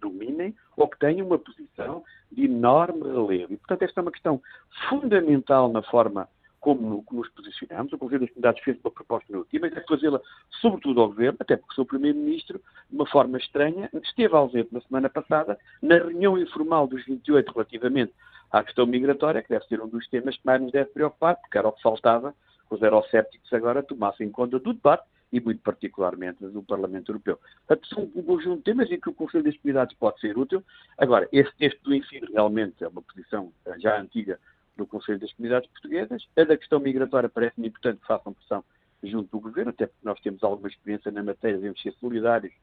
dominem 0.00 0.54
ou 0.76 0.88
que 0.88 0.98
tenham 0.98 1.26
uma 1.26 1.38
posição 1.38 2.04
de 2.30 2.44
enorme 2.44 3.02
relevo. 3.02 3.52
E, 3.52 3.56
portanto, 3.56 3.82
esta 3.82 4.00
é 4.00 4.02
uma 4.02 4.12
questão 4.12 4.40
fundamental 4.88 5.68
na 5.68 5.82
forma 5.82 6.28
como 6.60 7.04
nos 7.12 7.28
posicionamos. 7.28 7.92
O 7.92 7.98
Conselho 7.98 8.20
das 8.20 8.30
Comunidades 8.30 8.64
fez 8.64 8.78
uma 8.82 8.90
proposta 8.90 9.30
no 9.30 9.40
último, 9.40 9.60
mas 9.66 9.76
é 9.76 9.80
fazê-la 9.82 10.20
sobretudo 10.62 11.00
ao 11.02 11.08
Governo, 11.08 11.36
até 11.38 11.56
porque 11.56 11.72
o 11.72 11.74
seu 11.74 11.84
Primeiro-Ministro, 11.84 12.58
de 12.88 12.96
uma 12.96 13.06
forma 13.06 13.36
estranha, 13.36 13.90
esteve 14.02 14.34
ausente 14.34 14.72
na 14.72 14.80
semana 14.80 15.10
passada 15.10 15.58
na 15.82 15.96
reunião 15.96 16.38
informal 16.38 16.86
dos 16.86 17.04
28 17.04 17.52
relativamente 17.52 18.14
à 18.50 18.64
questão 18.64 18.86
migratória, 18.86 19.42
que 19.42 19.50
deve 19.50 19.66
ser 19.66 19.80
um 19.82 19.88
dos 19.88 20.08
temas 20.08 20.36
que 20.36 20.46
mais 20.46 20.62
nos 20.62 20.72
deve 20.72 20.90
preocupar, 20.90 21.36
porque 21.36 21.58
era 21.58 21.68
o 21.68 21.72
que 21.72 21.82
faltava 21.82 22.34
que 22.66 22.74
os 22.74 22.80
eurocépticos 22.80 23.52
agora 23.52 23.82
tomassem 23.82 24.30
conta 24.30 24.58
do 24.58 24.72
debate 24.72 25.04
e 25.34 25.40
muito 25.40 25.60
particularmente 25.62 26.46
do 26.46 26.62
Parlamento 26.62 27.10
Europeu. 27.10 27.40
Portanto, 27.66 27.88
são 27.88 28.04
um 28.14 28.22
conjunto 28.22 28.58
de 28.58 28.62
temas 28.62 28.88
em 28.88 29.00
que 29.00 29.10
o 29.10 29.12
Conselho 29.12 29.42
das 29.42 29.56
Comunidades 29.56 29.96
pode 29.96 30.20
ser 30.20 30.38
útil. 30.38 30.62
Agora, 30.96 31.28
esse 31.32 31.52
texto 31.56 31.82
do 31.82 31.92
ensino 31.92 32.28
realmente 32.32 32.84
é 32.84 32.86
uma 32.86 33.02
posição 33.02 33.52
já 33.78 34.00
antiga 34.00 34.38
do 34.76 34.86
Conselho 34.86 35.18
das 35.18 35.32
Comunidades 35.32 35.68
Portuguesas. 35.70 36.24
A 36.36 36.44
da 36.44 36.56
questão 36.56 36.78
migratória 36.78 37.28
parece-me 37.28 37.66
importante 37.66 38.00
que 38.00 38.06
façam 38.06 38.32
pressão 38.32 38.64
junto 39.02 39.28
do 39.28 39.40
Governo, 39.40 39.70
até 39.70 39.88
porque 39.88 40.06
nós 40.06 40.20
temos 40.20 40.40
alguma 40.44 40.68
experiência 40.68 41.10
na 41.10 41.22
matéria, 41.24 41.56
devemos 41.56 41.82
ser 41.82 41.92
solidários 41.94 42.54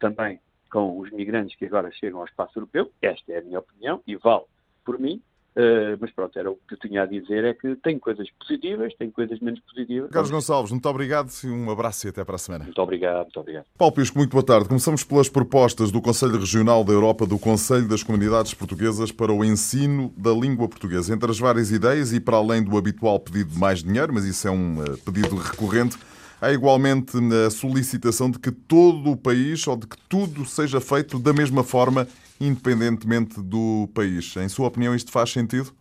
também 0.00 0.40
com 0.68 0.98
os 0.98 1.12
migrantes 1.12 1.56
que 1.56 1.64
agora 1.64 1.92
chegam 1.92 2.18
ao 2.18 2.26
espaço 2.26 2.58
europeu. 2.58 2.90
Esta 3.00 3.32
é 3.32 3.38
a 3.38 3.42
minha 3.42 3.60
opinião 3.60 4.02
e 4.04 4.16
vale 4.16 4.46
por 4.84 4.98
mim. 4.98 5.22
Uh, 5.56 5.96
mas 5.98 6.10
pronto, 6.10 6.38
era 6.38 6.50
o 6.50 6.58
que 6.68 6.74
eu 6.74 6.78
tinha 6.78 7.02
a 7.02 7.06
dizer, 7.06 7.42
é 7.44 7.54
que 7.54 7.76
tem 7.76 7.98
coisas 7.98 8.28
positivas, 8.38 8.92
tem 8.98 9.10
coisas 9.10 9.40
menos 9.40 9.58
positivas. 9.60 10.10
Carlos 10.10 10.30
Gonçalves, 10.30 10.70
muito 10.70 10.86
obrigado 10.86 11.30
e 11.42 11.46
um 11.46 11.70
abraço 11.70 12.06
e 12.06 12.10
até 12.10 12.22
para 12.22 12.34
a 12.34 12.38
semana. 12.38 12.64
Muito 12.64 12.82
obrigado, 12.82 13.22
muito 13.22 13.40
obrigado. 13.40 13.64
Paulo 13.78 13.94
Pisco, 13.94 14.18
muito 14.18 14.32
boa 14.32 14.44
tarde. 14.44 14.68
Começamos 14.68 15.02
pelas 15.02 15.30
propostas 15.30 15.90
do 15.90 16.02
Conselho 16.02 16.38
Regional 16.38 16.84
da 16.84 16.92
Europa 16.92 17.26
do 17.26 17.38
Conselho 17.38 17.88
das 17.88 18.02
Comunidades 18.02 18.52
Portuguesas 18.52 19.10
para 19.10 19.32
o 19.32 19.42
ensino 19.42 20.12
da 20.14 20.30
língua 20.30 20.68
portuguesa. 20.68 21.14
Entre 21.14 21.30
as 21.30 21.38
várias 21.38 21.70
ideias 21.70 22.12
e 22.12 22.20
para 22.20 22.36
além 22.36 22.62
do 22.62 22.76
habitual 22.76 23.18
pedido 23.18 23.52
de 23.52 23.58
mais 23.58 23.82
dinheiro, 23.82 24.12
mas 24.12 24.26
isso 24.26 24.46
é 24.46 24.50
um 24.50 24.82
eh, 24.82 24.96
pedido 25.06 25.36
recorrente, 25.36 25.96
Há 26.38 26.52
igualmente 26.52 27.16
a 27.46 27.48
solicitação 27.48 28.30
de 28.30 28.38
que 28.38 28.50
todo 28.50 29.10
o 29.10 29.16
país 29.16 29.66
ou 29.66 29.74
de 29.74 29.86
que 29.86 29.96
tudo 30.06 30.44
seja 30.44 30.82
feito 30.82 31.18
da 31.18 31.32
mesma 31.32 31.64
forma 31.64 32.06
independentemente 32.40 33.40
do 33.40 33.88
país. 33.94 34.34
Em 34.36 34.48
sua 34.48 34.68
opinião, 34.68 34.94
isto 34.94 35.10
faz 35.10 35.30
sentido? 35.30 35.72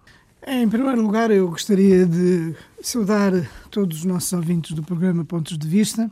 Em 0.48 0.70
primeiro 0.70 1.02
lugar, 1.02 1.32
eu 1.32 1.50
gostaria 1.50 2.06
de 2.06 2.54
saudar 2.82 3.32
todos 3.72 4.00
os 4.00 4.06
nossos 4.06 4.32
ouvintes 4.32 4.74
do 4.74 4.84
programa 4.84 5.26
Pontos 5.26 5.58
de 5.58 5.68
Vista 5.68 6.10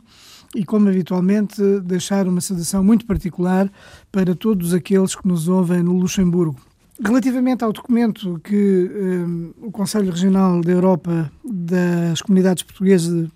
e, 0.54 0.64
como 0.64 0.88
habitualmente, 0.88 1.62
deixar 1.84 2.26
uma 2.26 2.40
saudação 2.40 2.82
muito 2.82 3.06
particular 3.06 3.70
para 4.10 4.34
todos 4.34 4.74
aqueles 4.74 5.14
que 5.14 5.26
nos 5.26 5.46
ouvem 5.46 5.82
no 5.84 5.92
Luxemburgo. 5.92 6.58
Relativamente 7.00 7.64
ao 7.64 7.72
documento 7.72 8.40
que 8.42 8.90
um, 8.92 9.52
o 9.66 9.70
Conselho 9.70 10.10
Regional 10.10 10.60
da 10.60 10.72
Europa 10.72 11.30
das 11.44 12.20
Comunidades 12.22 12.62
Portuguesas 12.62 13.28
uh, 13.28 13.32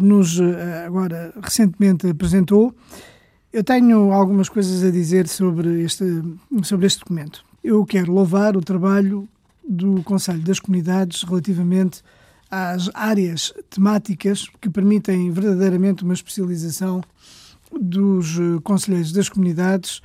nos 0.00 0.38
uh, 0.38 0.44
agora 0.86 1.32
recentemente 1.42 2.08
apresentou, 2.08 2.74
eu 3.52 3.64
tenho 3.64 4.12
algumas 4.12 4.48
coisas 4.48 4.84
a 4.84 4.90
dizer 4.90 5.26
sobre 5.26 5.82
este, 5.82 6.04
sobre 6.62 6.86
este 6.86 7.00
documento. 7.00 7.44
Eu 7.62 7.84
quero 7.84 8.12
louvar 8.12 8.56
o 8.56 8.60
trabalho 8.60 9.28
do 9.68 10.02
Conselho 10.02 10.42
das 10.42 10.60
Comunidades 10.60 11.22
relativamente 11.22 12.02
às 12.50 12.90
áreas 12.94 13.52
temáticas 13.68 14.48
que 14.60 14.70
permitem 14.70 15.30
verdadeiramente 15.30 16.04
uma 16.04 16.14
especialização 16.14 17.00
dos 17.80 18.36
eh, 18.36 18.60
conselheiros 18.64 19.12
das 19.12 19.28
comunidades 19.28 19.98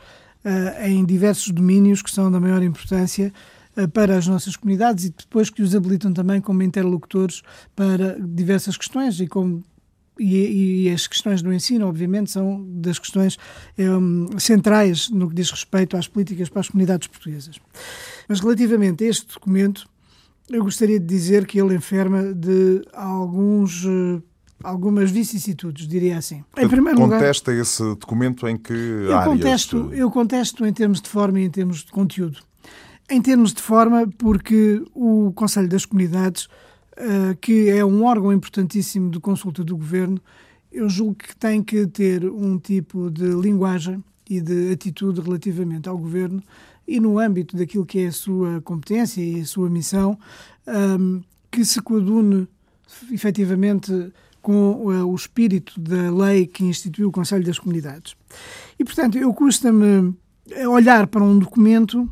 uh, 0.44 0.86
em 0.86 1.04
diversos 1.04 1.50
domínios 1.50 2.04
que 2.04 2.12
são 2.12 2.32
da 2.32 2.40
maior 2.40 2.62
importância 2.62 3.34
uh, 3.76 3.88
para 3.88 4.16
as 4.16 4.28
nossas 4.28 4.56
comunidades 4.56 5.06
e 5.06 5.10
depois 5.10 5.50
que 5.50 5.64
os 5.64 5.76
habilitam 5.76 6.14
também 6.14 6.40
como 6.40 6.62
interlocutores 6.62 7.42
para 7.76 8.20
diversas 8.20 8.78
questões 8.78 9.20
e 9.20 9.26
como 9.26 9.64
e, 10.20 10.88
e, 10.88 10.90
as 10.90 11.08
questões 11.08 11.42
do 11.42 11.54
ensino, 11.54 11.88
obviamente, 11.88 12.32
são 12.32 12.66
das 12.68 12.98
questões 12.98 13.38
um, 13.78 14.40
centrais 14.40 15.10
no 15.10 15.28
que 15.30 15.36
diz 15.36 15.52
respeito 15.52 15.98
às 15.98 16.08
políticas 16.08 16.50
para 16.50 16.62
as 16.62 16.70
comunidades 16.70 17.08
portuguesas. 17.08 17.60
Mas 18.28 18.40
relativamente 18.40 19.04
a 19.04 19.08
este 19.08 19.34
documento, 19.34 19.88
eu 20.50 20.64
gostaria 20.64 21.00
de 21.00 21.06
dizer 21.06 21.46
que 21.46 21.60
ele 21.60 21.76
enferma 21.76 22.34
de 22.34 22.82
alguns 22.94 23.84
uh, 23.86 24.24
algumas 24.64 25.12
vicissitudes, 25.12 25.88
diria 25.88 26.18
assim. 26.18 26.44
Em 26.58 26.68
primeiro 26.68 26.98
Contesta 26.98 27.52
lugar, 27.52 27.62
esse 27.62 27.84
documento 27.84 28.48
em 28.48 28.58
que 28.58 28.74
eu 28.74 29.16
áreas? 29.16 29.26
Contesto, 29.26 29.94
eu 29.94 30.10
contesto 30.10 30.66
em 30.66 30.74
termos 30.74 31.02
de 31.02 31.10
forma 31.10 31.40
e 31.40 31.46
em 31.46 31.50
termos 31.50 31.84
de 31.84 31.92
conteúdo. 31.92 32.40
Em 33.10 33.22
termos 33.22 33.54
de 33.54 33.62
forma, 33.62 34.08
porque 34.18 34.84
o 34.94 35.32
Conselho 35.34 35.70
das 35.70 35.86
Comunidades 35.86 36.48
eh, 36.98 37.36
que 37.42 37.70
é 37.70 37.84
um 37.84 38.04
órgão 38.04 38.32
importantíssimo 38.32 39.12
de 39.12 39.20
consulta 39.20 39.64
do 39.64 39.76
governo, 39.76 40.20
eu 40.72 40.88
julgo 40.90 41.16
que 41.16 41.36
tem 41.36 41.62
que 41.62 41.86
ter 41.88 42.26
um 42.26 42.58
tipo 42.58 43.10
de 43.10 43.28
linguagem 43.34 44.04
e 44.30 44.40
de 44.40 44.72
atitude 44.72 45.22
relativamente 45.22 45.90
ao 45.90 45.98
governo 45.98 46.42
e 46.88 47.00
no 47.00 47.20
âmbito 47.20 47.58
daquilo 47.58 47.86
que 47.86 48.00
é 48.00 48.08
a 48.08 48.12
sua 48.12 48.62
competência 48.62 49.22
e 49.22 49.42
a 49.42 49.46
sua 49.46 49.70
missão, 49.70 50.18
um, 50.68 50.72
ehm, 50.72 51.22
que 51.52 51.66
se 51.66 51.82
coadune 51.82 52.48
efetivamente 53.12 53.92
com 54.42 54.74
uh, 54.74 55.08
o 55.08 55.16
espírito 55.16 55.80
da 55.80 56.12
lei 56.12 56.46
que 56.46 56.64
instituiu 56.64 57.10
o 57.10 57.12
Conselho 57.12 57.44
das 57.44 57.58
Comunidades. 57.58 58.16
E, 58.78 58.86
portanto, 58.86 59.18
eu 59.18 59.34
custa-me 59.34 60.14
olhar 60.70 61.08
para 61.08 61.24
um 61.24 61.40
documento 61.40 62.08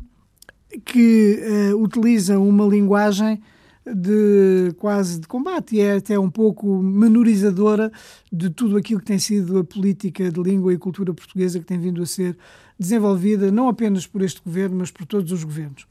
que 0.84 1.40
uh, 1.72 1.80
utiliza 1.80 2.38
uma 2.38 2.66
linguagem 2.66 3.40
de 3.86 4.72
quase 4.78 5.20
de 5.20 5.28
combate 5.28 5.76
e 5.76 5.80
é 5.80 5.96
até 5.96 6.18
um 6.18 6.30
pouco 6.30 6.82
menorizadora 6.82 7.92
de 8.32 8.48
tudo 8.48 8.76
aquilo 8.76 9.00
que 9.00 9.06
tem 9.06 9.18
sido 9.18 9.58
a 9.58 9.64
política 9.64 10.30
de 10.30 10.42
língua 10.42 10.72
e 10.72 10.78
cultura 10.78 11.12
portuguesa 11.12 11.58
que 11.58 11.66
tem 11.66 11.78
vindo 11.78 12.02
a 12.02 12.06
ser 12.06 12.36
desenvolvida 12.78 13.50
não 13.50 13.68
apenas 13.68 14.06
por 14.06 14.22
este 14.22 14.40
governo, 14.42 14.76
mas 14.78 14.90
por 14.90 15.06
todos 15.06 15.30
os 15.32 15.44
governos. 15.44 15.86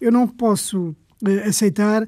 Eu 0.00 0.10
não 0.10 0.26
posso 0.26 0.88
uh, 0.88 1.48
aceitar 1.48 2.06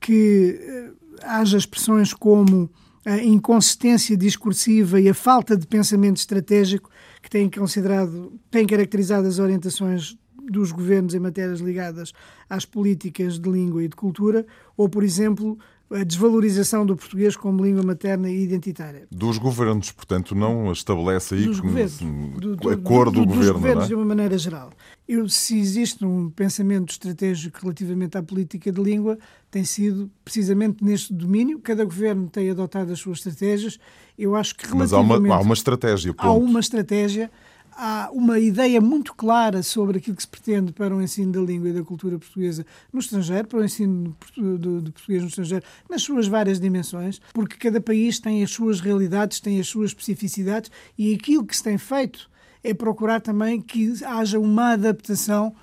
que 0.00 0.60
uh, 0.60 0.94
haja 1.22 1.56
expressões 1.56 2.12
como 2.12 2.70
a 3.04 3.18
inconsistência 3.18 4.16
discursiva 4.16 5.00
e 5.00 5.08
a 5.08 5.14
falta 5.14 5.56
de 5.56 5.66
pensamento 5.66 6.16
estratégico 6.16 6.90
que 7.22 7.28
têm 7.28 7.50
considerado, 7.50 8.32
têm 8.50 8.66
caracterizado 8.66 9.26
as 9.26 9.38
orientações 9.38 10.16
dos 10.50 10.72
governos 10.72 11.14
em 11.14 11.20
matérias 11.20 11.60
ligadas 11.60 12.12
às 12.48 12.64
políticas 12.64 13.38
de 13.38 13.50
língua 13.50 13.82
e 13.82 13.88
de 13.88 13.96
cultura, 13.96 14.46
ou, 14.76 14.88
por 14.88 15.02
exemplo, 15.02 15.58
a 15.90 16.02
desvalorização 16.02 16.84
do 16.84 16.96
português 16.96 17.36
como 17.36 17.64
língua 17.64 17.82
materna 17.82 18.30
e 18.30 18.42
identitária. 18.42 19.06
Dos 19.10 19.38
governos, 19.38 19.92
portanto, 19.92 20.34
não 20.34 20.72
estabelece 20.72 21.34
aí 21.34 21.46
dos 21.46 21.60
governos, 21.60 21.98
do, 21.98 22.56
do, 22.56 22.70
a 22.70 22.76
cor 22.76 23.10
do, 23.10 23.20
do, 23.20 23.26
governo. 23.26 23.44
Dos 23.44 23.52
governos, 23.52 23.84
é? 23.84 23.88
de 23.88 23.94
uma 23.94 24.04
maneira 24.04 24.36
geral. 24.38 24.70
Eu, 25.06 25.28
se 25.28 25.58
existe 25.58 26.04
um 26.04 26.30
pensamento 26.30 26.90
estratégico 26.90 27.60
relativamente 27.62 28.16
à 28.16 28.22
política 28.22 28.72
de 28.72 28.82
língua, 28.82 29.18
tem 29.50 29.64
sido 29.64 30.10
precisamente 30.24 30.82
neste 30.82 31.12
domínio. 31.12 31.58
Cada 31.60 31.84
governo 31.84 32.28
tem 32.28 32.50
adotado 32.50 32.90
as 32.90 32.98
suas 32.98 33.18
estratégias. 33.18 33.78
Eu 34.18 34.34
acho 34.34 34.56
que 34.56 34.66
Mas 34.74 34.92
há 34.92 34.98
uma, 34.98 35.34
há 35.34 35.40
uma 35.40 35.54
estratégia. 35.54 36.14
Ponto. 36.14 36.26
Há 36.26 36.32
uma 36.32 36.60
estratégia 36.60 37.30
há 37.76 38.10
uma 38.12 38.38
ideia 38.38 38.80
muito 38.80 39.14
clara 39.14 39.62
sobre 39.62 39.98
aquilo 39.98 40.16
que 40.16 40.22
se 40.22 40.28
pretende 40.28 40.72
para 40.72 40.94
o 40.94 41.02
ensino 41.02 41.32
da 41.32 41.40
língua 41.40 41.68
e 41.68 41.72
da 41.72 41.82
cultura 41.82 42.18
portuguesa 42.18 42.64
no 42.92 43.00
estrangeiro, 43.00 43.48
para 43.48 43.60
o 43.60 43.64
ensino 43.64 44.16
de 44.36 44.92
português 44.92 45.22
no 45.22 45.28
estrangeiro, 45.28 45.64
nas 45.88 46.02
suas 46.02 46.26
várias 46.26 46.60
dimensões, 46.60 47.20
porque 47.32 47.56
cada 47.56 47.80
país 47.80 48.18
tem 48.18 48.42
as 48.42 48.50
suas 48.50 48.80
realidades, 48.80 49.40
tem 49.40 49.60
as 49.60 49.66
suas 49.66 49.90
especificidades 49.90 50.70
e 50.96 51.14
aquilo 51.14 51.44
que 51.44 51.56
se 51.56 51.62
tem 51.62 51.78
feito 51.78 52.30
é 52.62 52.72
procurar 52.72 53.20
também 53.20 53.60
que 53.60 53.92
haja 54.04 54.38
uma 54.38 54.72
adaptação 54.72 55.54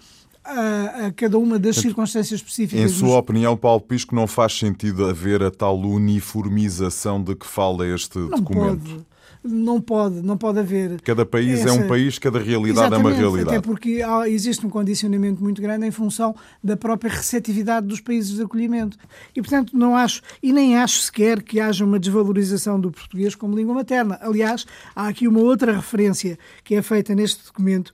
a, 0.43 1.07
a, 1.07 1.11
cada 1.11 1.37
uma 1.37 1.57
das 1.59 1.77
circunstâncias 1.77 2.39
específicas. 2.39 2.91
Em 2.91 2.93
sua 2.93 3.17
opinião, 3.17 3.55
Paulo 3.55 3.81
Pisco, 3.81 4.15
não 4.15 4.27
faz 4.27 4.57
sentido 4.57 5.05
haver 5.05 5.41
a 5.43 5.51
tal 5.51 5.79
uniformização 5.79 7.23
de 7.23 7.35
que 7.35 7.45
fala 7.45 7.87
este 7.87 8.17
não 8.17 8.29
documento? 8.29 8.89
Pode 8.89 9.10
não 9.43 9.81
pode, 9.81 10.21
não 10.21 10.37
pode 10.37 10.59
haver. 10.59 11.01
Cada 11.01 11.25
país 11.25 11.59
essa... 11.59 11.69
é 11.69 11.71
um 11.71 11.87
país, 11.87 12.19
cada 12.19 12.39
realidade 12.39 12.87
Exatamente, 12.87 13.07
é 13.07 13.09
uma 13.09 13.17
realidade. 13.17 13.57
Até 13.57 13.61
porque 13.65 14.01
há, 14.01 14.29
existe 14.29 14.65
um 14.65 14.69
condicionamento 14.69 15.41
muito 15.41 15.61
grande 15.61 15.85
em 15.85 15.91
função 15.91 16.35
da 16.63 16.77
própria 16.77 17.09
receptividade 17.09 17.87
dos 17.87 17.99
países 17.99 18.35
de 18.35 18.43
acolhimento. 18.43 18.97
E, 19.35 19.41
portanto, 19.41 19.75
não 19.75 19.95
acho, 19.95 20.21
e 20.43 20.53
nem 20.53 20.77
acho 20.77 20.99
sequer 21.01 21.41
que 21.41 21.59
haja 21.59 21.83
uma 21.83 21.99
desvalorização 21.99 22.79
do 22.79 22.91
português 22.91 23.33
como 23.33 23.55
língua 23.55 23.73
materna. 23.73 24.19
Aliás, 24.21 24.65
há 24.95 25.07
aqui 25.07 25.27
uma 25.27 25.39
outra 25.39 25.73
referência 25.73 26.37
que 26.63 26.75
é 26.75 26.81
feita 26.81 27.15
neste 27.15 27.43
documento 27.45 27.93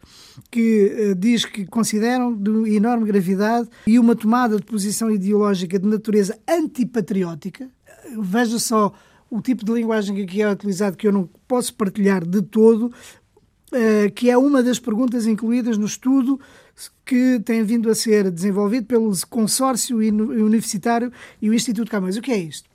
que 0.52 1.12
uh, 1.12 1.16
diz 1.16 1.46
que 1.46 1.66
consideram 1.66 2.34
de 2.36 2.76
enorme 2.76 3.06
gravidade 3.06 3.70
e 3.86 3.98
uma 3.98 4.16
tomada 4.16 4.58
de 4.58 4.64
posição 4.64 5.10
ideológica 5.10 5.80
de 5.80 5.88
natureza 5.88 6.38
antipatriótica. 6.48 7.70
Veja 8.20 8.60
só 8.60 8.94
o 9.30 9.42
tipo 9.42 9.66
de 9.66 9.72
linguagem 9.72 10.16
que 10.16 10.22
aqui 10.24 10.42
é 10.42 10.52
utilizado, 10.52 10.98
que 10.98 11.08
eu 11.08 11.12
não 11.12 11.30
posso 11.48 11.74
partilhar 11.74 12.26
de 12.26 12.42
todo, 12.42 12.92
uh, 13.72 14.12
que 14.16 14.30
é 14.30 14.38
uma 14.38 14.64
das 14.64 14.80
perguntas 14.80 15.28
incluídas 15.28 15.78
no 15.78 15.86
estudo 15.86 16.40
que 17.06 17.40
tem 17.44 17.64
vindo 17.64 17.90
a 17.90 17.96
ser 17.96 18.30
desenvolvido 18.30 18.86
pelo 18.86 19.12
consórcio 19.30 19.98
universitário 19.98 21.12
e 21.42 21.50
o 21.50 21.54
Instituto 21.54 21.90
Camões. 21.90 22.18
O 22.18 22.22
que 22.22 22.32
é 22.32 22.38
isto? 22.38 22.70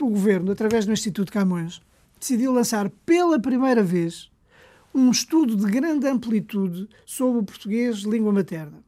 O 0.00 0.08
governo, 0.08 0.52
através 0.52 0.86
do 0.86 0.92
Instituto 0.92 1.32
Camões, 1.32 1.80
decidiu 2.18 2.52
lançar 2.52 2.88
pela 3.04 3.38
primeira 3.38 3.82
vez 3.82 4.30
um 4.94 5.10
estudo 5.10 5.56
de 5.56 5.70
grande 5.70 6.06
amplitude 6.06 6.88
sobre 7.04 7.40
o 7.40 7.44
português 7.44 7.98
língua 7.98 8.32
materna 8.32 8.82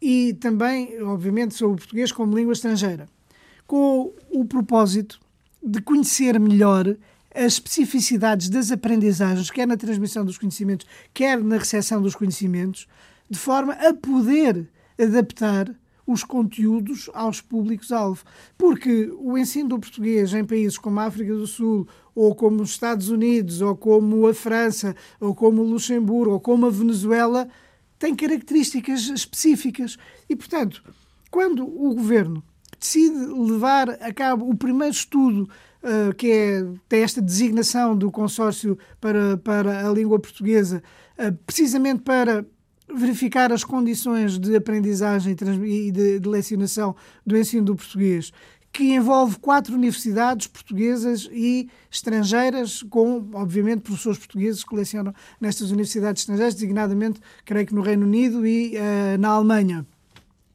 e 0.00 0.34
também, 0.34 1.00
obviamente, 1.02 1.54
sobre 1.54 1.74
o 1.74 1.78
português 1.78 2.10
como 2.10 2.36
língua 2.36 2.52
estrangeira, 2.52 3.08
com 3.68 4.12
o 4.30 4.44
propósito 4.44 5.20
de 5.62 5.80
conhecer 5.80 6.38
melhor 6.40 6.96
as 7.34 7.54
especificidades 7.54 8.48
das 8.48 8.70
aprendizagens, 8.70 9.50
quer 9.50 9.66
na 9.66 9.76
transmissão 9.76 10.24
dos 10.24 10.36
conhecimentos, 10.36 10.86
quer 11.14 11.42
na 11.42 11.56
recepção 11.56 12.02
dos 12.02 12.14
conhecimentos, 12.14 12.86
de 13.28 13.38
forma 13.38 13.72
a 13.74 13.94
poder 13.94 14.68
adaptar 14.98 15.74
os 16.06 16.24
conteúdos 16.24 17.08
aos 17.14 17.40
públicos-alvo. 17.40 18.22
Porque 18.58 19.10
o 19.18 19.38
ensino 19.38 19.70
do 19.70 19.78
português 19.78 20.34
em 20.34 20.44
países 20.44 20.76
como 20.76 21.00
a 21.00 21.04
África 21.04 21.32
do 21.32 21.46
Sul, 21.46 21.86
ou 22.14 22.34
como 22.34 22.62
os 22.62 22.70
Estados 22.70 23.08
Unidos, 23.08 23.60
ou 23.60 23.76
como 23.76 24.26
a 24.26 24.34
França, 24.34 24.94
ou 25.20 25.34
como 25.34 25.62
o 25.62 25.66
Luxemburgo, 25.66 26.34
ou 26.34 26.40
como 26.40 26.66
a 26.66 26.70
Venezuela, 26.70 27.48
tem 27.98 28.14
características 28.14 29.08
específicas. 29.08 29.96
E, 30.28 30.36
portanto, 30.36 30.82
quando 31.30 31.64
o 31.64 31.94
governo 31.94 32.42
decide 32.82 33.16
levar 33.16 33.90
a 33.90 34.12
cabo 34.12 34.50
o 34.50 34.56
primeiro 34.56 34.92
estudo 34.92 35.48
uh, 35.82 36.12
que 36.16 36.30
é, 36.30 36.66
tem 36.88 37.02
esta 37.02 37.22
designação 37.22 37.96
do 37.96 38.10
consórcio 38.10 38.76
para, 39.00 39.36
para 39.36 39.88
a 39.88 39.92
língua 39.92 40.18
portuguesa, 40.18 40.82
uh, 41.16 41.32
precisamente 41.46 42.02
para 42.02 42.44
verificar 42.92 43.52
as 43.52 43.62
condições 43.62 44.36
de 44.38 44.56
aprendizagem 44.56 45.32
e 45.64 45.92
de, 45.92 46.18
de 46.18 46.28
lecionação 46.28 46.94
do 47.24 47.38
ensino 47.38 47.66
do 47.66 47.76
português, 47.76 48.32
que 48.72 48.94
envolve 48.94 49.38
quatro 49.38 49.74
universidades 49.74 50.46
portuguesas 50.46 51.28
e 51.30 51.68
estrangeiras, 51.90 52.82
com, 52.82 53.28
obviamente, 53.34 53.82
professores 53.82 54.18
portugueses 54.18 54.64
que 54.64 54.74
lecionam 54.74 55.14
nestas 55.40 55.70
universidades 55.70 56.22
estrangeiras, 56.22 56.54
designadamente, 56.54 57.20
creio 57.44 57.66
que 57.66 57.74
no 57.74 57.80
Reino 57.80 58.04
Unido 58.04 58.44
e 58.44 58.74
uh, 58.76 59.18
na 59.18 59.28
Alemanha. 59.28 59.86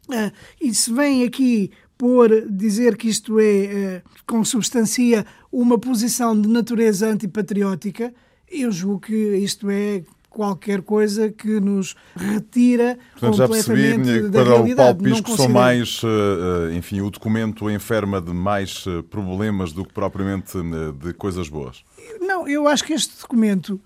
Uh, 0.09 0.31
e 0.59 0.73
se 0.73 0.91
vem 0.91 1.23
aqui 1.23 1.71
por 1.97 2.29
dizer 2.49 2.95
que 2.95 3.09
isto 3.09 3.39
é, 3.39 3.45
é, 3.45 4.01
consubstancia 4.25 5.25
uma 5.51 5.79
posição 5.79 6.39
de 6.39 6.47
natureza 6.47 7.07
antipatriótica, 7.07 8.13
eu 8.49 8.71
julgo 8.71 9.01
que 9.01 9.37
isto 9.37 9.69
é 9.69 10.03
qualquer 10.29 10.83
coisa 10.83 11.29
que 11.31 11.59
nos 11.59 11.95
retira 12.15 12.99
Portanto, 13.19 13.47
completamente 13.47 14.05
já 14.05 14.13
percebi, 14.13 14.29
da 14.29 14.43
para 14.43 14.53
realidade. 14.53 14.73
o 14.73 14.75
Paulo 14.75 15.15
Pisco 15.15 15.37
são 15.37 15.49
mais, 15.49 16.01
eh, 16.03 16.73
eh, 16.73 16.75
enfim, 16.75 17.01
o 17.01 17.09
documento 17.09 17.69
enferma 17.71 18.21
de 18.21 18.31
mais 18.31 18.85
eh, 18.87 19.01
problemas 19.09 19.73
do 19.73 19.83
que 19.83 19.91
propriamente 19.91 20.53
de 21.01 21.13
coisas 21.13 21.49
boas. 21.49 21.83
Não, 22.21 22.47
eu 22.47 22.67
acho 22.67 22.83
que 22.83 22.93
este 22.93 23.19
documento 23.19 23.81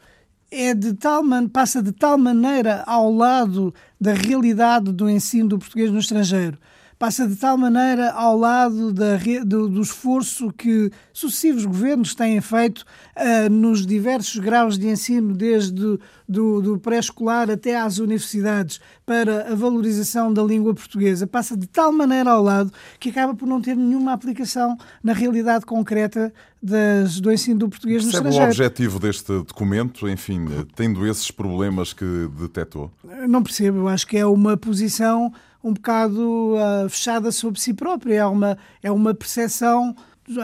é 0.52 0.74
de 0.74 0.94
tal 0.94 1.24
man... 1.24 1.48
passa 1.48 1.82
de 1.82 1.94
tal 1.94 2.18
maneira 2.18 2.84
ao 2.86 3.10
lado 3.10 3.74
da 4.00 4.14
realidade 4.14 4.92
do 4.92 5.10
ensino 5.10 5.48
do 5.48 5.58
português 5.58 5.90
no 5.90 6.00
estrangeiro 6.00 6.58
passa 7.02 7.28
de 7.28 7.36
tal 7.36 7.58
maneira 7.58 8.12
ao 8.12 8.38
lado 8.38 8.94
da, 8.94 9.18
do, 9.44 9.68
do, 9.68 9.82
esforço 9.82 10.54
que 10.54 10.92
sucessivos 11.12 11.66
governos 11.66 12.14
têm 12.14 12.40
feito 12.40 12.86
uh, 13.18 13.50
nos 13.50 13.88
diversos 13.88 14.38
graus 14.38 14.78
de 14.78 14.88
ensino, 14.88 15.34
desde 15.34 15.98
do, 16.30 16.62
do 16.62 16.78
pré-escolar 16.78 17.50
até 17.50 17.76
às 17.76 17.98
universidades, 17.98 18.80
para 19.04 19.52
a 19.52 19.56
valorização 19.56 20.32
da 20.32 20.44
língua 20.44 20.76
portuguesa. 20.76 21.26
Passa 21.26 21.58
de 21.58 21.66
tal 21.66 21.92
maneira 21.92 22.30
ao 22.30 22.44
lado 22.44 22.72
que 23.00 23.10
acaba 23.10 23.34
por 23.34 23.48
não 23.48 23.60
ter 23.60 23.76
nenhuma 23.76 24.14
aplicação 24.14 24.78
na 25.04 25.14
realidade 25.14 25.66
concreta 25.66 26.32
das, 26.62 27.20
do 27.20 27.32
ensino 27.32 27.62
do 27.62 27.70
português 27.70 28.04
Percebe 28.04 28.26
no 28.26 28.30
estrangeiro. 28.30 28.46
o 28.46 28.66
objetivo 28.68 29.00
deste 29.00 29.28
documento, 29.40 30.08
enfim, 30.08 30.46
tendo 30.76 31.08
esses 31.08 31.32
problemas 31.32 31.94
que 31.94 32.30
detectou? 32.40 32.92
Não 33.28 33.42
percebo. 33.42 33.80
Eu 33.80 33.88
acho 33.88 34.06
que 34.06 34.18
é 34.20 34.26
uma 34.26 34.56
posição 34.56 35.34
um 35.64 35.74
bocado 35.74 36.56
uh, 36.56 36.90
fechada 36.90 37.32
sobre 37.32 37.60
si 37.60 37.74
própria. 37.74 38.16
É 38.16 38.26
uma, 38.26 38.58
é 38.82 38.92
uma 38.92 39.14
percepção, 39.14 39.96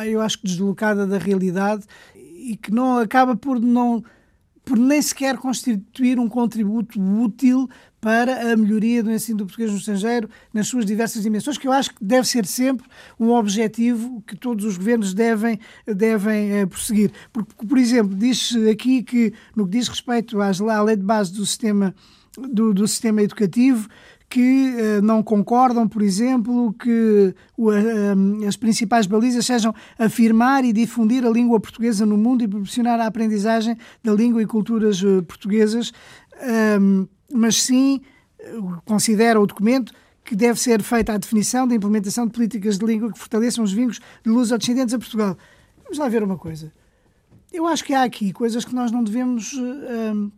eu 0.06 0.22
acho 0.22 0.40
que 0.40 0.48
deslocada 0.48 1.06
da 1.06 1.18
realidade 1.18 1.86
e 2.16 2.56
que 2.56 2.72
não 2.72 2.98
acaba 2.98 3.36
por 3.36 3.60
não 3.60 4.04
por 4.68 4.78
nem 4.78 5.02
sequer 5.02 5.38
constituir 5.38 6.20
um 6.20 6.28
contributo 6.28 7.00
útil 7.00 7.70
para 8.02 8.52
a 8.52 8.58
melhoria 8.58 9.02
do 9.02 9.10
ensino 9.10 9.38
do 9.38 9.46
português 9.46 9.72
no 9.72 9.78
estrangeiro 9.78 10.30
nas 10.54 10.68
suas 10.68 10.86
diversas 10.86 11.24
dimensões, 11.24 11.58
que 11.58 11.68
eu 11.68 11.72
acho 11.72 11.96
que 11.96 12.04
deve 12.04 12.28
ser 12.28 12.46
sempre 12.46 12.86
um 13.18 13.32
objetivo 13.32 14.22
que 14.28 14.36
todos 14.36 14.66
os 14.66 14.78
governos 14.78 15.14
devem, 15.14 15.58
devem 15.86 16.64
uh, 16.64 16.68
prosseguir. 16.68 17.12
Porque, 17.32 17.66
por 17.66 17.78
exemplo, 17.78 18.14
diz 18.14 18.54
aqui 18.70 19.04
que, 19.04 19.34
no 19.56 19.66
que 19.66 19.72
diz 19.78 19.88
respeito 19.88 20.42
às, 20.42 20.60
à 20.60 20.84
lei 20.84 20.98
de 20.98 21.04
base 21.04 21.32
do 21.34 21.46
sistema, 21.46 21.96
do, 22.38 22.74
do 22.74 22.86
sistema 22.88 23.22
educativo, 23.22 23.88
que 24.30 24.76
uh, 24.76 25.02
não 25.02 25.24
concordam, 25.24 25.88
por 25.88 26.02
exemplo, 26.02 26.74
que 26.74 27.34
uh, 27.58 28.48
as 28.48 28.58
principais 28.58 29.08
balizas 29.08 29.46
sejam 29.46 29.74
afirmar 29.98 30.66
e 30.66 30.74
difundir 30.74 31.26
a 31.26 31.30
língua 31.30 31.60
portuguesa 31.60 32.06
no 32.06 32.18
mundo 32.18 32.44
e 32.44 32.48
proporcionar 32.48 33.00
a 33.00 33.08
aprendizagem 33.08 33.78
da 34.04 34.14
língua 34.14 34.42
e 34.42 34.46
culturas 34.46 35.02
portuguesas, 35.28 35.92
mas 37.32 37.62
sim 37.64 38.02
considera 38.86 39.40
o 39.40 39.48
documento 39.48 39.94
que 40.24 40.36
deve 40.36 40.60
ser 40.60 40.82
feita 40.84 41.14
a 41.14 41.18
definição 41.18 41.68
da 41.68 41.74
implementação 41.74 42.28
de 42.28 42.34
políticas 42.34 42.78
de 42.78 42.86
língua 42.86 43.12
que 43.12 43.18
fortaleçam 43.18 43.64
os 43.64 43.72
vínculos 43.72 44.00
de 44.24 44.30
luz 44.30 44.50
descendentes 44.50 44.94
a 44.94 45.00
Portugal. 45.00 45.38
Vamos 45.84 45.98
lá 45.98 46.08
ver 46.10 46.22
uma 46.22 46.38
coisa. 46.38 46.72
Eu 47.52 47.66
acho 47.66 47.84
que 47.84 47.94
há 47.94 48.04
aqui 48.04 48.34
coisas 48.34 48.66
que 48.66 48.76
nós 48.76 48.92
não 48.92 49.04
devemos, 49.04 49.54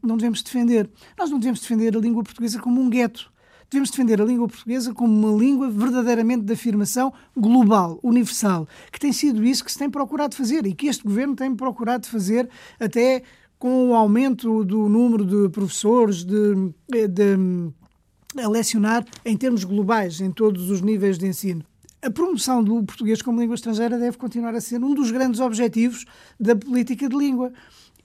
não 0.01 0.15
devemos 0.15 0.43
defender. 0.43 0.89
Nós 1.17 1.29
não 1.29 1.39
devemos 1.39 1.59
defender 1.59 1.97
a 1.97 1.99
língua 1.99 2.23
portuguesa 2.23 2.59
como 2.59 2.79
um 2.79 2.89
gueto 2.89 3.31
devemos 3.69 3.91
defender 3.91 4.21
a 4.21 4.25
língua 4.25 4.47
portuguesa 4.47 4.93
como 4.93 5.13
uma 5.13 5.37
língua 5.37 5.69
verdadeiramente 5.69 6.43
de 6.43 6.53
afirmação 6.53 7.13
global, 7.37 7.99
universal, 8.01 8.67
que 8.91 8.99
tem 8.99 9.13
sido 9.13 9.43
isso 9.45 9.63
que 9.63 9.71
se 9.71 9.77
tem 9.77 9.89
procurado 9.89 10.35
fazer 10.35 10.65
e 10.65 10.73
que 10.73 10.87
este 10.87 11.03
governo 11.03 11.35
tem 11.35 11.55
procurado 11.55 12.07
fazer 12.07 12.49
até 12.79 13.23
com 13.59 13.89
o 13.89 13.93
aumento 13.93 14.63
do 14.63 14.87
número 14.87 15.25
de 15.25 15.49
professores, 15.49 16.23
de, 16.23 16.55
de 16.89 17.71
a 18.37 18.47
lecionar 18.47 19.05
em 19.25 19.35
termos 19.35 19.63
globais, 19.63 20.21
em 20.21 20.31
todos 20.31 20.69
os 20.69 20.81
níveis 20.81 21.17
de 21.17 21.27
ensino. 21.27 21.63
A 22.01 22.09
promoção 22.09 22.63
do 22.63 22.81
português 22.83 23.21
como 23.21 23.41
língua 23.41 23.55
estrangeira 23.55 23.97
deve 23.97 24.17
continuar 24.17 24.55
a 24.55 24.61
ser 24.61 24.81
um 24.81 24.93
dos 24.93 25.11
grandes 25.11 25.41
objetivos 25.41 26.05
da 26.39 26.55
política 26.55 27.09
de 27.09 27.17
língua 27.17 27.51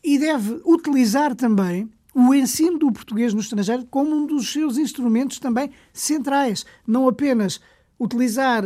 e 0.03 0.18
deve 0.18 0.61
utilizar 0.64 1.35
também 1.35 1.88
o 2.14 2.35
ensino 2.35 2.79
do 2.79 2.92
português 2.92 3.35
no 3.35 3.40
estrangeiro 3.40 3.87
como 3.90 4.14
um 4.14 4.27
dos 4.27 4.53
seus 4.53 4.79
instrumentos 4.79 5.38
também 5.38 5.70
centrais, 5.92 6.64
não 6.87 7.09
apenas 7.09 7.61
utilizar 7.98 8.64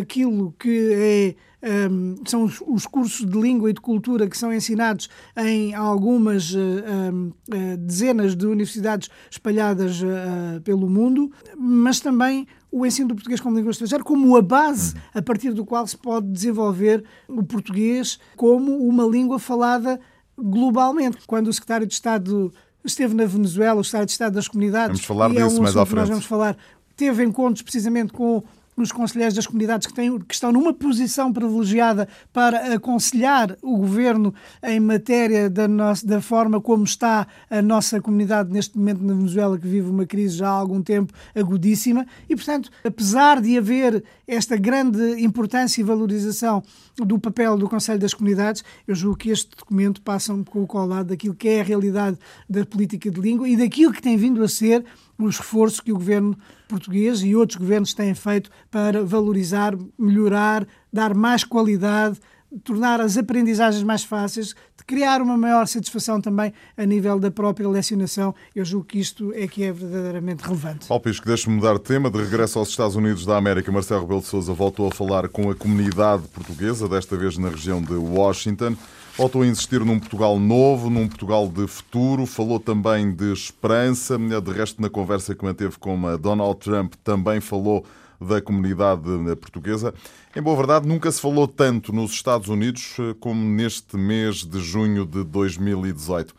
aquilo 0.00 0.54
que 0.58 0.92
é 0.92 1.34
um, 1.62 2.16
são 2.26 2.42
os, 2.42 2.60
os, 2.66 2.86
cursos 2.86 3.24
de 3.24 3.40
língua 3.40 3.70
e 3.70 3.72
de 3.72 3.80
cultura 3.80 4.28
que 4.28 4.36
são 4.36 4.52
ensinados 4.52 5.08
em 5.36 5.74
algumas 5.74 6.52
um, 6.54 7.28
uh, 7.28 7.76
dezenas 7.78 8.34
de 8.34 8.46
universidades 8.46 9.08
espalhadas 9.30 10.02
uh, 10.02 10.60
pelo 10.62 10.90
mundo, 10.90 11.30
mas 11.56 12.00
também 12.00 12.48
o 12.70 12.84
ensino 12.84 13.08
do 13.08 13.14
português 13.14 13.40
como 13.40 13.56
língua 13.56 13.70
estrangeira 13.70 14.02
como 14.02 14.36
a 14.36 14.42
base 14.42 14.94
a 15.14 15.22
partir 15.22 15.52
do 15.52 15.64
qual 15.64 15.86
se 15.86 15.96
pode 15.96 16.26
desenvolver 16.26 17.04
o 17.28 17.44
português 17.44 18.18
como 18.36 18.76
uma 18.78 19.04
língua 19.04 19.38
falada 19.38 20.00
globalmente. 20.36 21.18
Quando 21.26 21.46
o 21.46 21.52
secretário 21.52 21.86
de 21.86 21.94
Estado 21.94 22.52
esteve 22.84 23.14
na 23.14 23.24
Venezuela, 23.24 23.80
o 23.80 23.84
secretário 23.84 24.06
de 24.06 24.12
Estado 24.12 24.34
das 24.34 24.48
Comunidades, 24.48 25.00
vamos 25.00 25.04
falar 25.04 25.28
disso 25.30 25.40
é 25.40 25.46
um 25.46 25.62
mais 25.62 25.76
à 25.76 25.86
frente. 25.86 25.98
nós 26.00 26.08
vamos 26.08 26.26
falar, 26.26 26.56
teve 26.96 27.24
encontros 27.24 27.62
precisamente 27.62 28.12
com 28.12 28.42
nos 28.76 28.90
conselheiros 28.90 29.34
das 29.34 29.46
comunidades 29.46 29.86
que, 29.86 29.92
têm, 29.92 30.18
que 30.18 30.34
estão 30.34 30.50
numa 30.50 30.72
posição 30.72 31.32
privilegiada 31.32 32.08
para 32.32 32.74
aconselhar 32.74 33.56
o 33.62 33.76
governo 33.76 34.34
em 34.62 34.80
matéria 34.80 35.50
da, 35.50 35.68
nossa, 35.68 36.06
da 36.06 36.20
forma 36.20 36.60
como 36.60 36.84
está 36.84 37.26
a 37.50 37.60
nossa 37.60 38.00
comunidade 38.00 38.50
neste 38.50 38.76
momento 38.78 39.02
na 39.02 39.14
Venezuela, 39.14 39.58
que 39.58 39.66
vive 39.66 39.88
uma 39.88 40.06
crise 40.06 40.36
já 40.36 40.48
há 40.48 40.52
algum 40.52 40.82
tempo 40.82 41.12
agudíssima. 41.34 42.06
E, 42.28 42.34
portanto, 42.34 42.70
apesar 42.84 43.40
de 43.40 43.58
haver 43.58 44.02
esta 44.34 44.56
grande 44.56 45.22
importância 45.22 45.80
e 45.80 45.84
valorização 45.84 46.62
do 46.96 47.18
papel 47.18 47.58
do 47.58 47.68
Conselho 47.68 47.98
das 47.98 48.14
Comunidades, 48.14 48.64
eu 48.88 48.94
julgo 48.94 49.18
que 49.18 49.28
este 49.28 49.54
documento 49.54 50.00
passa 50.00 50.32
um 50.32 50.42
pouco 50.42 50.78
ao 50.78 50.86
lado 50.86 51.08
daquilo 51.08 51.34
que 51.34 51.48
é 51.48 51.60
a 51.60 51.64
realidade 51.64 52.18
da 52.48 52.64
política 52.64 53.10
de 53.10 53.20
língua 53.20 53.46
e 53.46 53.56
daquilo 53.56 53.92
que 53.92 54.00
tem 54.00 54.16
vindo 54.16 54.42
a 54.42 54.48
ser 54.48 54.84
o 55.18 55.28
esforço 55.28 55.82
que 55.82 55.92
o 55.92 55.96
governo 55.96 56.36
português 56.66 57.22
e 57.22 57.36
outros 57.36 57.58
governos 57.58 57.92
têm 57.92 58.14
feito 58.14 58.50
para 58.70 59.04
valorizar, 59.04 59.76
melhorar, 59.98 60.66
dar 60.90 61.14
mais 61.14 61.44
qualidade, 61.44 62.18
tornar 62.64 63.00
as 63.00 63.16
aprendizagens 63.16 63.82
mais 63.82 64.04
fáceis, 64.04 64.48
de 64.48 64.84
criar 64.86 65.20
uma 65.22 65.36
maior 65.36 65.66
satisfação 65.66 66.20
também 66.20 66.52
a 66.76 66.84
nível 66.84 67.18
da 67.18 67.30
própria 67.30 67.68
lecionação. 67.68 68.34
Eu 68.54 68.64
julgo 68.64 68.86
que 68.86 68.98
isto 68.98 69.32
é 69.34 69.46
que 69.46 69.64
é 69.64 69.72
verdadeiramente 69.72 70.42
relevante. 70.42 70.86
Paulo 70.86 71.02
Pisco, 71.02 71.26
deixe-me 71.26 71.56
mudar 71.56 71.74
de 71.74 71.80
tema. 71.80 72.10
De 72.10 72.18
regresso 72.18 72.58
aos 72.58 72.68
Estados 72.68 72.96
Unidos 72.96 73.24
da 73.24 73.36
América, 73.36 73.70
Marcelo 73.72 74.02
Rebelo 74.02 74.20
de 74.20 74.26
Sousa 74.26 74.52
voltou 74.52 74.88
a 74.88 74.90
falar 74.90 75.28
com 75.28 75.50
a 75.50 75.54
comunidade 75.54 76.22
portuguesa, 76.28 76.88
desta 76.88 77.16
vez 77.16 77.38
na 77.38 77.48
região 77.48 77.80
de 77.82 77.94
Washington. 77.94 78.76
Voltou 79.16 79.42
a 79.42 79.46
insistir 79.46 79.84
num 79.84 79.98
Portugal 79.98 80.38
novo, 80.38 80.88
num 80.88 81.06
Portugal 81.06 81.46
de 81.46 81.66
futuro, 81.66 82.24
falou 82.24 82.58
também 82.58 83.12
de 83.12 83.30
esperança. 83.32 84.16
De 84.18 84.52
resto, 84.52 84.80
na 84.80 84.88
conversa 84.88 85.34
que 85.34 85.44
manteve 85.44 85.76
com 85.78 86.06
a 86.06 86.16
Donald 86.16 86.58
Trump, 86.58 86.94
também 87.04 87.38
falou 87.40 87.84
da 88.28 88.40
comunidade 88.40 89.02
portuguesa. 89.40 89.92
Em 90.34 90.40
boa 90.40 90.56
verdade, 90.56 90.88
nunca 90.88 91.10
se 91.10 91.20
falou 91.20 91.46
tanto 91.46 91.92
nos 91.92 92.12
Estados 92.12 92.48
Unidos 92.48 92.96
eh, 92.98 93.14
como 93.20 93.44
neste 93.44 93.96
mês 93.96 94.44
de 94.44 94.60
junho 94.60 95.04
de 95.04 95.24
2018. 95.24 96.34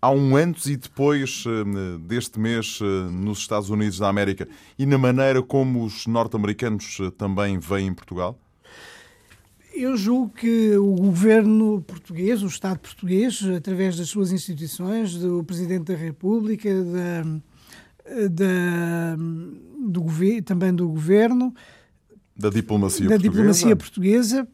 Há 0.00 0.10
um 0.10 0.36
antes 0.36 0.66
e 0.66 0.76
depois 0.76 1.44
eh, 1.46 1.98
deste 2.00 2.40
mês 2.40 2.78
eh, 2.82 2.84
nos 3.10 3.38
Estados 3.38 3.70
Unidos 3.70 3.98
da 3.98 4.08
América 4.08 4.48
e 4.78 4.84
na 4.84 4.98
maneira 4.98 5.42
como 5.42 5.84
os 5.84 6.06
norte-americanos 6.06 6.98
também 7.16 7.58
veem 7.58 7.94
Portugal? 7.94 8.38
Eu 9.72 9.94
julgo 9.94 10.30
que 10.30 10.74
o 10.78 10.94
governo 10.94 11.82
português, 11.82 12.42
o 12.42 12.46
Estado 12.46 12.78
português, 12.78 13.44
através 13.54 13.96
das 13.98 14.08
suas 14.08 14.32
instituições, 14.32 15.14
do 15.14 15.44
Presidente 15.44 15.92
da 15.92 15.94
República, 15.94 16.70
da, 16.82 17.24
da, 18.30 19.16
do 19.88 20.04
também 20.44 20.74
do 20.74 20.88
governo, 20.88 21.54
da 22.36 22.50
diplomacia, 22.50 23.08
da 23.08 23.14
portuguesa. 23.14 23.30
diplomacia 23.30 23.76
portuguesa, 23.76 24.48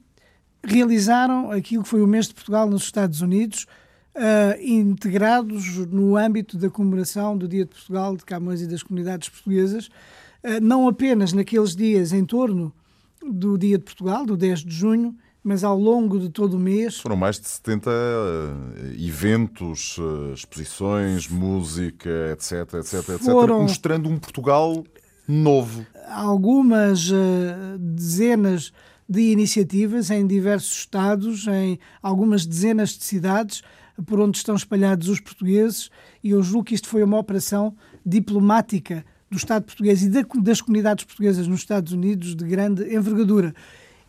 realizaram 0.62 1.51
aquilo 1.51 1.83
que 1.83 1.88
foi 1.88 2.01
o 2.01 2.07
mês 2.07 2.29
de 2.29 2.35
Portugal 2.35 2.69
nos 2.69 2.85
Estados 2.85 3.21
Unidos, 3.21 3.67
uh, 4.15 4.62
integrados 4.62 5.77
no 5.88 6.17
âmbito 6.17 6.57
da 6.57 6.71
comemoração 6.71 7.37
do 7.37 7.49
Dia 7.49 7.65
de 7.65 7.71
Portugal, 7.71 8.17
de 8.17 8.25
Camões 8.25 8.61
e 8.62 8.67
das 8.67 8.83
comunidades 8.83 9.29
portuguesas, 9.29 9.87
uh, 9.87 10.61
não 10.62 10.87
apenas 10.87 11.33
naqueles 11.33 11.75
dias 11.75 12.12
em 12.12 12.25
torno 12.25 12.73
do 13.21 13.59
Dia 13.59 13.79
de 13.79 13.85
Portugal, 13.85 14.25
do 14.25 14.37
10 14.37 14.61
de 14.61 14.75
junho, 14.75 15.17
mas 15.42 15.64
ao 15.64 15.78
longo 15.78 16.18
de 16.18 16.28
todo 16.28 16.55
o 16.55 16.61
mês. 16.61 17.00
Foram 17.00 17.16
mais 17.16 17.40
de 17.40 17.48
70 17.48 17.90
eh, 17.90 18.94
eventos, 18.98 19.96
eh, 19.98 20.35
exposições, 20.35 21.28
música, 21.28 22.11
etc, 22.33 22.74
etc, 22.74 23.18
Foram... 23.18 23.57
etc, 23.57 23.62
mostrando 23.62 24.09
um 24.09 24.18
Portugal 24.18 24.85
novo. 25.26 25.87
Algumas 26.09 27.11
uh, 27.11 27.78
dezenas 27.78 28.72
de 29.09 29.20
iniciativas 29.33 30.11
em 30.11 30.26
diversos 30.26 30.78
estados, 30.78 31.46
em 31.46 31.78
algumas 32.02 32.46
dezenas 32.46 32.90
de 32.90 33.05
cidades, 33.05 33.62
por 34.07 34.20
onde 34.20 34.38
estão 34.38 34.55
espalhados 34.55 35.09
os 35.09 35.20
portugueses, 35.20 35.90
e 36.22 36.31
eu 36.31 36.42
julgo 36.42 36.64
que 36.64 36.74
isto 36.74 36.88
foi 36.88 37.02
uma 37.02 37.18
operação 37.18 37.74
diplomática 38.05 39.05
do 39.31 39.37
Estado 39.37 39.64
português 39.64 40.02
e 40.02 40.11
das 40.40 40.61
comunidades 40.61 41.05
portuguesas 41.05 41.46
nos 41.46 41.61
Estados 41.61 41.92
Unidos 41.92 42.35
de 42.35 42.44
grande 42.44 42.94
envergadura. 42.94 43.55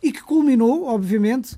E 0.04 0.12
que 0.12 0.22
culminou, 0.22 0.84
obviamente, 0.84 1.56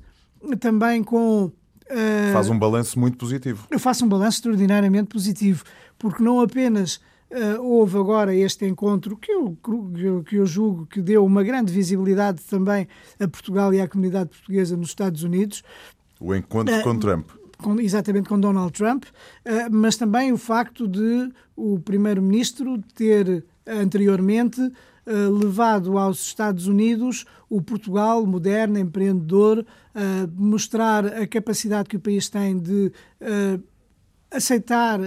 também 0.60 1.02
com. 1.02 1.46
Uh, 1.90 2.32
Faz 2.32 2.48
um 2.48 2.56
balanço 2.56 2.96
muito 2.96 3.18
positivo. 3.18 3.66
Eu 3.68 3.80
faço 3.80 4.04
um 4.04 4.08
balanço 4.08 4.38
extraordinariamente 4.38 5.08
positivo, 5.08 5.64
porque 5.98 6.22
não 6.22 6.40
apenas 6.40 7.00
uh, 7.28 7.60
houve 7.60 7.98
agora 7.98 8.32
este 8.32 8.64
encontro, 8.64 9.16
que 9.16 9.32
eu, 9.32 9.58
que 10.24 10.36
eu 10.36 10.46
julgo 10.46 10.86
que 10.86 11.02
deu 11.02 11.24
uma 11.24 11.42
grande 11.42 11.72
visibilidade 11.72 12.40
também 12.42 12.86
a 13.18 13.26
Portugal 13.26 13.74
e 13.74 13.80
à 13.80 13.88
comunidade 13.88 14.30
portuguesa 14.30 14.76
nos 14.76 14.90
Estados 14.90 15.24
Unidos. 15.24 15.64
O 16.20 16.32
encontro 16.32 16.72
uh, 16.72 16.82
com 16.84 16.96
Trump 16.96 17.28
com, 17.58 17.80
exatamente 17.80 18.28
com 18.28 18.38
Donald 18.38 18.70
Trump, 18.70 19.04
mas 19.70 19.96
também 19.96 20.30
o 20.30 20.36
facto 20.36 20.86
de 20.86 21.32
o 21.56 21.80
primeiro-ministro 21.80 22.78
ter 22.94 23.42
anteriormente 23.66 24.60
uh, 25.06 25.30
levado 25.30 25.98
aos 25.98 26.20
Estados 26.20 26.66
Unidos 26.66 27.24
o 27.48 27.62
Portugal 27.62 28.26
moderno, 28.26 28.78
empreendedor, 28.78 29.60
uh, 29.60 30.30
mostrar 30.34 31.06
a 31.06 31.26
capacidade 31.26 31.88
que 31.88 31.96
o 31.96 32.00
país 32.00 32.28
tem 32.28 32.58
de 32.58 32.92
aceitar 34.30 35.00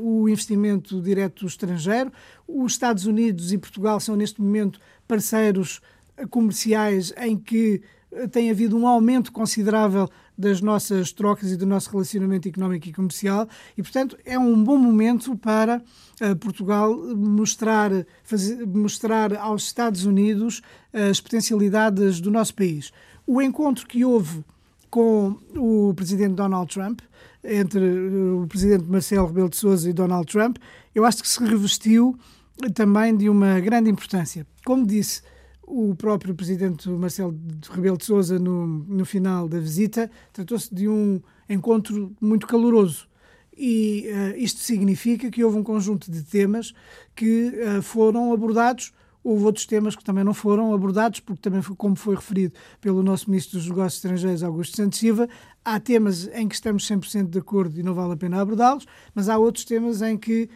o 0.00 0.28
investimento 0.28 1.02
direto 1.02 1.44
estrangeiro. 1.44 2.12
Os 2.46 2.72
Estados 2.72 3.04
Unidos 3.06 3.52
e 3.52 3.58
Portugal 3.58 3.98
são 3.98 4.16
neste 4.16 4.40
momento 4.40 4.80
parceiros 5.06 5.80
comerciais 6.30 7.12
em 7.18 7.36
que 7.36 7.82
tem 8.30 8.50
havido 8.50 8.76
um 8.76 8.86
aumento 8.86 9.32
considerável 9.32 10.08
das 10.42 10.60
nossas 10.60 11.12
trocas 11.12 11.52
e 11.52 11.56
do 11.56 11.64
nosso 11.64 11.88
relacionamento 11.90 12.48
económico 12.48 12.88
e 12.88 12.92
comercial 12.92 13.48
e, 13.78 13.82
portanto, 13.82 14.18
é 14.24 14.36
um 14.36 14.62
bom 14.62 14.76
momento 14.76 15.36
para 15.36 15.80
uh, 16.20 16.36
Portugal 16.36 16.92
mostrar, 17.14 17.90
fazer, 18.24 18.66
mostrar 18.66 19.36
aos 19.36 19.62
Estados 19.62 20.04
Unidos 20.04 20.60
as 20.92 21.20
potencialidades 21.20 22.20
do 22.20 22.30
nosso 22.30 22.54
país. 22.54 22.92
O 23.24 23.40
encontro 23.40 23.86
que 23.86 24.04
houve 24.04 24.44
com 24.90 25.38
o 25.56 25.94
presidente 25.94 26.34
Donald 26.34 26.70
Trump, 26.70 27.00
entre 27.42 27.80
eh, 27.82 28.42
o 28.42 28.46
presidente 28.46 28.84
Marcelo 28.84 29.28
Rebelo 29.28 29.48
de 29.48 29.56
Sousa 29.56 29.88
e 29.88 29.92
Donald 29.92 30.30
Trump, 30.30 30.58
eu 30.94 31.04
acho 31.04 31.22
que 31.22 31.28
se 31.28 31.42
revestiu 31.42 32.18
também 32.74 33.16
de 33.16 33.28
uma 33.28 33.58
grande 33.60 33.88
importância. 33.88 34.46
Como 34.66 34.86
disse, 34.86 35.22
o 35.72 35.94
próprio 35.94 36.34
presidente 36.34 36.86
Marcelo 36.90 37.34
Rebelo 37.70 37.96
de 37.96 38.04
Sousa, 38.04 38.38
no, 38.38 38.66
no 38.66 39.06
final 39.06 39.48
da 39.48 39.58
visita, 39.58 40.10
tratou-se 40.30 40.72
de 40.72 40.86
um 40.86 41.18
encontro 41.48 42.14
muito 42.20 42.46
caloroso. 42.46 43.08
E 43.56 44.06
uh, 44.08 44.36
isto 44.36 44.60
significa 44.60 45.30
que 45.30 45.42
houve 45.42 45.56
um 45.56 45.62
conjunto 45.62 46.10
de 46.10 46.22
temas 46.22 46.74
que 47.16 47.48
uh, 47.48 47.80
foram 47.80 48.34
abordados. 48.34 48.92
Houve 49.24 49.44
outros 49.44 49.64
temas 49.64 49.96
que 49.96 50.04
também 50.04 50.24
não 50.24 50.34
foram 50.34 50.74
abordados, 50.74 51.20
porque 51.20 51.40
também, 51.40 51.62
foi, 51.62 51.74
como 51.74 51.96
foi 51.96 52.16
referido 52.16 52.52
pelo 52.78 53.02
nosso 53.02 53.30
Ministro 53.30 53.58
dos 53.58 53.66
Negócios 53.66 53.94
Estrangeiros, 53.94 54.42
Augusto 54.42 54.76
Santos 54.76 54.98
Silva, 54.98 55.26
há 55.64 55.80
temas 55.80 56.28
em 56.34 56.48
que 56.48 56.54
estamos 56.54 56.86
100% 56.86 57.30
de 57.30 57.38
acordo 57.38 57.80
e 57.80 57.82
não 57.82 57.94
vale 57.94 58.12
a 58.12 58.16
pena 58.16 58.42
abordá-los, 58.42 58.86
mas 59.14 59.28
há 59.28 59.38
outros 59.38 59.64
temas 59.64 60.02
em 60.02 60.18
que 60.18 60.50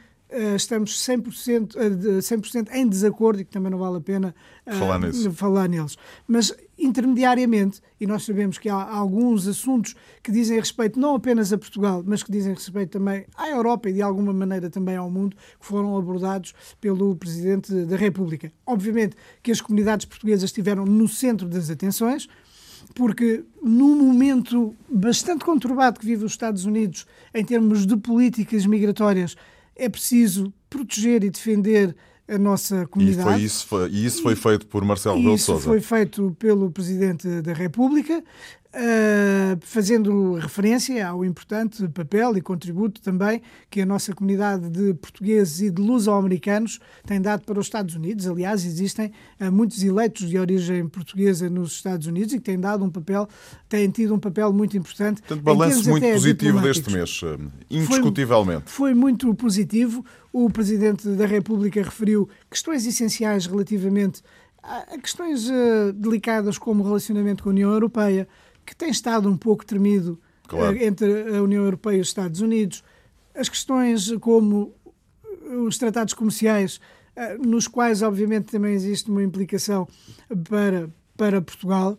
estamos 0.57 1.05
100%, 1.07 1.75
uh, 1.77 2.23
100 2.23 2.65
em 2.73 2.89
desacordo 2.89 3.41
e 3.41 3.45
que 3.45 3.51
também 3.51 3.71
não 3.71 3.79
vale 3.79 3.99
a 3.99 4.01
pena 4.01 4.35
uh, 4.67 4.73
falar, 4.75 5.01
falar, 5.33 5.69
neles. 5.69 5.97
Mas 6.27 6.55
intermediariamente, 6.79 7.81
e 8.01 8.07
nós 8.07 8.25
sabemos 8.25 8.59
que 8.59 8.69
há 8.69 8.83
alguns 8.83 9.47
assuntos 9.47 9.95
que 10.23 10.31
dizem 10.31 10.59
respeito 10.59 11.01
não 11.01 11.15
apenas 11.15 11.53
a 11.53 11.59
Portugal, 11.59 12.03
mas 12.07 12.23
que 12.23 12.31
dizem 12.31 12.53
respeito 12.53 12.91
também 12.91 13.25
à 13.37 13.49
Europa 13.49 13.89
e 13.89 13.95
de 13.95 14.03
alguma 14.03 14.33
maneira 14.33 14.69
também 14.69 14.97
ao 14.97 15.11
mundo, 15.11 15.37
que 15.59 15.67
foram 15.67 15.97
abordados 15.97 16.55
pelo 16.81 17.17
Presidente 17.17 17.73
da 17.85 17.97
República. 17.97 18.53
Obviamente 18.67 19.17
que 19.43 19.51
as 19.51 19.61
comunidades 19.61 20.05
portuguesas 20.05 20.45
estiveram 20.45 20.85
no 20.85 21.09
centro 21.09 21.49
das 21.49 21.71
atenções, 21.71 22.29
porque 22.95 23.45
num 23.63 23.97
momento 23.97 24.75
bastante 24.89 25.45
conturbado 25.45 25.99
que 25.99 26.07
vive 26.07 26.25
os 26.25 26.33
Estados 26.33 26.65
Unidos 26.65 27.07
em 27.35 27.45
termos 27.45 27.87
de 27.87 27.97
políticas 27.97 28.67
migratórias, 28.67 29.37
é 29.77 29.89
preciso 29.89 30.53
proteger 30.69 31.23
e 31.23 31.31
defender 31.31 31.95
a 32.29 32.39
nossa 32.39 32.87
comunidade. 32.87 33.29
E, 33.29 33.33
foi 33.33 33.43
isso, 33.43 33.67
foi, 33.67 33.89
e 33.91 34.07
isso 34.07 34.23
foi 34.23 34.37
feito 34.37 34.67
por 34.67 34.85
Marcelo 34.85 35.17
Rebelo 35.17 35.39
Sousa. 35.39 35.61
Isso 35.61 35.69
foi 35.69 35.81
feito 35.81 36.37
pelo 36.39 36.71
Presidente 36.71 37.41
da 37.43 37.53
República 37.53 38.23
uh, 38.77 39.59
fazendo 39.61 40.35
referência 40.35 41.07
ao 41.07 41.25
importante 41.25 41.89
papel 41.89 42.37
e 42.37 42.41
contributo 42.41 43.01
também 43.01 43.41
que 43.71 43.81
a 43.81 43.87
nossa 43.87 44.15
comunidade 44.15 44.69
de 44.69 44.95
portugueses 44.95 45.61
e 45.61 45.71
de 45.71 45.81
luso-americanos 45.81 46.79
tem 47.05 47.21
dado 47.21 47.45
para 47.45 47.59
os 47.59 47.67
Estados 47.67 47.95
Unidos. 47.95 48.27
Aliás, 48.27 48.65
existem 48.65 49.13
uh, 49.41 49.51
muitos 49.51 49.83
eleitos 49.83 50.29
de 50.29 50.39
origem 50.39 50.87
portuguesa 50.89 51.49
nos 51.49 51.73
Estados 51.73 52.07
Unidos 52.07 52.35
e 52.35 52.39
que 52.39 52.45
têm 52.45 52.61
dado 52.61 52.85
um 52.85 52.91
papel, 52.91 53.29
têm 53.69 53.89
tido 53.91 54.15
um 54.15 54.19
papel 54.19 54.53
muito 54.53 54.77
importante. 54.77 55.23
Portanto, 55.23 55.43
balanço 55.43 55.89
muito 55.89 56.07
positivo 56.07 56.61
deste 56.61 56.93
mês, 56.93 57.21
eh, 57.25 57.39
indiscutivelmente. 57.71 58.65
Foi, 58.67 58.91
foi 58.91 58.95
muito 58.95 59.35
positivo. 59.35 60.05
O 60.39 60.51
Presidente 60.51 61.09
da 61.09 61.25
República 61.25 61.83
referiu 61.83 62.29
questões 62.51 62.85
essenciais 62.85 63.47
relativamente 63.47 64.21
a 64.63 64.99
questões 64.99 65.49
uh, 65.49 65.95
delicadas 65.95 66.59
como 66.59 66.83
o 66.83 66.87
relacionamento 66.87 67.43
com 67.43 67.49
a 67.49 67.53
União 67.53 67.73
Europeia, 67.73 68.29
que 68.67 68.77
tem 68.77 68.91
estado 68.91 69.31
um 69.31 69.37
pouco 69.39 69.65
tremido 69.65 70.21
claro. 70.47 70.77
Eh, 70.77 70.85
entre 70.85 71.39
a 71.39 71.43
União 71.43 71.65
Europeia 71.65 71.97
e 71.97 72.01
os 72.03 72.09
Estados 72.09 72.43
Unidos. 72.43 72.85
As 73.35 73.49
questões 73.49 74.13
como 74.21 74.75
os 75.67 75.79
tratados 75.79 76.13
comerciais, 76.13 76.83
eh, 77.17 77.39
nos 77.39 77.67
quais, 77.67 78.03
obviamente, 78.03 78.53
também 78.53 78.75
existe 78.75 79.11
uma 79.11 79.23
implicação 79.23 79.89
para, 80.51 80.91
para 81.17 81.41
Portugal. 81.41 81.99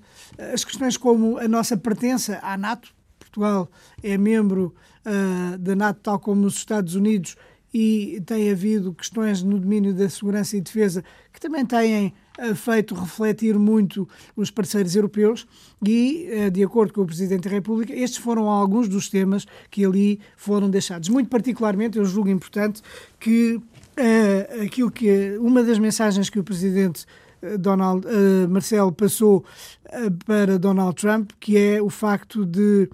As 0.53 0.63
questões 0.63 0.95
como 0.95 1.39
a 1.39 1.47
nossa 1.47 1.75
pertença 1.75 2.37
à 2.43 2.55
NATO. 2.55 2.95
Portugal 3.17 3.67
é 4.03 4.15
membro 4.15 4.75
uh, 5.05 5.57
da 5.57 5.75
NATO, 5.75 6.01
tal 6.01 6.19
como 6.19 6.45
os 6.45 6.55
Estados 6.55 6.93
Unidos, 6.95 7.35
e 7.79 8.19
tem 8.25 8.49
havido 8.49 8.91
questões 8.91 9.43
no 9.43 9.59
domínio 9.59 9.93
da 9.93 10.09
segurança 10.09 10.57
e 10.57 10.61
defesa 10.61 11.03
que 11.31 11.39
também 11.39 11.63
têm 11.63 12.11
feito 12.55 12.95
refletir 12.95 13.57
muito 13.59 14.09
os 14.35 14.49
parceiros 14.49 14.95
europeus 14.95 15.47
e, 15.85 16.27
eh, 16.27 16.49
de 16.49 16.63
acordo 16.63 16.91
com 16.91 17.01
o 17.01 17.05
Presidente 17.05 17.43
da 17.43 17.51
República, 17.51 17.93
estes 17.93 18.17
foram 18.17 18.49
alguns 18.49 18.87
dos 18.87 19.09
temas 19.09 19.45
que 19.69 19.85
ali 19.85 20.19
foram 20.35 20.71
deixados. 20.71 21.09
Muito 21.09 21.29
particularmente, 21.29 21.99
eu 21.99 22.05
julgo 22.05 22.29
importante 22.29 22.81
que 23.19 23.55
uh, 23.55 24.63
aquilo 24.65 24.89
que 24.89 25.37
uma 25.39 25.63
das 25.63 25.77
mensagens 25.77 26.31
que 26.31 26.39
o 26.39 26.43
Presidente 26.43 27.05
eh, 27.43 27.57
Donald 27.59 28.07
uh, 28.07 28.49
Marcelo 28.49 28.91
passou 28.91 29.45
uh, 29.85 30.11
para 30.25 30.57
Donald 30.57 30.95
Trump, 30.99 31.31
que 31.39 31.57
é 31.57 31.81
o 31.81 31.91
facto 31.91 32.43
de 32.43 32.89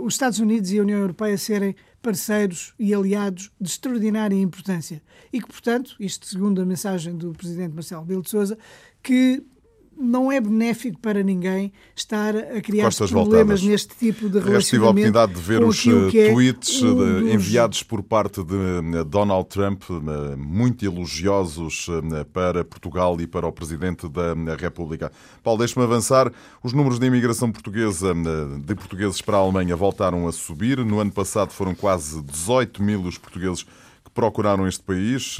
os 0.00 0.14
Estados 0.14 0.40
Unidos 0.40 0.72
e 0.72 0.80
a 0.80 0.82
União 0.82 0.98
Europeia 0.98 1.38
serem 1.38 1.76
parceiros 2.02 2.74
e 2.78 2.92
aliados 2.92 3.50
de 3.60 3.70
extraordinária 3.70 4.34
importância. 4.34 5.02
E 5.32 5.40
que, 5.40 5.46
portanto, 5.46 5.94
isto 5.98 6.26
segundo 6.26 6.60
a 6.60 6.66
mensagem 6.66 7.16
do 7.16 7.32
Presidente 7.32 7.72
Marcelo 7.72 8.04
Belo 8.04 8.22
de 8.22 8.30
Souza, 8.30 8.58
que 9.02 9.42
não 9.96 10.30
é 10.30 10.40
benéfico 10.40 10.98
para 10.98 11.22
ninguém 11.22 11.72
estar 11.94 12.36
a 12.36 12.60
criar 12.60 12.92
problemas 12.94 13.10
voltadas. 13.10 13.62
neste 13.62 13.96
tipo 13.96 14.28
de 14.28 14.38
relacionamento. 14.38 14.66
tive 14.66 14.84
a 14.84 14.90
oportunidade 14.90 15.34
de 15.34 15.40
ver 15.40 15.62
os 15.62 15.86
é 15.86 16.30
tweets 16.30 16.82
um 16.82 17.24
de, 17.24 17.32
enviados 17.32 17.82
por 17.82 18.02
parte 18.02 18.42
de 18.42 18.54
eh, 18.54 19.04
Donald 19.04 19.48
Trump, 19.48 19.82
eh, 19.90 20.36
muito 20.36 20.84
elogiosos 20.84 21.86
eh, 21.88 22.24
para 22.24 22.64
Portugal 22.64 23.20
e 23.20 23.26
para 23.26 23.46
o 23.46 23.52
Presidente 23.52 24.08
da 24.08 24.54
República. 24.58 25.12
Paulo, 25.42 25.58
deixe-me 25.58 25.84
avançar. 25.84 26.32
Os 26.62 26.72
números 26.72 26.98
de 26.98 27.06
imigração 27.06 27.50
portuguesa 27.50 28.12
de 28.64 28.74
portugueses 28.74 29.20
para 29.20 29.36
a 29.36 29.40
Alemanha 29.40 29.76
voltaram 29.76 30.26
a 30.26 30.32
subir. 30.32 30.78
No 30.84 31.00
ano 31.00 31.12
passado 31.12 31.52
foram 31.52 31.74
quase 31.74 32.22
18 32.22 32.82
mil 32.82 33.02
os 33.02 33.18
portugueses 33.18 33.66
procuraram 34.14 34.66
este 34.66 34.82
país 34.82 35.38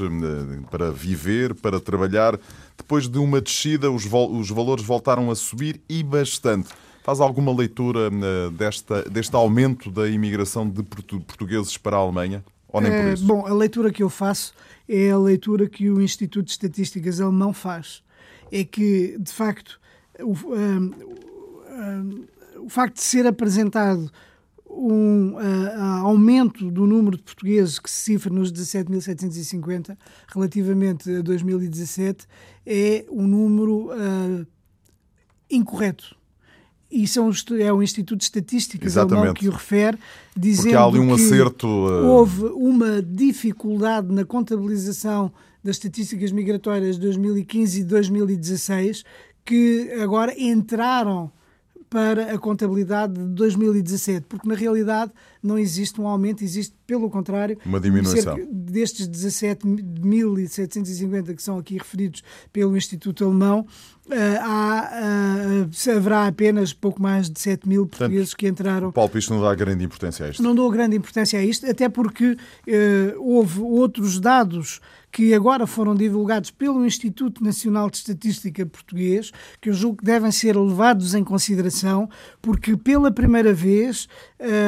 para 0.69 0.91
viver, 0.91 1.53
para 1.55 1.79
trabalhar. 1.79 2.39
Depois 2.77 3.07
de 3.07 3.17
uma 3.17 3.39
descida, 3.39 3.91
os, 3.91 4.05
os 4.05 4.49
valores 4.49 4.83
voltaram 4.83 5.29
a 5.29 5.35
subir 5.35 5.81
e 5.87 6.03
bastante. 6.03 6.69
Faz 7.03 7.19
alguma 7.19 7.53
leitura 7.53 8.09
uh, 8.09 8.51
desta, 8.51 9.03
deste 9.03 9.35
aumento 9.35 9.91
da 9.91 10.07
imigração 10.07 10.67
de 10.67 10.81
portugueses 10.83 11.77
para 11.77 11.97
a 11.97 11.99
Alemanha? 11.99 12.43
Ou 12.69 12.81
nem 12.81 12.91
por 12.91 12.97
eh, 12.97 13.13
isso? 13.13 13.25
bom, 13.25 13.45
a 13.45 13.53
leitura 13.53 13.91
que 13.91 14.01
eu 14.01 14.09
faço 14.09 14.53
é 14.89 15.11
a 15.11 15.17
leitura 15.17 15.67
que 15.67 15.89
o 15.89 16.01
Instituto 16.01 16.45
de 16.45 16.51
Estatísticas 16.51 17.21
alemão 17.21 17.53
faz. 17.53 18.01
É 18.51 18.63
que, 18.63 19.17
de 19.19 19.31
facto, 19.31 19.79
o, 20.19 20.33
um, 20.33 20.91
um, 21.71 22.25
o 22.65 22.69
facto 22.69 22.95
de 22.95 23.03
ser 23.03 23.27
apresentado 23.27 24.11
um 24.75 25.33
uh, 25.35 26.03
aumento 26.03 26.69
do 26.71 26.85
número 26.85 27.17
de 27.17 27.23
portugueses 27.23 27.79
que 27.79 27.89
se 27.89 28.03
cifra 28.03 28.33
nos 28.33 28.51
17.750 28.51 29.97
relativamente 30.27 31.09
a 31.15 31.21
2017 31.21 32.27
é 32.65 33.05
um 33.09 33.27
número 33.27 33.91
uh, 33.91 34.45
incorreto. 35.49 36.15
Isso 36.91 37.19
é 37.19 37.21
um, 37.23 37.31
é 37.59 37.73
um 37.73 37.81
Instituto 37.81 38.19
de 38.19 38.25
Estatísticas 38.25 38.97
alemão 38.97 39.33
que 39.33 39.47
o 39.47 39.51
refere, 39.51 39.97
dizendo 40.37 40.77
há 40.77 40.85
ali 40.85 40.99
um 40.99 41.15
que 41.15 41.23
acerto, 41.23 41.67
uh... 41.67 42.05
houve 42.05 42.43
uma 42.45 43.01
dificuldade 43.01 44.13
na 44.13 44.23
contabilização 44.23 45.31
das 45.63 45.77
estatísticas 45.77 46.31
migratórias 46.31 46.95
de 46.95 47.01
2015 47.01 47.81
e 47.81 47.83
2016 47.83 49.03
que 49.45 49.91
agora 50.01 50.33
entraram 50.39 51.31
para 51.93 52.33
a 52.33 52.37
contabilidade 52.39 53.13
de 53.13 53.23
2017, 53.35 54.25
porque 54.27 54.49
na 54.49 54.55
realidade 54.55 55.11
não 55.43 55.59
existe 55.59 56.01
um 56.01 56.07
aumento, 56.07 56.43
existe, 56.43 56.75
pelo 56.87 57.07
contrário, 57.07 57.55
uma 57.63 57.79
diminuição. 57.79 58.35
destes 58.51 59.07
17.750 59.07 61.35
que 61.35 61.43
são 61.43 61.59
aqui 61.59 61.77
referidos 61.77 62.23
pelo 62.51 62.75
Instituto 62.75 63.23
Alemão, 63.23 63.67
eh, 64.09 64.39
há, 64.41 65.69
uh, 65.69 65.91
haverá 65.95 66.25
apenas 66.25 66.73
pouco 66.73 66.99
mais 66.99 67.29
de 67.29 67.39
7 67.39 67.69
mil 67.69 67.85
portugueses 67.85 68.33
que 68.33 68.47
entraram. 68.47 68.91
Paulo 68.91 69.11
Pisto 69.11 69.31
não 69.31 69.43
dá 69.43 69.53
grande 69.53 69.85
importância 69.85 70.25
a 70.25 70.31
isto. 70.31 70.41
Não 70.41 70.55
dou 70.55 70.71
grande 70.71 70.95
importância 70.95 71.37
a 71.37 71.45
isto, 71.45 71.69
até 71.69 71.89
porque 71.89 72.35
houve 73.19 73.61
outros 73.61 74.19
dados 74.19 74.81
que 75.13 75.31
agora 75.31 75.67
foram 75.67 75.93
divulgados 75.93 76.49
pelo 76.49 76.83
Instituto 76.83 77.43
Nacional 77.43 77.87
de 77.87 77.97
Estatística 77.97 78.65
Português, 78.65 79.31
que 79.61 79.69
eu 79.69 79.73
julgo 79.73 79.97
que 79.97 80.05
devem 80.05 80.31
ser 80.31 80.57
levados 80.57 81.13
em 81.13 81.23
consideração, 81.23 82.09
porque 82.41 82.75
pela 82.75 83.11
primeira 83.11 83.53
vez 83.53 84.09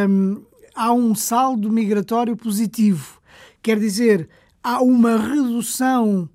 hum, 0.08 0.44
há 0.76 0.94
um 0.94 1.16
saldo 1.16 1.72
migratório 1.72 2.38
positivo. 2.38 3.20
Quer 3.64 3.80
dizer, 3.80 4.30
há 4.64 4.84
uma 4.84 5.18
redução 5.18 6.30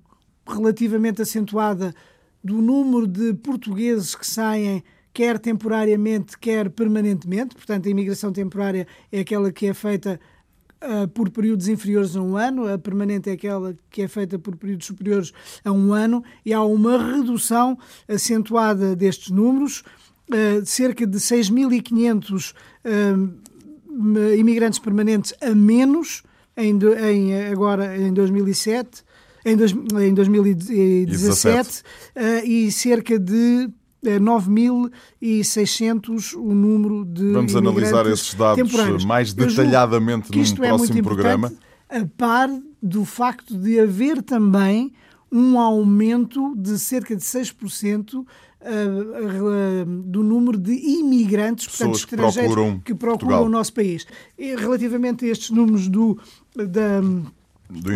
relativamente 0.45 1.21
acentuada 1.21 1.95
do 2.43 2.61
número 2.61 3.07
de 3.07 3.33
portugueses 3.35 4.13
que 4.13 4.27
saem 4.27 4.83
quer 5.13 5.39
temporariamente, 5.39 6.37
quer 6.37 6.69
permanentemente. 6.69 7.55
Portanto, 7.55 7.87
a 7.87 7.89
imigração 7.89 8.33
temporária 8.33 8.85
é 9.09 9.21
aquela 9.21 9.53
que 9.53 9.67
é 9.67 9.73
feita 9.73 10.19
uh, 10.81 11.07
por 11.07 11.29
períodos 11.29 11.67
inferiores 11.67 12.15
a 12.15 12.21
um 12.21 12.37
ano, 12.37 12.67
a 12.67 12.77
permanente 12.77 13.29
é 13.29 13.33
aquela 13.33 13.75
que 13.89 14.01
é 14.01 14.07
feita 14.07 14.37
por 14.37 14.55
períodos 14.55 14.87
superiores 14.87 15.31
a 15.63 15.71
um 15.71 15.93
ano, 15.93 16.23
e 16.45 16.53
há 16.53 16.63
uma 16.63 17.15
redução 17.15 17.77
acentuada 18.07 18.95
destes 18.95 19.29
números, 19.29 19.83
uh, 20.29 20.65
cerca 20.65 21.05
de 21.05 21.17
6.500 21.17 22.53
uh, 22.53 24.33
imigrantes 24.37 24.79
permanentes 24.79 25.33
a 25.41 25.53
menos 25.53 26.23
em, 26.55 26.79
em, 27.09 27.51
agora 27.51 27.97
em 27.97 28.13
2007 28.13 29.03
em, 29.45 29.55
dois, 29.55 29.71
em 29.71 30.13
2017 30.13 31.79
uh, 31.79 32.45
e 32.45 32.71
cerca 32.71 33.17
de 33.17 33.69
9.600 34.03 36.33
o 36.35 36.55
número 36.55 37.05
de. 37.05 37.31
Vamos 37.31 37.55
analisar 37.55 38.07
esses 38.07 38.33
dados 38.33 39.05
mais 39.05 39.31
detalhadamente 39.33 40.35
num 40.35 40.41
é 40.41 40.55
próximo 40.67 40.99
é 40.99 41.03
programa. 41.03 41.53
A 41.89 42.03
par 42.17 42.49
do 42.81 43.05
facto 43.05 43.55
de 43.57 43.79
haver 43.79 44.23
também 44.23 44.91
um 45.31 45.59
aumento 45.59 46.55
de 46.55 46.79
cerca 46.79 47.15
de 47.15 47.21
6% 47.21 48.25
Uh, 48.63 49.81
uh, 49.81 49.85
do 50.03 50.21
número 50.21 50.55
de 50.55 50.71
imigrantes, 50.71 51.65
portanto, 51.65 51.95
estrangeiros 51.95 52.35
que 52.35 52.53
procuram, 52.53 52.79
que 52.79 52.93
procuram 52.93 53.45
o 53.45 53.49
nosso 53.49 53.73
país. 53.73 54.05
E, 54.37 54.55
relativamente 54.55 55.25
a 55.25 55.29
estes 55.29 55.49
números 55.49 55.87
do, 55.87 56.15
da, 56.55 57.01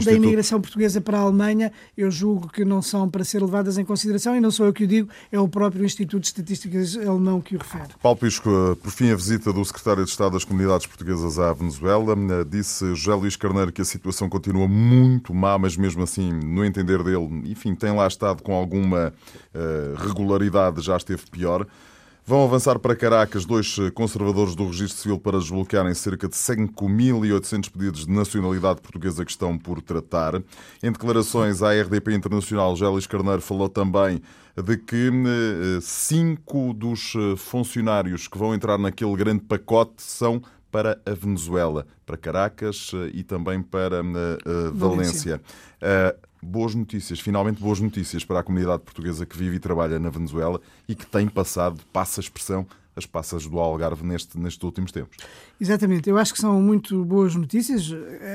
da 0.04 0.14
imigração 0.14 0.62
portuguesa 0.62 1.02
para 1.02 1.18
a 1.18 1.22
Alemanha, 1.22 1.72
eu 1.98 2.10
julgo 2.10 2.48
que 2.50 2.64
não 2.64 2.82
são 2.82 3.10
para 3.10 3.24
ser 3.24 3.42
levadas 3.42 3.78
em 3.78 3.86
consideração 3.86 4.36
e 4.36 4.40
não 4.40 4.52
sou 4.52 4.66
eu 4.66 4.74
que 4.74 4.86
o 4.86 4.88
digo, 4.88 5.10
é 5.32 5.40
o 5.40 5.48
próprio 5.48 5.84
Instituto 5.84 6.22
de 6.22 6.28
Estatísticas 6.28 6.96
alemão 6.98 7.42
que 7.42 7.56
o 7.56 7.60
refere. 7.60 7.90
Paulo 8.02 8.18
Pisco, 8.18 8.50
por 8.82 8.92
fim, 8.92 9.12
a 9.12 9.16
visita 9.16 9.52
do 9.52 9.64
secretário 9.66 10.04
de 10.06 10.10
Estado 10.10 10.34
das 10.34 10.46
Comunidades 10.46 10.88
Portuguesas 10.88 11.38
à 11.40 11.52
Venezuela. 11.54 12.16
Disse 12.50 12.96
José 12.96 13.14
Luís 13.14 13.36
Carneiro 13.36 13.72
que 13.72 13.82
a 13.82 13.86
situação 13.86 14.30
continua 14.30 14.68
muito 14.68 15.34
má, 15.34 15.58
mas 15.58 15.76
mesmo 15.76 16.04
assim, 16.04 16.32
no 16.32 16.64
entender 16.64 17.04
dele, 17.04 17.44
enfim, 17.46 17.76
tem 17.76 17.94
lá 17.94 18.08
estado 18.08 18.42
com 18.42 18.54
alguma 18.54 19.14
uh, 19.54 19.96
regularidade, 20.06 20.82
já 20.82 20.96
esteve 20.98 21.24
pior. 21.30 21.66
Vão 22.28 22.44
avançar 22.44 22.80
para 22.80 22.96
Caracas 22.96 23.46
dois 23.46 23.78
conservadores 23.94 24.56
do 24.56 24.66
Registro 24.66 25.00
Civil 25.00 25.20
para 25.20 25.38
desbloquearem 25.38 25.94
cerca 25.94 26.28
de 26.28 26.34
5.800 26.34 27.70
pedidos 27.70 28.06
de 28.08 28.12
nacionalidade 28.12 28.82
portuguesa 28.82 29.24
que 29.24 29.30
estão 29.30 29.56
por 29.56 29.80
tratar. 29.80 30.42
Em 30.82 30.92
declarações 30.92 31.62
à 31.62 31.70
RDP 31.80 32.16
Internacional, 32.16 32.76
Gélis 32.76 33.06
Carneiro 33.06 33.44
falou 33.44 33.70
também 33.70 34.24
de 34.58 34.76
que 34.76 35.08
eh, 35.08 35.80
cinco 35.84 36.74
dos 36.74 37.14
eh, 37.16 37.36
funcionários 37.38 38.28
que 38.28 38.40
vão 38.40 38.56
entrar 38.56 38.80
naquele 38.80 39.16
grande 39.16 39.44
pacote 39.44 40.02
são 40.02 40.42
para 40.72 41.00
a 41.06 41.12
Venezuela, 41.12 41.86
para 42.08 42.18
Caracas 42.18 42.90
eh, 42.96 43.12
e 43.14 43.24
também 43.24 43.62
para 43.62 44.02
Valência. 44.74 44.74
Valência 44.74 45.42
boas 46.46 46.76
notícias, 46.76 47.20
finalmente 47.20 47.62
boas 47.62 47.80
notícias 47.80 48.24
para 48.24 48.40
a 48.40 48.44
comunidade 48.44 48.84
portuguesa 48.84 49.26
que 49.26 49.38
vive 49.38 49.58
e 49.58 49.60
trabalha 49.60 50.00
na 50.00 50.10
Venezuela 50.10 50.62
e 50.88 50.96
que 50.96 51.06
tem 51.06 51.28
passado, 51.28 51.82
passa 51.92 52.22
a 52.22 52.24
expressão, 52.24 52.68
as 52.96 53.06
passas 53.06 53.46
do 53.46 53.60
Algarve 53.60 54.06
neste, 54.06 54.40
nestes 54.40 54.64
últimos 54.64 54.92
tempos. 54.92 55.18
Exatamente, 55.60 56.10
eu 56.10 56.18
acho 56.18 56.34
que 56.34 56.40
são 56.40 56.62
muito 56.62 57.04
boas 57.04 57.36
notícias. 57.36 57.92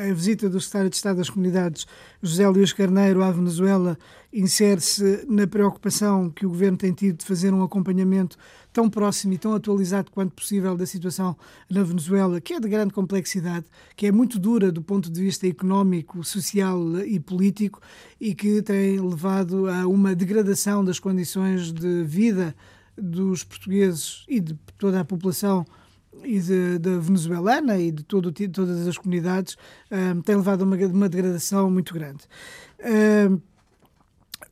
A 0.06 0.12
visita 0.12 0.50
do 0.50 0.60
Secretário 0.60 0.90
de 0.90 0.96
Estado 0.96 1.16
das 1.16 1.30
Comunidades, 1.30 1.86
José 2.22 2.46
Luís 2.46 2.72
Carneiro, 2.72 3.22
à 3.22 3.30
Venezuela, 3.30 3.98
insere-se 4.32 5.24
na 5.28 5.46
preocupação 5.46 6.28
que 6.28 6.44
o 6.44 6.50
Governo 6.50 6.76
tem 6.76 6.92
tido 6.92 7.18
de 7.18 7.24
fazer 7.24 7.54
um 7.54 7.62
acompanhamento 7.62 8.36
tão 8.72 8.88
próximo 8.88 9.32
e 9.32 9.38
tão 9.38 9.54
atualizado 9.54 10.10
quanto 10.10 10.34
possível 10.34 10.76
da 10.76 10.86
situação 10.86 11.36
na 11.68 11.82
Venezuela, 11.82 12.40
que 12.40 12.54
é 12.54 12.60
de 12.60 12.68
grande 12.68 12.92
complexidade, 12.92 13.66
que 13.96 14.06
é 14.06 14.12
muito 14.12 14.38
dura 14.38 14.70
do 14.70 14.82
ponto 14.82 15.10
de 15.10 15.20
vista 15.20 15.46
económico, 15.46 16.22
social 16.24 16.98
e 17.00 17.18
político 17.18 17.80
e 18.20 18.34
que 18.34 18.62
tem 18.62 19.00
levado 19.00 19.68
a 19.68 19.86
uma 19.86 20.14
degradação 20.14 20.84
das 20.84 20.98
condições 20.98 21.72
de 21.72 22.04
vida 22.04 22.54
dos 22.96 23.44
portugueses 23.44 24.24
e 24.28 24.40
de 24.40 24.54
toda 24.78 25.00
a 25.00 25.04
população 25.04 25.64
e 26.24 26.40
da 26.78 26.98
venezuelana 26.98 27.78
e 27.78 27.90
de 27.90 28.02
todo, 28.02 28.32
todas 28.32 28.86
as 28.86 28.98
comunidades 28.98 29.56
um, 29.90 30.20
tem 30.20 30.36
levado 30.36 30.62
a 30.62 30.64
uma, 30.64 30.76
uma 30.76 31.08
degradação 31.08 31.70
muito 31.70 31.94
grande. 31.94 32.24
Um, 32.80 33.40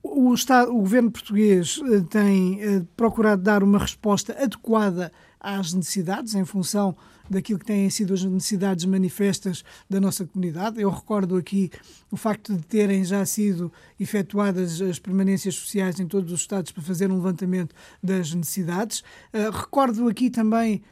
o, 0.02 0.32
Estado, 0.34 0.70
o 0.70 0.80
governo 0.80 1.10
português 1.10 1.80
eh, 1.84 2.00
tem 2.08 2.76
uh, 2.76 2.84
procurado 2.96 3.42
dar 3.42 3.62
uma 3.62 3.78
resposta 3.78 4.32
adequada 4.32 5.12
às 5.40 5.72
necessidades 5.72 6.34
em 6.34 6.44
função 6.44 6.96
daquilo 7.28 7.58
que 7.58 7.66
têm 7.66 7.90
sido 7.90 8.14
as 8.14 8.24
necessidades 8.24 8.84
manifestas 8.84 9.62
da 9.88 10.00
nossa 10.00 10.24
comunidade. 10.24 10.80
Eu 10.80 10.90
recordo 10.90 11.36
aqui 11.36 11.70
o 12.10 12.16
facto 12.16 12.54
de 12.54 12.62
terem 12.66 13.04
já 13.04 13.24
sido 13.26 13.70
efetuadas 14.00 14.80
as 14.80 14.98
permanências 14.98 15.54
sociais 15.54 16.00
em 16.00 16.06
todos 16.06 16.32
os 16.32 16.40
Estados 16.40 16.72
para 16.72 16.82
fazer 16.82 17.10
um 17.10 17.16
levantamento 17.16 17.74
das 18.02 18.32
necessidades. 18.32 19.00
Uh, 19.32 19.50
recordo 19.52 20.08
aqui 20.08 20.30
também 20.30 20.82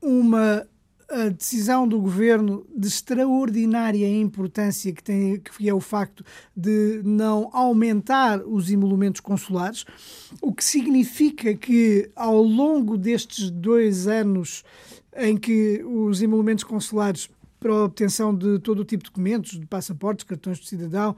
uma 0.00 0.66
a 1.10 1.28
decisão 1.30 1.88
do 1.88 1.98
governo 1.98 2.66
de 2.76 2.86
extraordinária 2.86 4.06
importância 4.06 4.92
que, 4.92 5.02
tem, 5.02 5.40
que 5.40 5.68
é 5.68 5.72
o 5.72 5.80
facto 5.80 6.22
de 6.54 7.00
não 7.02 7.48
aumentar 7.52 8.42
os 8.46 8.70
emolumentos 8.70 9.20
consulares, 9.20 9.86
o 10.42 10.52
que 10.52 10.62
significa 10.62 11.54
que 11.54 12.10
ao 12.14 12.42
longo 12.42 12.98
destes 12.98 13.50
dois 13.50 14.06
anos 14.06 14.64
em 15.16 15.36
que 15.36 15.82
os 15.84 16.20
emolumentos 16.20 16.62
consulares 16.62 17.28
para 17.58 17.72
a 17.72 17.84
obtenção 17.84 18.34
de 18.34 18.58
todo 18.60 18.80
o 18.80 18.84
tipo 18.84 19.02
de 19.02 19.10
documentos, 19.10 19.58
de 19.58 19.66
passaportes, 19.66 20.24
cartões 20.24 20.58
de 20.58 20.68
cidadão, 20.68 21.16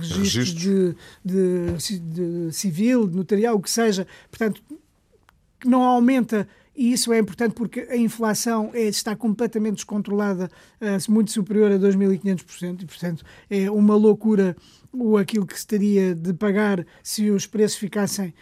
registros 0.00 0.54
de, 0.54 0.94
de, 1.24 2.00
de, 2.00 2.52
civil, 2.52 3.06
de 3.06 3.16
notarial, 3.16 3.56
o 3.56 3.60
que 3.60 3.70
seja. 3.70 4.06
Portanto, 4.30 4.62
não 5.64 5.82
aumenta 5.82 6.48
e 6.76 6.92
isso 6.92 7.12
é 7.12 7.18
importante 7.18 7.54
porque 7.54 7.80
a 7.80 7.96
inflação 7.96 8.70
é, 8.74 8.82
está 8.82 9.16
completamente 9.16 9.76
descontrolada, 9.76 10.50
uh, 10.80 11.10
muito 11.10 11.30
superior 11.30 11.72
a 11.72 11.78
2.500%, 11.78 12.82
e, 12.82 12.86
portanto, 12.86 13.24
é 13.48 13.70
uma 13.70 13.94
loucura 13.94 14.56
o 14.92 15.16
aquilo 15.16 15.46
que 15.46 15.58
se 15.58 15.66
teria 15.66 16.14
de 16.14 16.32
pagar 16.32 16.86
se 17.02 17.30
os 17.30 17.46
preços 17.46 17.78
ficassem 17.78 18.32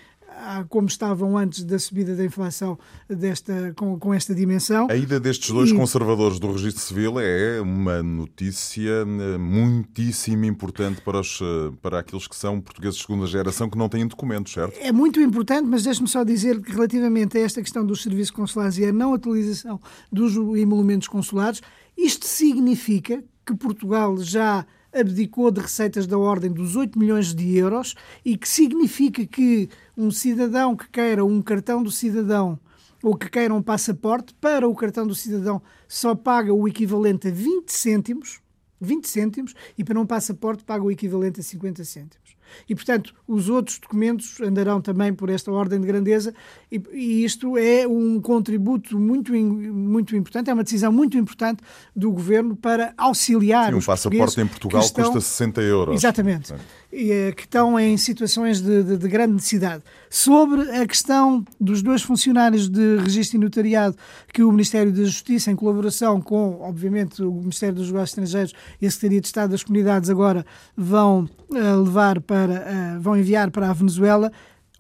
como 0.69 0.89
estavam 0.89 1.37
antes 1.37 1.65
da 1.65 1.79
subida 1.79 2.15
da 2.15 2.25
inflação 2.25 2.79
desta, 3.09 3.73
com, 3.77 3.99
com 3.99 4.13
esta 4.13 4.35
dimensão. 4.35 4.89
A 4.91 4.97
ida 4.97 5.19
destes 5.19 5.51
dois 5.51 5.71
e... 5.71 5.75
conservadores 5.75 6.39
do 6.39 6.51
registro 6.53 6.83
civil 6.83 7.21
é 7.21 7.61
uma 7.61 8.03
notícia 8.03 8.91
eh, 8.91 9.39
muitíssimo 9.39 10.45
importante 10.45 11.01
para, 11.01 11.21
os, 11.21 11.41
eh, 11.41 11.73
para 11.81 12.01
aqueles 12.01 12.27
que 12.27 12.37
são 12.37 12.61
portugueses 12.61 12.97
de 12.97 13.07
segunda 13.07 13.27
geração 13.27 13.69
que 13.69 13.79
não 13.79 13.89
têm 13.89 14.07
documentos, 14.07 14.53
certo? 14.53 14.77
É 14.81 14.93
muito 14.93 15.21
importante, 15.21 15.67
mas 15.69 15.85
deixe-me 15.85 16.09
só 16.09 16.25
dizer 16.25 16.61
que 16.61 16.73
relativamente 16.73 17.39
a 17.39 17.41
esta 17.41 17.61
questão 17.61 17.85
dos 17.85 18.03
serviços 18.03 18.31
consulares 18.31 18.79
e 18.79 18.85
a 18.85 18.93
não 18.93 19.15
atualização 19.15 19.81
dos 20.13 20.35
emolumentos 20.57 21.09
consulares, 21.09 21.61
isto 21.97 22.27
significa 22.27 23.23
que 23.47 23.55
Portugal 23.55 24.17
já 24.19 24.67
abdicou 24.95 25.51
de 25.51 25.61
receitas 25.61 26.07
da 26.07 26.17
ordem 26.17 26.51
dos 26.51 26.77
8 26.77 26.99
milhões 26.99 27.35
de 27.35 27.57
euros 27.57 27.95
e 28.25 28.37
que 28.37 28.49
significa 28.49 29.27
que 29.27 29.69
um 29.97 30.11
cidadão 30.11 30.77
que 30.77 30.89
queira 30.89 31.25
um 31.25 31.43
cartão 31.43 31.83
do 31.83 31.91
cidadão 31.91 32.59
ou 33.03 33.15
que 33.15 33.29
queira 33.29 33.53
um 33.53 33.63
passaporte, 33.63 34.33
para 34.41 34.67
o 34.67 34.75
cartão 34.75 35.07
do 35.07 35.15
cidadão 35.15 35.61
só 35.87 36.15
paga 36.15 36.55
o 36.55 36.67
equivalente 36.67 37.29
a 37.29 37.31
20 37.31 37.71
cêntimos, 37.71 38.41
20 38.81 39.07
cêntimos, 39.07 39.55
e 39.77 39.85
para 39.85 40.01
um 40.01 40.07
passaporte 40.07 40.65
paga 40.65 40.83
o 40.83 40.91
equivalente 40.91 41.39
a 41.39 41.43
50 41.43 41.85
cêntimos. 41.85 42.34
E, 42.69 42.75
portanto, 42.75 43.15
os 43.27 43.49
outros 43.49 43.79
documentos 43.79 44.41
andarão 44.41 44.81
também 44.81 45.13
por 45.13 45.29
esta 45.29 45.51
ordem 45.51 45.81
de 45.81 45.87
grandeza 45.87 46.35
e, 46.71 46.83
e 46.93 47.25
isto 47.25 47.57
é 47.59 47.87
um 47.87 48.21
contributo 48.21 48.99
muito, 48.99 49.33
muito 49.33 50.17
importante, 50.17 50.51
é 50.51 50.55
uma 50.55 50.65
decisão 50.65 50.93
muito 50.93 51.17
importante 51.17 51.63
do 51.95 52.11
Governo 52.11 52.57
para 52.57 52.95
auxiliar 52.97 53.73
Sim, 53.73 53.79
um 53.79 53.83
passaporte 53.83 54.41
em 54.41 54.47
Portugal 54.47 54.83
estão... 54.83 55.05
custa 55.05 55.21
60 55.21 55.63
euros. 55.63 55.95
Exatamente. 55.97 56.55
Eh, 56.97 57.33
que 57.33 57.43
estão 57.43 57.79
em 57.79 57.97
situações 57.97 58.61
de, 58.61 58.85
de, 58.85 58.97
de, 58.97 59.09
grande 59.09 59.35
necessidade. 59.35 59.83
Sobre 60.15 60.63
a 60.71 60.87
questão 60.87 61.45
dos 61.61 61.83
dois 61.83 62.01
funcionários 62.01 62.69
de 62.69 62.99
registro 62.99 63.37
e 63.37 63.41
notariado 63.41 63.97
que 64.33 64.45
o 64.45 64.53
Ministério 64.53 64.93
da 64.93 65.03
Justiça, 65.03 65.51
em 65.51 65.57
colaboração 65.57 66.21
com, 66.21 66.61
obviamente, 66.61 67.21
o 67.21 67.33
Ministério 67.33 67.75
dos 67.75 67.89
Negócios 67.89 68.11
Estrangeiros 68.11 68.53
e 68.81 68.87
a 68.87 68.91
Secretaria 68.93 69.21
de 69.21 69.27
Estado 69.27 69.51
das 69.51 69.65
Comunidades, 69.65 70.09
agora 70.09 70.47
vão 70.77 71.29
uh, 71.51 71.83
levar 71.83 72.21
para, 72.21 72.65
uh, 72.97 73.01
vão 73.01 73.17
enviar 73.17 73.51
para 73.51 73.69
a 73.69 73.73
Venezuela. 73.73 74.31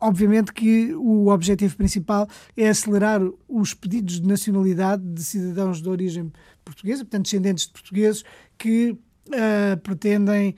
Obviamente 0.00 0.52
que 0.52 0.94
o 0.94 1.26
objetivo 1.26 1.76
principal 1.76 2.28
é 2.56 2.68
acelerar 2.68 3.20
os 3.48 3.74
pedidos 3.74 4.20
de 4.20 4.28
nacionalidade 4.28 5.02
de 5.02 5.24
cidadãos 5.24 5.82
de 5.82 5.88
origem 5.88 6.32
portuguesa, 6.64 7.02
portanto, 7.02 7.24
descendentes 7.24 7.66
de 7.66 7.72
portugueses, 7.72 8.22
que 8.56 8.92
uh, 8.92 9.76
pretendem 9.82 10.54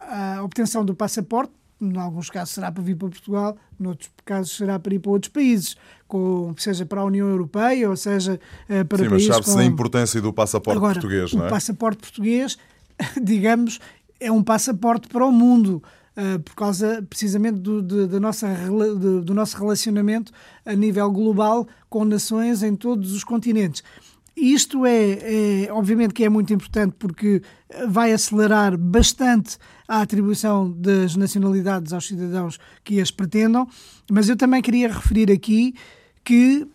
a 0.00 0.42
obtenção 0.42 0.84
do 0.84 0.96
passaporte. 0.96 1.59
Em 1.80 1.96
alguns 1.96 2.28
casos 2.28 2.54
será 2.54 2.70
para 2.70 2.82
vir 2.82 2.94
para 2.94 3.08
Portugal, 3.08 3.56
noutros 3.78 4.10
casos 4.24 4.56
será 4.56 4.78
para 4.78 4.94
ir 4.94 4.98
para 4.98 5.12
outros 5.12 5.32
países, 5.32 5.76
com, 6.06 6.54
seja 6.58 6.84
para 6.84 7.00
a 7.00 7.04
União 7.04 7.26
Europeia 7.28 7.88
ou 7.88 7.96
seja 7.96 8.38
uh, 8.68 8.84
para 8.84 8.98
Sim, 9.04 9.08
países. 9.08 9.22
Sim, 9.22 9.28
mas 9.28 9.36
sabe-se 9.36 9.52
com... 9.54 9.58
a 9.58 9.64
importância 9.64 10.20
do 10.20 10.32
passaporte 10.32 10.76
Agora, 10.76 10.94
português, 10.94 11.32
não 11.32 11.44
é? 11.44 11.46
O 11.46 11.50
passaporte 11.50 11.98
português, 12.00 12.58
digamos, 13.22 13.80
é 14.18 14.30
um 14.30 14.42
passaporte 14.42 15.08
para 15.08 15.24
o 15.24 15.32
mundo. 15.32 15.82
Uh, 16.16 16.40
por 16.40 16.56
causa 16.56 17.06
precisamente 17.08 17.60
do, 17.60 17.80
de, 17.80 18.08
de 18.08 18.18
nossa, 18.18 18.48
de, 18.52 19.20
do 19.22 19.32
nosso 19.32 19.56
relacionamento 19.56 20.32
a 20.66 20.74
nível 20.74 21.08
global 21.10 21.66
com 21.88 22.04
nações 22.04 22.64
em 22.64 22.74
todos 22.74 23.12
os 23.12 23.22
continentes. 23.22 23.82
Isto 24.36 24.86
é, 24.86 25.64
é, 25.64 25.72
obviamente 25.72 26.14
que 26.14 26.24
é 26.24 26.28
muito 26.28 26.52
importante 26.52 26.94
porque 26.98 27.42
vai 27.88 28.12
acelerar 28.12 28.76
bastante 28.76 29.58
a 29.86 30.00
atribuição 30.00 30.70
das 30.70 31.16
nacionalidades 31.16 31.92
aos 31.92 32.06
cidadãos 32.06 32.58
que 32.84 33.00
as 33.00 33.10
pretendam, 33.10 33.68
mas 34.10 34.28
eu 34.28 34.36
também 34.36 34.62
queria 34.62 34.88
referir 34.88 35.30
aqui 35.30 35.74
que 36.24 36.66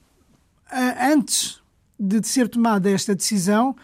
antes 0.99 1.62
de 1.97 2.22
ser 2.28 2.49
tomada 2.49 2.89
esta 2.89 3.16
decisão 3.16 3.76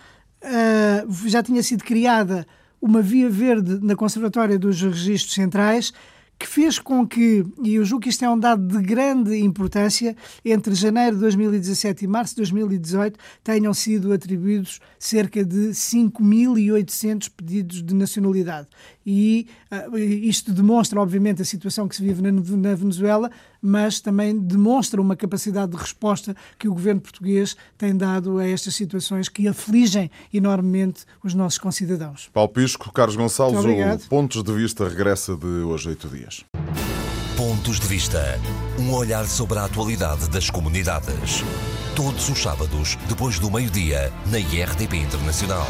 já 1.26 1.42
tinha 1.42 1.64
sido 1.64 1.84
criada 1.84 2.46
uma 2.82 3.02
via 3.02 3.30
verde 3.30 3.80
na 3.82 3.96
Conservatória 3.96 4.58
dos 4.58 4.82
Registros 4.82 5.34
Centrais 5.34 5.94
que 6.42 6.48
fez 6.48 6.80
com 6.80 7.08
que, 7.08 7.46
e 7.64 7.76
eu 7.76 7.86
julgo 7.86 8.02
que 8.02 8.10
isto 8.10 8.26
é 8.26 8.30
um 8.30 8.38
dado 8.38 8.66
de 8.66 8.84
grande 8.84 9.38
importância, 9.38 10.16
entre 10.44 10.74
janeiro 10.74 11.16
de 11.16 11.22
2017 11.22 12.04
e 12.04 12.08
março 12.08 12.34
de 12.34 12.42
2018 12.42 13.20
tenham 13.44 13.72
sido 13.76 14.12
atribuídos 14.12 14.80
cerca 14.98 15.46
de 15.46 15.70
5.800 15.70 17.30
pedidos 17.38 17.84
de 17.84 17.94
nacionalidade. 17.94 18.68
E 19.06 19.48
uh, 19.72 19.98
isto 19.98 20.52
demonstra, 20.52 21.00
obviamente, 21.00 21.42
a 21.42 21.46
situação 21.46 21.88
que 21.88 21.96
se 21.96 22.04
vive 22.04 22.22
na, 22.22 22.32
na 22.32 22.76
Venezuela, 22.76 23.30
mas 23.62 24.00
também 24.00 24.38
demonstra 24.38 25.02
uma 25.02 25.16
capacidade 25.16 25.72
de 25.72 25.78
resposta 25.78 26.36
que 26.58 26.68
o 26.68 26.74
governo 26.74 27.02
português 27.02 27.56
tem 27.78 27.96
dado 27.96 28.38
a 28.40 28.48
estas 28.48 28.76
situações 28.76 29.30
que 29.30 29.48
afligem 29.48 30.10
enormemente 30.34 31.06
os 31.24 31.34
nossos 31.34 31.60
concidadãos. 31.60 32.30
Paulo 32.34 32.50
Pisco, 32.50 32.92
Carlos 32.92 33.16
Gonçalves, 33.16 33.64
o 34.06 34.10
Pontos 34.10 34.44
de 34.44 34.54
Vista 34.54 34.88
regressa 34.88 35.36
de 35.36 35.46
hoje 35.46 35.88
a 35.88 35.90
oito 35.92 36.08
dias. 36.08 36.46
Pontos 37.36 37.80
de 37.80 37.88
Vista. 37.88 38.40
Um 38.80 38.94
olhar 38.94 39.26
sobre 39.26 39.58
a 39.58 39.66
atualidade 39.66 40.30
das 40.30 40.50
comunidades. 40.50 41.44
Todos 41.96 42.30
os 42.30 42.42
sábados, 42.42 42.98
depois 43.08 43.40
do 43.40 43.50
meio-dia, 43.50 44.12
na 44.28 44.40
IRTP 44.40 44.98
Internacional. 44.98 45.68